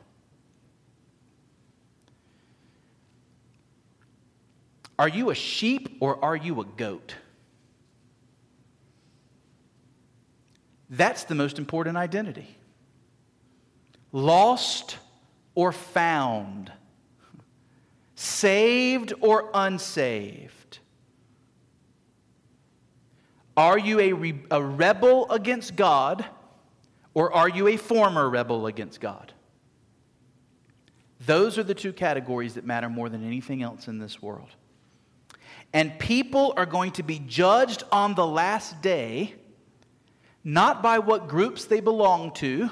Are 4.99 5.09
you 5.09 5.30
a 5.30 5.34
sheep 5.34 5.99
or 6.01 6.24
are 6.24 6.36
you 6.36 6.61
a 6.61 6.64
goat? 6.64 7.16
That's 10.88 11.24
the 11.24 11.34
most 11.34 11.59
important 11.59 11.97
identity. 11.97 12.57
Lost 14.14 14.96
or 15.56 15.72
found 15.72 16.70
saved 18.14 19.12
or 19.20 19.50
unsaved. 19.54 20.78
Are 23.56 23.78
you 23.78 24.00
a, 24.00 24.12
re- 24.12 24.42
a 24.50 24.62
rebel 24.62 25.30
against 25.30 25.76
God, 25.76 26.24
or 27.12 27.32
are 27.32 27.48
you 27.48 27.68
a 27.68 27.76
former 27.76 28.28
rebel 28.28 28.66
against 28.66 29.00
God? 29.00 29.32
Those 31.26 31.58
are 31.58 31.62
the 31.62 31.74
two 31.74 31.92
categories 31.92 32.54
that 32.54 32.64
matter 32.64 32.88
more 32.88 33.08
than 33.08 33.24
anything 33.24 33.62
else 33.62 33.88
in 33.88 33.98
this 33.98 34.20
world. 34.20 34.48
And 35.72 35.98
people 35.98 36.54
are 36.56 36.66
going 36.66 36.92
to 36.92 37.02
be 37.02 37.18
judged 37.18 37.84
on 37.90 38.14
the 38.14 38.26
last 38.26 38.80
day 38.80 39.34
not 40.42 40.82
by 40.82 40.98
what 40.98 41.26
groups 41.26 41.64
they 41.64 41.80
belong 41.80 42.30
to, 42.32 42.68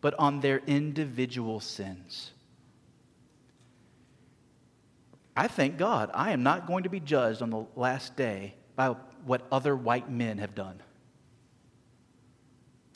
but 0.00 0.14
on 0.18 0.40
their 0.40 0.62
individual 0.66 1.60
sins. 1.60 2.30
I 5.36 5.46
thank 5.48 5.78
God 5.78 6.10
I 6.14 6.32
am 6.32 6.42
not 6.42 6.66
going 6.66 6.82
to 6.82 6.88
be 6.88 7.00
judged 7.00 7.42
on 7.42 7.50
the 7.50 7.64
last 7.76 8.16
day 8.16 8.54
by 8.74 8.96
what 9.24 9.46
other 9.52 9.76
white 9.76 10.10
men 10.10 10.38
have 10.38 10.54
done. 10.54 10.80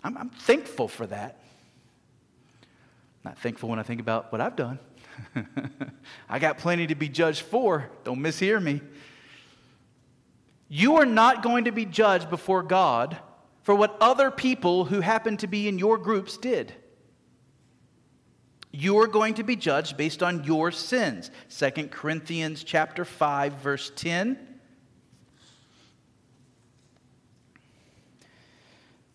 I'm, 0.03 0.17
I'm 0.19 0.31
thankful 0.31 0.89
for 0.89 1.07
that. 1.07 1.39
Not 3.25 3.39
thankful 3.39 3.69
when 3.69 3.79
I 3.79 3.85
think 3.85 4.01
about 4.01 4.33
what 4.33 4.41
I've 4.41 4.57
done. 4.57 4.79
I 6.29 6.39
got 6.39 6.59
plenty 6.59 6.87
to 6.89 6.95
be 6.95 7.09
judged 7.09 7.43
for. 7.43 7.91
Don't 8.05 8.19
mishear 8.19 8.61
me. 8.61 8.81
You 10.69 10.97
are 10.97 11.07
not 11.07 11.43
going 11.43 11.67
to 11.67 11.71
be 11.71 11.85
judged 11.85 12.31
before 12.31 12.63
God 12.63 13.19
for 13.63 13.75
what 13.75 13.97
other 14.01 14.31
people 14.31 14.85
who 14.85 15.01
happen 15.01 15.37
to 15.37 15.47
be 15.47 15.69
in 15.69 15.79
your 15.79 15.99
groups 15.99 16.37
did. 16.37 16.75
You're 18.73 19.07
going 19.07 19.35
to 19.35 19.43
be 19.43 19.55
judged 19.55 19.97
based 19.97 20.23
on 20.23 20.45
your 20.45 20.73
sins. 20.73 21.31
2 21.57 21.89
Corinthians 21.89 22.65
chapter 22.65 23.05
5 23.05 23.55
verse 23.55 23.93
10 23.95 24.39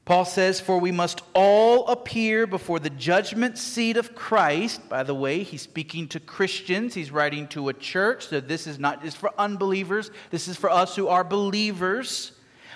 Paul 0.08 0.24
says, 0.24 0.62
For 0.62 0.80
we 0.80 0.94
must 0.94 1.22
all 1.34 1.86
appear 1.90 2.48
before 2.48 2.80
the 2.80 2.90
judgment 2.90 3.58
seat 3.58 3.98
of 3.98 4.16
Christ. 4.16 4.88
By 4.88 5.04
the 5.04 5.14
way, 5.14 5.44
he's 5.44 5.64
speaking 5.64 6.08
to 6.08 6.22
Christians. 6.22 6.94
He's 6.94 7.12
writing 7.12 7.46
to 7.50 7.68
a 7.68 7.74
church. 7.74 8.28
So 8.28 8.40
this 8.40 8.68
is 8.68 8.80
not 8.80 9.04
just 9.04 9.18
for 9.18 9.34
unbelievers, 9.38 10.10
this 10.32 10.48
is 10.48 10.56
for 10.56 10.70
us 10.70 10.96
who 10.96 11.10
are 11.10 11.26
believers. 11.26 12.32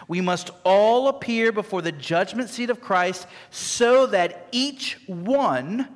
We 0.10 0.20
must 0.20 0.50
all 0.66 1.08
appear 1.08 1.54
before 1.54 1.82
the 1.82 1.94
judgment 1.94 2.50
seat 2.50 2.70
of 2.70 2.82
Christ 2.82 3.26
so 3.50 4.08
that 4.08 4.50
each 4.52 5.00
one 5.08 5.88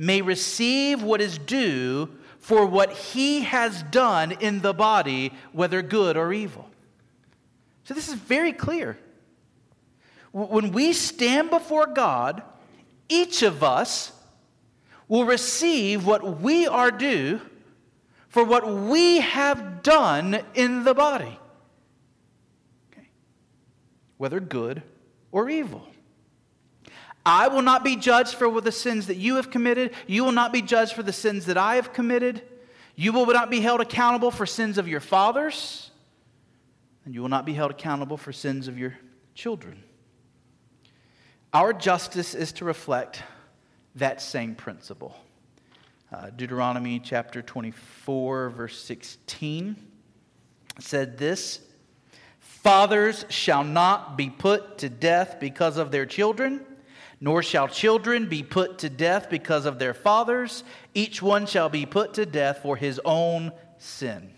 may 0.00 0.22
receive 0.22 1.02
what 1.02 1.20
is 1.20 1.36
due 1.36 2.08
for 2.38 2.64
what 2.64 2.90
he 2.90 3.40
has 3.42 3.82
done 3.82 4.32
in 4.32 4.62
the 4.62 4.72
body, 4.72 5.30
whether 5.52 5.82
good 5.82 6.16
or 6.16 6.32
evil. 6.32 6.66
So 7.84 7.92
this 7.92 8.08
is 8.08 8.14
very 8.14 8.54
clear. 8.54 8.96
When 10.32 10.72
we 10.72 10.94
stand 10.94 11.50
before 11.50 11.86
God, 11.86 12.42
each 13.10 13.42
of 13.42 13.62
us 13.62 14.12
will 15.06 15.26
receive 15.26 16.06
what 16.06 16.40
we 16.40 16.66
are 16.66 16.90
due 16.90 17.38
for 18.28 18.42
what 18.42 18.66
we 18.66 19.20
have 19.20 19.82
done 19.82 20.40
in 20.54 20.84
the 20.84 20.94
body, 20.94 21.38
okay. 22.90 23.06
whether 24.16 24.40
good 24.40 24.82
or 25.30 25.50
evil. 25.50 25.89
I 27.24 27.48
will 27.48 27.62
not 27.62 27.84
be 27.84 27.96
judged 27.96 28.34
for 28.34 28.60
the 28.60 28.72
sins 28.72 29.06
that 29.08 29.16
you 29.16 29.36
have 29.36 29.50
committed. 29.50 29.92
You 30.06 30.24
will 30.24 30.32
not 30.32 30.52
be 30.52 30.62
judged 30.62 30.94
for 30.94 31.02
the 31.02 31.12
sins 31.12 31.46
that 31.46 31.58
I 31.58 31.76
have 31.76 31.92
committed. 31.92 32.42
You 32.96 33.12
will 33.12 33.26
not 33.26 33.50
be 33.50 33.60
held 33.60 33.80
accountable 33.80 34.30
for 34.30 34.46
sins 34.46 34.78
of 34.78 34.88
your 34.88 35.00
fathers. 35.00 35.90
And 37.04 37.14
you 37.14 37.22
will 37.22 37.28
not 37.28 37.44
be 37.44 37.54
held 37.54 37.70
accountable 37.70 38.16
for 38.16 38.32
sins 38.32 38.68
of 38.68 38.78
your 38.78 38.96
children. 39.34 39.82
Our 41.52 41.72
justice 41.72 42.34
is 42.34 42.52
to 42.54 42.64
reflect 42.64 43.22
that 43.96 44.22
same 44.22 44.54
principle. 44.54 45.16
Uh, 46.12 46.30
Deuteronomy 46.30 47.00
chapter 47.00 47.42
24, 47.42 48.50
verse 48.50 48.80
16 48.82 49.76
said 50.78 51.18
this 51.18 51.60
Fathers 52.38 53.24
shall 53.28 53.64
not 53.64 54.16
be 54.16 54.28
put 54.28 54.78
to 54.78 54.88
death 54.88 55.38
because 55.40 55.76
of 55.76 55.90
their 55.90 56.06
children, 56.06 56.60
nor 57.20 57.42
shall 57.42 57.68
children 57.68 58.26
be 58.28 58.42
put 58.42 58.78
to 58.78 58.88
death 58.88 59.28
because 59.28 59.66
of 59.66 59.78
their 59.78 59.92
fathers. 59.92 60.64
Each 60.94 61.20
one 61.20 61.46
shall 61.46 61.68
be 61.68 61.84
put 61.84 62.14
to 62.14 62.24
death 62.24 62.60
for 62.62 62.76
his 62.76 63.00
own 63.04 63.52
sin. 63.78 64.32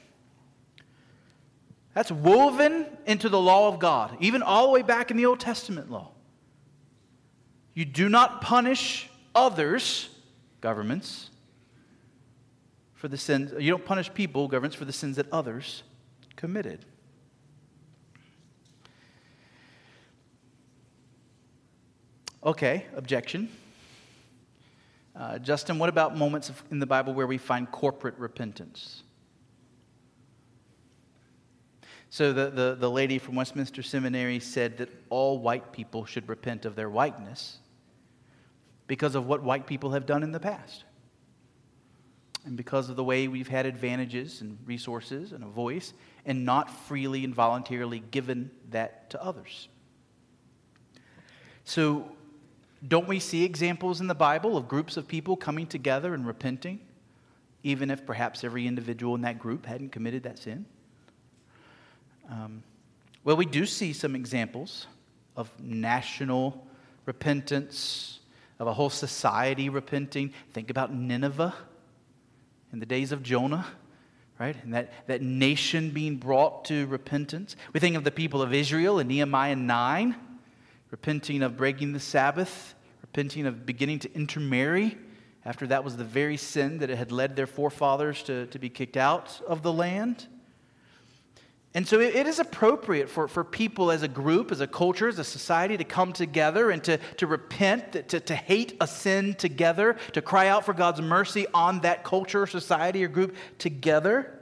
That's 1.95 2.11
woven 2.11 2.87
into 3.07 3.29
the 3.29 3.41
law 3.41 3.69
of 3.69 3.79
God, 3.79 4.17
even 4.21 4.43
all 4.43 4.67
the 4.67 4.73
way 4.73 4.83
back 4.83 5.11
in 5.11 5.17
the 5.17 5.27
Old 5.27 5.41
Testament 5.41 5.91
law. 5.91 6.11
You 7.75 7.85
do 7.85 8.09
not 8.09 8.41
punish 8.41 9.09
others, 9.35 10.09
governments, 10.61 11.31
for 12.95 13.09
the 13.09 13.19
sins. 13.19 13.53
You 13.59 13.71
don't 13.71 13.85
punish 13.85 14.13
people, 14.13 14.49
governments, 14.49 14.77
for 14.77 14.85
the 14.85 14.93
sins 14.93 15.17
that 15.17 15.27
others 15.33 15.83
committed. 16.37 16.85
Okay, 22.45 22.87
objection. 22.97 23.49
Uh, 25.15 25.39
Justin, 25.39 25.79
what 25.79 25.89
about 25.89 26.17
moments 26.17 26.51
in 26.71 26.81
the 26.81 26.87
Bible 26.87 27.15
where 27.15 27.27
we 27.27 27.39
find 27.39 27.71
corporate 27.71 28.19
repentance? 28.19 29.05
So 32.11 32.33
the, 32.33 32.51
the, 32.51 32.77
the 32.79 32.91
lady 32.91 33.19
from 33.19 33.37
Westminster 33.37 33.83
Seminary 33.83 34.41
said 34.41 34.77
that 34.79 34.89
all 35.09 35.39
white 35.39 35.73
people 35.73 36.05
should 36.05 36.29
repent 36.29 36.65
of 36.65 36.75
their 36.75 36.91
whiteness 36.91 37.59
because 38.87 39.15
of 39.15 39.27
what 39.27 39.43
white 39.43 39.67
people 39.67 39.93
have 39.93 40.05
done 40.05 40.23
in 40.23 40.33
the 40.33 40.41
past. 40.41 40.85
And 42.45 42.57
because 42.57 42.91
of 42.91 42.97
the 42.97 43.05
way 43.05 43.29
we've 43.29 43.49
had 43.49 43.67
advantages 43.67 44.41
and 44.41 44.59
resources 44.67 45.33
and 45.33 45.45
a 45.45 45.47
voice 45.47 45.95
and 46.27 46.45
not 46.45 46.71
freely 46.87 47.25
and 47.25 47.33
voluntarily 47.33 48.01
given 48.11 48.51
that 48.71 49.11
to 49.11 49.23
others. 49.23 49.69
So, 51.65 52.11
don't 52.87 53.07
we 53.07 53.21
see 53.21 53.45
examples 53.45 54.01
in 54.01 54.09
the 54.09 54.15
Bible 54.15 54.57
of 54.57 54.67
groups 54.67 54.97
of 54.97 55.07
people 55.07 55.37
coming 55.37 55.67
together 55.67 56.15
and 56.15 56.27
repenting, 56.27 56.81
even 57.63 57.91
if 57.91 58.05
perhaps 58.05 58.43
every 58.43 58.67
individual 58.67 59.15
in 59.15 59.21
that 59.23 59.39
group 59.39 59.67
hadn't 59.67 59.91
committed 59.91 60.25
that 60.25 60.39
sin? 60.39 60.67
Um, 62.31 62.63
well, 63.25 63.37
we 63.37 63.47
do 63.47 63.67
see 63.67 63.93
some 63.93 64.17
examples 64.17 64.87
of 65.37 65.51
national 65.61 66.67
repentance, 67.07 68.21
of 68.59 68.67
a 68.67 68.73
whole 68.73 68.91
society 68.91 69.69
repenting. 69.69 70.33
Think 70.53 70.71
about 70.71 70.93
Nineveh 70.93 71.55
in 72.73 72.81
the 72.81 72.87
days 72.87 73.13
of 73.13 73.23
Jonah, 73.23 73.67
right? 74.41 74.57
And 74.65 74.75
that, 74.75 75.07
that 75.07 75.23
nation 75.23 75.91
being 75.91 76.17
brought 76.17 76.65
to 76.67 76.87
repentance. 76.87 77.55
We 77.73 77.81
think 77.81 77.97
of 77.97 78.03
the 78.03 78.11
people 78.11 78.43
of 78.43 78.53
Israel 78.53 78.99
in 78.99 79.09
Nehemiah 79.09 79.57
9, 79.57 80.17
repenting 80.93 81.43
of 81.43 81.57
breaking 81.57 81.95
the 81.95 82.01
Sabbath, 82.01 82.75
repenting 83.01 83.47
of 83.47 83.67
beginning 83.67 83.99
to 83.99 84.15
intermarry. 84.15 84.97
After 85.45 85.67
that 85.69 85.83
was 85.83 85.97
the 85.97 86.05
very 86.05 86.37
sin 86.37 86.79
that 86.79 86.91
had 86.91 87.11
led 87.11 87.35
their 87.35 87.49
forefathers 87.49 88.23
to, 88.25 88.47
to 88.47 88.59
be 88.61 88.69
kicked 88.69 88.97
out 88.97 89.41
of 89.49 89.63
the 89.63 89.73
land. 89.73 90.29
And 91.75 91.89
so 91.89 91.99
it 91.99 92.27
is 92.27 92.39
appropriate 92.39 93.09
for, 93.09 93.27
for 93.27 93.43
people 93.43 93.91
as 93.91 94.03
a 94.03 94.09
group, 94.09 94.53
as 94.53 94.61
a 94.61 94.67
culture, 94.67 95.09
as 95.09 95.19
a 95.19 95.25
society 95.25 95.79
to 95.79 95.85
come 95.85 96.13
together 96.13 96.71
and 96.71 96.85
to, 96.85 96.99
to 97.17 97.27
repent, 97.27 98.11
to, 98.11 98.21
to 98.21 98.35
hate 98.37 98.77
a 98.79 98.87
sin 98.87 99.33
together, 99.33 99.97
to 100.13 100.21
cry 100.21 100.49
out 100.49 100.67
for 100.67 100.75
God's 100.75 101.01
mercy 101.01 101.47
on 101.55 101.81
that 101.81 102.05
culture, 102.05 102.47
society, 102.47 103.03
or 103.03 103.09
group 103.09 103.35
together. 103.57 104.39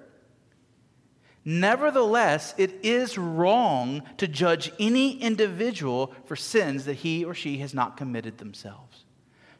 Nevertheless, 1.44 2.54
it 2.58 2.84
is 2.84 3.16
wrong 3.16 4.02
to 4.18 4.28
judge 4.28 4.72
any 4.78 5.18
individual 5.20 6.12
for 6.26 6.36
sins 6.36 6.84
that 6.84 6.94
he 6.94 7.24
or 7.24 7.34
she 7.34 7.58
has 7.58 7.72
not 7.72 7.96
committed 7.96 8.38
themselves, 8.38 9.04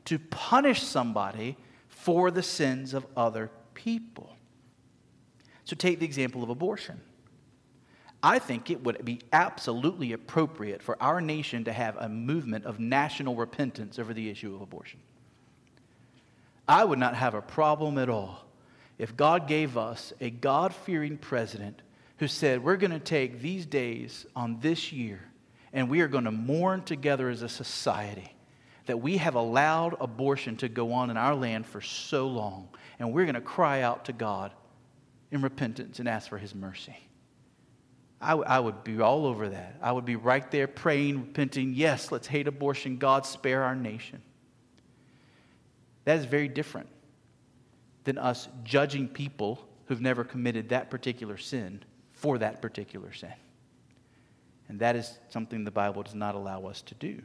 to 0.05 0.19
punish 0.19 0.83
somebody 0.83 1.57
for 1.89 2.31
the 2.31 2.43
sins 2.43 2.93
of 2.93 3.07
other 3.17 3.51
people. 3.73 4.37
So 5.65 5.75
take 5.75 6.01
the 6.01 6.05
example 6.05 6.43
of 6.43 6.51
abortion. 6.51 7.01
I 8.23 8.39
think 8.39 8.71
it 8.71 8.85
would 8.85 9.03
be 9.03 9.21
absolutely 9.33 10.13
appropriate 10.13 10.83
for 10.83 11.03
our 11.03 11.23
nation 11.23 11.65
to 11.65 11.73
have 11.73 11.97
a 11.97 12.09
movement 12.09 12.67
of 12.67 12.79
national 12.79 13.35
repentance 13.35 13.99
over 13.99 14.13
the 14.13 14.29
issue 14.29 14.55
of 14.55 14.61
abortion. 14.61 15.01
I 16.69 16.85
would 16.85 16.99
not 16.99 17.15
have 17.15 17.35
a 17.35 17.41
problem 17.41 17.97
at 17.97 18.11
all 18.11 18.50
if 19.01 19.17
God 19.17 19.49
gave 19.49 19.79
us 19.79 20.13
a 20.21 20.29
God 20.29 20.75
fearing 20.75 21.17
president 21.17 21.81
who 22.19 22.29
said, 22.29 22.63
We're 22.63 22.77
going 22.77 22.91
to 22.91 22.99
take 22.99 23.41
these 23.41 23.65
days 23.65 24.27
on 24.37 24.61
this 24.61 24.93
year 24.93 25.23
and 25.73 25.89
we 25.89 26.03
are 26.03 26.09
going 26.09 26.25
to 26.25 26.31
mourn 26.31 26.83
together 26.83 27.31
as 27.31 27.41
a 27.41 27.49
society 27.49 28.35
that 28.85 29.01
we 29.01 29.17
have 29.17 29.37
allowed 29.37 29.97
abortion 30.01 30.55
to 30.59 30.69
go 30.69 30.93
on 30.93 31.09
in 31.09 31.17
our 31.17 31.35
land 31.35 31.65
for 31.65 31.81
so 31.81 32.29
long. 32.29 32.69
And 32.99 33.15
we're 33.15 33.25
going 33.25 33.37
to 33.37 33.41
cry 33.41 33.81
out 33.81 34.05
to 34.05 34.13
God 34.13 34.53
in 35.31 35.41
repentance 35.41 35.99
and 35.99 36.07
ask 36.07 36.29
for 36.29 36.37
his 36.37 36.55
mercy. 36.55 36.97
I, 38.21 38.31
w- 38.31 38.47
I 38.47 38.61
would 38.61 38.85
be 38.85 39.01
all 39.01 39.25
over 39.25 39.49
that. 39.49 39.77
I 39.81 39.93
would 39.93 40.05
be 40.05 40.17
right 40.17 40.51
there 40.51 40.67
praying, 40.67 41.21
repenting, 41.21 41.73
yes, 41.73 42.13
let's 42.13 42.27
hate 42.27 42.49
abortion. 42.49 42.99
God, 42.99 43.25
spare 43.25 43.63
our 43.63 43.75
nation. 43.75 44.21
That 46.05 46.19
is 46.19 46.27
very 46.27 46.49
different 46.49 46.89
than 48.11 48.19
us 48.19 48.49
judging 48.65 49.07
people 49.07 49.65
who've 49.87 50.01
never 50.01 50.25
committed 50.25 50.71
that 50.71 50.91
particular 50.91 51.37
sin 51.37 51.81
for 52.11 52.39
that 52.39 52.61
particular 52.61 53.13
sin. 53.13 53.33
And 54.69 54.81
that 54.81 54.97
is 54.97 55.17
something 55.29 55.63
the 55.63 55.71
Bible 55.71 56.03
does 56.03 56.17
not 56.17 56.35
allow 56.35 56.67
us 56.67 56.83
to 56.83 56.95
do. 56.97 57.23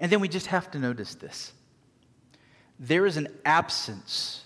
And 0.00 0.12
then 0.12 0.20
we 0.20 0.28
just 0.28 0.48
have 0.48 0.70
to 0.72 0.78
notice 0.78 1.14
this 1.14 1.54
there 2.78 3.06
is 3.06 3.16
an 3.16 3.28
absence 3.46 4.44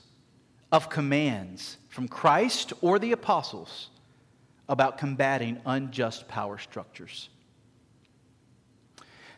of 0.70 0.88
commands 0.88 1.76
from 1.88 2.06
Christ 2.06 2.72
or 2.80 3.00
the 3.00 3.10
apostles 3.10 3.88
about 4.68 4.98
combating 4.98 5.60
unjust 5.66 6.28
power 6.28 6.58
structures. 6.58 7.28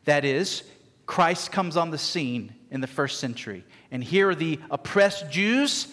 That 0.05 0.27
is, 0.27 0.63
Christ 1.07 1.53
comes 1.53 1.79
on 1.79 1.91
the 1.91 1.97
scene 1.97 2.55
in 2.71 2.83
the 2.83 2.87
first 2.87 3.19
century, 3.19 3.65
and 3.93 4.03
here 4.03 4.31
are 4.31 4.35
the 4.35 4.59
oppressed 4.71 5.31
Jews 5.31 5.87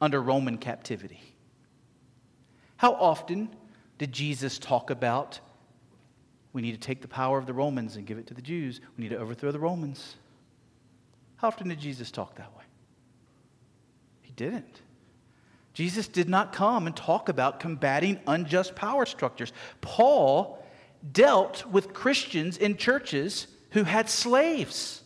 under 0.00 0.20
Roman 0.20 0.58
captivity. 0.58 1.20
How 2.76 2.94
often 2.94 3.50
did 3.98 4.10
Jesus 4.10 4.58
talk 4.58 4.90
about 4.90 5.38
we 6.52 6.62
need 6.62 6.72
to 6.72 6.80
take 6.80 7.00
the 7.00 7.08
power 7.08 7.38
of 7.38 7.46
the 7.46 7.52
Romans 7.52 7.96
and 7.96 8.06
give 8.06 8.18
it 8.18 8.26
to 8.28 8.34
the 8.34 8.42
Jews? 8.42 8.80
We 8.96 9.04
need 9.04 9.10
to 9.10 9.18
overthrow 9.18 9.52
the 9.52 9.60
Romans. 9.60 10.16
How 11.36 11.48
often 11.48 11.68
did 11.68 11.78
Jesus 11.78 12.10
talk 12.10 12.34
that 12.36 12.56
way? 12.56 12.64
He 14.22 14.32
didn't. 14.32 14.80
Jesus 15.74 16.08
did 16.08 16.28
not 16.28 16.52
come 16.52 16.86
and 16.86 16.96
talk 16.96 17.28
about 17.28 17.60
combating 17.60 18.20
unjust 18.26 18.74
power 18.74 19.06
structures. 19.06 19.52
Paul 19.82 20.64
dealt 21.12 21.66
with 21.66 21.92
Christians 21.92 22.56
in 22.56 22.76
churches 22.76 23.46
who 23.70 23.84
had 23.84 24.08
slaves. 24.08 25.01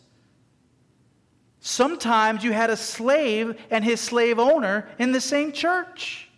Sometimes 1.67 2.45
you 2.45 2.53
had 2.53 2.71
a 2.71 2.77
slave 2.77 3.61
and 3.73 3.85
his 3.85 4.01
slave 4.01 4.39
owner 4.39 4.89
in 5.01 5.11
the 5.11 5.21
same 5.21 5.51
church. 5.51 6.29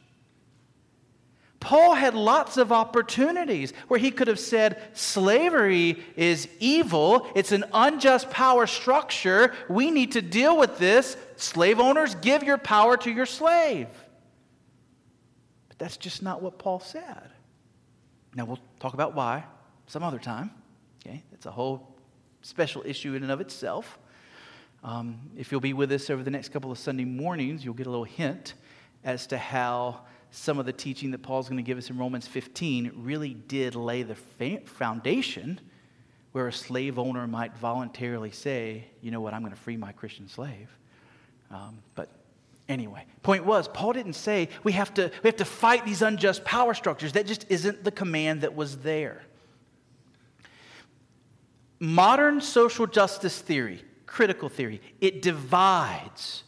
Paul 1.61 1.93
had 1.93 2.15
lots 2.15 2.57
of 2.57 2.73
opportunities 2.73 3.75
where 3.89 4.01
he 4.01 4.11
could 4.11 4.29
have 4.29 4.41
said, 4.41 4.81
Slavery 4.95 6.03
is 6.17 6.49
evil. 6.61 7.27
It's 7.35 7.53
an 7.53 7.67
unjust 7.75 8.31
power 8.31 8.67
structure. 8.67 9.53
We 9.69 9.91
need 9.91 10.13
to 10.13 10.23
deal 10.23 10.57
with 10.57 10.79
this. 10.79 11.19
Slave 11.37 11.79
owners, 11.79 12.15
give 12.15 12.43
your 12.43 12.57
power 12.57 12.97
to 12.97 13.11
your 13.11 13.27
slave. 13.27 13.89
But 15.69 15.79
that's 15.79 15.99
just 15.99 16.23
not 16.23 16.41
what 16.41 16.59
Paul 16.59 16.81
said. 16.81 17.31
Now, 18.35 18.47
we'll 18.47 18.61
talk 18.81 18.95
about 18.95 19.15
why 19.15 19.45
some 19.89 20.03
other 20.03 20.19
time. 20.19 20.53
Okay? 21.07 21.23
It's 21.35 21.45
a 21.45 21.51
whole 21.51 21.87
special 22.41 22.83
issue 22.87 23.13
in 23.13 23.23
and 23.23 23.31
of 23.31 23.43
itself. 23.43 23.99
Um, 24.85 25.21
if 25.37 25.51
you'll 25.51 25.61
be 25.61 25.73
with 25.73 25.91
us 25.93 26.09
over 26.09 26.23
the 26.23 26.31
next 26.31 26.51
couple 26.51 26.71
of 26.71 26.79
Sunday 26.79 27.05
mornings, 27.05 27.65
you'll 27.65 27.75
get 27.75 27.87
a 27.87 27.91
little 27.91 28.05
hint 28.05 28.55
as 29.05 29.27
to 29.29 29.39
how 29.39 30.03
some 30.31 30.59
of 30.59 30.67
the 30.67 30.73
teaching 30.73 31.11
that 31.13 31.23
Paul's 31.23 31.49
going 31.49 31.57
to 31.57 31.63
give 31.63 31.79
us 31.79 31.91
in 31.91 31.99
Romans 31.99 32.27
15 32.27 32.93
really 32.97 33.35
did 33.35 33.75
lay 33.75 34.03
the 34.03 34.15
foundation 34.15 35.61
where 36.33 36.49
a 36.49 36.53
slave 36.53 36.99
owner 36.99 37.27
might 37.27 37.57
voluntarily 37.57 38.31
say, 38.31 38.85
you 39.01 39.11
know 39.11 39.21
what, 39.21 39.33
I'm 39.33 39.41
going 39.41 39.53
to 39.53 39.59
free 39.59 39.77
my 39.77 39.93
Christian 39.93 40.29
slave. 40.29 40.69
Um, 41.51 41.79
but 41.95 42.11
anyway, 42.69 43.05
point 43.23 43.45
was, 43.45 43.67
Paul 43.69 43.95
didn't 43.95 44.13
say 44.13 44.51
we 44.63 44.73
have, 44.73 44.93
to, 44.95 45.11
we 45.23 45.29
have 45.29 45.37
to 45.37 45.45
fight 45.45 45.87
these 45.87 46.03
unjust 46.03 46.45
power 46.45 46.75
structures. 46.75 47.13
That 47.13 47.27
just 47.27 47.47
isn't 47.49 47.83
the 47.83 47.91
command 47.91 48.43
that 48.43 48.55
was 48.55 48.79
there. 48.79 49.23
Modern 51.81 52.41
social 52.41 52.87
justice 52.87 53.41
theory, 53.41 53.83
critical 54.09 54.49
theory, 54.49 54.81
it 55.01 55.23
divides 55.23 56.43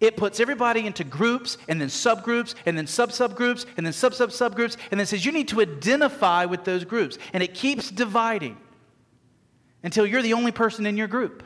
it 0.00 0.16
puts 0.16 0.40
everybody 0.40 0.86
into 0.86 1.04
groups 1.04 1.56
and 1.68 1.80
then 1.80 1.88
subgroups 1.88 2.54
and 2.66 2.76
then 2.76 2.86
sub 2.86 3.10
subgroups 3.10 3.64
and 3.76 3.86
then 3.86 3.92
sub 3.92 4.14
sub 4.14 4.30
subgroups 4.30 4.76
and 4.90 5.00
then 5.00 5.06
says 5.06 5.24
you 5.24 5.32
need 5.32 5.48
to 5.48 5.60
identify 5.60 6.44
with 6.44 6.64
those 6.64 6.84
groups. 6.84 7.16
And 7.32 7.42
it 7.42 7.54
keeps 7.54 7.90
dividing 7.90 8.58
until 9.82 10.06
you're 10.06 10.22
the 10.22 10.34
only 10.34 10.52
person 10.52 10.84
in 10.84 10.96
your 10.96 11.08
group. 11.08 11.42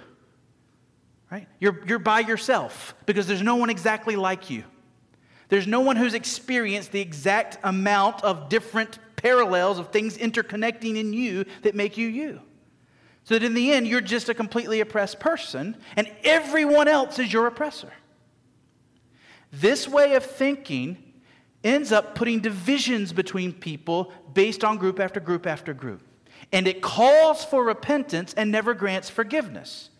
Right? 1.30 1.46
You're, 1.60 1.80
you're 1.86 2.00
by 2.00 2.20
yourself 2.20 2.94
because 3.06 3.28
there's 3.28 3.42
no 3.42 3.54
one 3.54 3.70
exactly 3.70 4.16
like 4.16 4.50
you. 4.50 4.64
There's 5.48 5.68
no 5.68 5.80
one 5.80 5.94
who's 5.96 6.14
experienced 6.14 6.90
the 6.90 7.00
exact 7.00 7.58
amount 7.62 8.24
of 8.24 8.48
different 8.48 8.98
parallels 9.14 9.78
of 9.78 9.90
things 9.90 10.16
interconnecting 10.16 10.96
in 10.96 11.12
you 11.12 11.44
that 11.62 11.76
make 11.76 11.96
you 11.96 12.08
you. 12.08 12.40
So 13.24 13.34
that 13.34 13.44
in 13.44 13.54
the 13.54 13.72
end, 13.72 13.86
you're 13.86 14.00
just 14.00 14.28
a 14.28 14.34
completely 14.34 14.80
oppressed 14.80 15.20
person, 15.20 15.76
and 15.96 16.10
everyone 16.24 16.88
else 16.88 17.18
is 17.18 17.32
your 17.32 17.46
oppressor. 17.46 17.92
This 19.52 19.88
way 19.88 20.14
of 20.14 20.24
thinking 20.24 20.96
ends 21.62 21.92
up 21.92 22.14
putting 22.14 22.40
divisions 22.40 23.12
between 23.12 23.52
people 23.52 24.12
based 24.32 24.64
on 24.64 24.78
group 24.78 24.98
after 24.98 25.20
group 25.20 25.46
after 25.46 25.74
group. 25.74 26.02
And 26.52 26.66
it 26.66 26.80
calls 26.82 27.44
for 27.44 27.64
repentance 27.64 28.34
and 28.34 28.50
never 28.50 28.74
grants 28.74 29.10
forgiveness. 29.10 29.90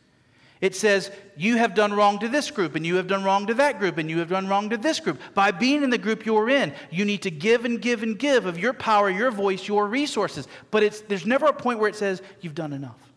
It 0.61 0.75
says, 0.75 1.11
You 1.37 1.57
have 1.57 1.75
done 1.75 1.93
wrong 1.93 2.19
to 2.19 2.29
this 2.29 2.51
group, 2.51 2.75
and 2.75 2.85
you 2.85 2.97
have 2.97 3.07
done 3.07 3.25
wrong 3.25 3.47
to 3.47 3.55
that 3.55 3.79
group, 3.79 3.99
and 3.99 4.11
you 4.11 4.19
have 4.19 4.29
done 4.29 4.47
wrong 4.47 4.71
to 4.71 4.77
this 4.77 5.01
group. 5.01 5.19
By 5.35 5.51
being 5.51 5.83
in 5.83 5.91
the 5.91 5.99
group 5.99 6.27
you're 6.27 6.51
in, 6.51 6.75
you 6.91 7.05
need 7.05 7.23
to 7.23 7.31
give 7.31 7.65
and 7.65 7.81
give 7.81 8.03
and 8.03 8.19
give 8.19 8.47
of 8.47 8.59
your 8.59 8.73
power, 8.73 9.09
your 9.09 9.31
voice, 9.31 9.67
your 9.67 9.87
resources. 9.87 10.49
But 10.71 10.83
it's, 10.83 11.01
there's 11.03 11.27
never 11.27 11.47
a 11.47 11.53
point 11.53 11.79
where 11.79 11.89
it 11.89 11.97
says, 11.97 12.21
You've 12.41 12.55
done 12.55 12.73
enough. 12.73 13.10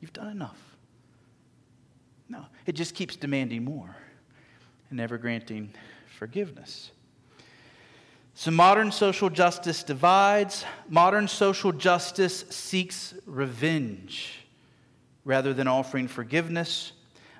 You've 0.00 0.12
done 0.12 0.28
enough. 0.28 0.58
No, 2.28 2.46
it 2.66 2.72
just 2.72 2.94
keeps 2.94 3.16
demanding 3.16 3.64
more 3.64 3.94
and 4.88 4.96
never 4.96 5.18
granting 5.18 5.72
forgiveness. 6.18 6.90
So, 8.34 8.50
modern 8.50 8.92
social 8.92 9.28
justice 9.28 9.82
divides. 9.82 10.64
Modern 10.88 11.28
social 11.28 11.72
justice 11.72 12.44
seeks 12.50 13.14
revenge 13.26 14.38
rather 15.24 15.52
than 15.52 15.66
offering 15.66 16.08
forgiveness. 16.08 16.92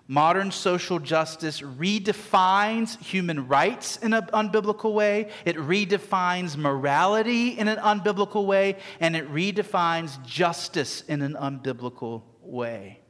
Modern 0.09 0.51
social 0.51 0.99
justice 0.99 1.61
redefines 1.61 3.01
human 3.01 3.47
rights 3.47 3.97
in 3.99 4.13
an 4.13 4.25
unbiblical 4.33 4.93
way. 4.93 5.31
It 5.45 5.57
redefines 5.57 6.57
morality 6.57 7.51
in 7.51 7.69
an 7.69 7.79
unbiblical 7.79 8.45
way. 8.45 8.77
And 8.99 9.15
it 9.15 9.33
redefines 9.33 10.21
justice 10.27 11.03
in 11.03 11.23
an 11.23 11.35
unbiblical 11.35 12.23
way. 12.51 13.01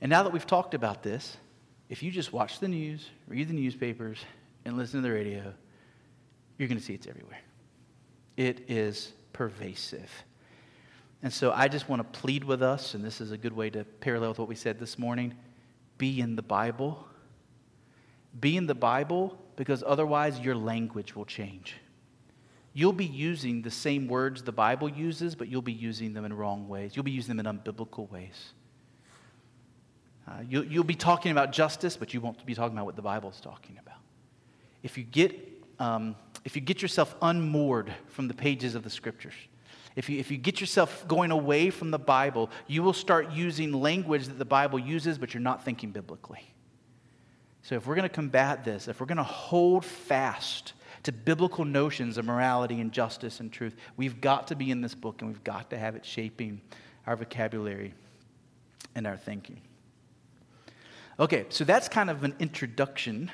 And 0.00 0.10
now 0.10 0.22
that 0.22 0.32
we've 0.32 0.46
talked 0.46 0.74
about 0.74 1.02
this, 1.02 1.36
if 1.88 2.02
you 2.02 2.10
just 2.10 2.32
watch 2.32 2.58
the 2.58 2.68
news, 2.68 3.08
read 3.28 3.48
the 3.48 3.54
newspapers, 3.54 4.18
and 4.64 4.76
listen 4.76 5.02
to 5.02 5.08
the 5.08 5.14
radio, 5.14 5.52
you're 6.58 6.68
going 6.68 6.78
to 6.78 6.84
see 6.84 6.94
it's 6.94 7.06
everywhere. 7.06 7.40
It 8.36 8.64
is 8.68 9.12
pervasive. 9.32 10.10
And 11.22 11.32
so 11.32 11.52
I 11.52 11.68
just 11.68 11.88
want 11.88 12.00
to 12.00 12.20
plead 12.20 12.44
with 12.44 12.62
us, 12.62 12.94
and 12.94 13.04
this 13.04 13.20
is 13.20 13.30
a 13.30 13.38
good 13.38 13.52
way 13.52 13.70
to 13.70 13.84
parallel 13.84 14.30
with 14.30 14.38
what 14.38 14.48
we 14.48 14.54
said 14.54 14.78
this 14.78 14.98
morning 14.98 15.34
be 15.98 16.20
in 16.20 16.34
the 16.34 16.42
Bible. 16.42 17.06
Be 18.40 18.56
in 18.56 18.66
the 18.66 18.74
Bible 18.74 19.38
because 19.54 19.84
otherwise 19.86 20.40
your 20.40 20.56
language 20.56 21.14
will 21.14 21.24
change. 21.24 21.76
You'll 22.74 22.92
be 22.92 23.04
using 23.04 23.62
the 23.62 23.70
same 23.70 24.08
words 24.08 24.42
the 24.42 24.52
Bible 24.52 24.88
uses, 24.88 25.34
but 25.34 25.48
you'll 25.48 25.60
be 25.60 25.72
using 25.72 26.14
them 26.14 26.24
in 26.24 26.32
wrong 26.32 26.68
ways. 26.68 26.96
You'll 26.96 27.04
be 27.04 27.10
using 27.10 27.36
them 27.36 27.46
in 27.46 27.58
unbiblical 27.58 28.10
ways. 28.10 28.54
Uh, 30.26 30.40
you, 30.48 30.62
you'll 30.62 30.84
be 30.84 30.94
talking 30.94 31.32
about 31.32 31.52
justice, 31.52 31.96
but 31.96 32.14
you 32.14 32.20
won't 32.20 32.44
be 32.46 32.54
talking 32.54 32.76
about 32.76 32.86
what 32.86 32.96
the 32.96 33.02
Bible 33.02 33.30
is 33.30 33.40
talking 33.40 33.78
about. 33.78 33.98
If 34.82 34.96
you 34.96 35.04
get, 35.04 35.36
um, 35.78 36.16
if 36.44 36.56
you 36.56 36.62
get 36.62 36.80
yourself 36.80 37.14
unmoored 37.20 37.92
from 38.08 38.28
the 38.28 38.34
pages 38.34 38.74
of 38.74 38.84
the 38.84 38.90
scriptures, 38.90 39.34
if 39.94 40.08
you, 40.08 40.18
if 40.18 40.30
you 40.30 40.38
get 40.38 40.60
yourself 40.60 41.06
going 41.06 41.30
away 41.30 41.68
from 41.68 41.90
the 41.90 41.98
Bible, 41.98 42.50
you 42.66 42.82
will 42.82 42.94
start 42.94 43.32
using 43.32 43.72
language 43.72 44.26
that 44.26 44.38
the 44.38 44.44
Bible 44.44 44.78
uses, 44.78 45.18
but 45.18 45.34
you're 45.34 45.42
not 45.42 45.64
thinking 45.64 45.90
biblically. 45.90 46.40
So, 47.62 47.74
if 47.74 47.86
we're 47.86 47.94
going 47.94 48.08
to 48.08 48.14
combat 48.14 48.64
this, 48.64 48.88
if 48.88 48.98
we're 49.00 49.06
going 49.06 49.18
to 49.18 49.22
hold 49.22 49.84
fast 49.84 50.72
to 51.02 51.12
biblical 51.12 51.64
notions 51.64 52.16
of 52.16 52.24
morality 52.24 52.80
and 52.80 52.92
justice 52.92 53.40
and 53.40 53.52
truth, 53.52 53.74
we've 53.96 54.20
got 54.20 54.46
to 54.48 54.56
be 54.56 54.70
in 54.70 54.80
this 54.80 54.94
book 54.94 55.20
and 55.20 55.30
we've 55.30 55.44
got 55.44 55.70
to 55.70 55.78
have 55.78 55.96
it 55.96 56.04
shaping 56.04 56.60
our 57.06 57.16
vocabulary 57.16 57.94
and 58.94 59.06
our 59.06 59.16
thinking. 59.16 59.60
Okay, 61.18 61.46
so 61.48 61.64
that's 61.64 61.88
kind 61.88 62.10
of 62.10 62.24
an 62.24 62.34
introduction 62.38 63.30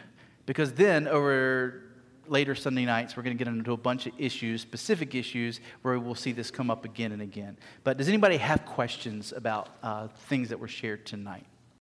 because 0.47 0.73
then 0.73 1.07
over 1.07 1.83
later 2.27 2.55
Sunday 2.55 2.85
nights, 2.85 3.16
we're 3.16 3.23
going 3.23 3.37
to 3.37 3.43
get 3.43 3.51
into 3.51 3.73
a 3.73 3.77
bunch 3.77 4.07
of 4.07 4.12
issues, 4.19 4.61
specific 4.61 5.14
issues, 5.14 5.61
where 5.83 5.99
we'll 5.99 6.14
see 6.14 6.33
this 6.33 6.51
come 6.51 6.71
up 6.71 6.85
again 6.85 7.12
and 7.12 7.23
again. 7.23 7.57
But 7.85 7.97
does 7.97 8.09
anybody 8.09 8.37
have 8.39 8.64
questions 8.64 9.33
about 9.33 9.69
uh, 9.83 10.09
things 10.27 10.49
that 10.51 10.59
were 10.59 10.69
shared 10.69 11.07
tonight? 11.07 11.47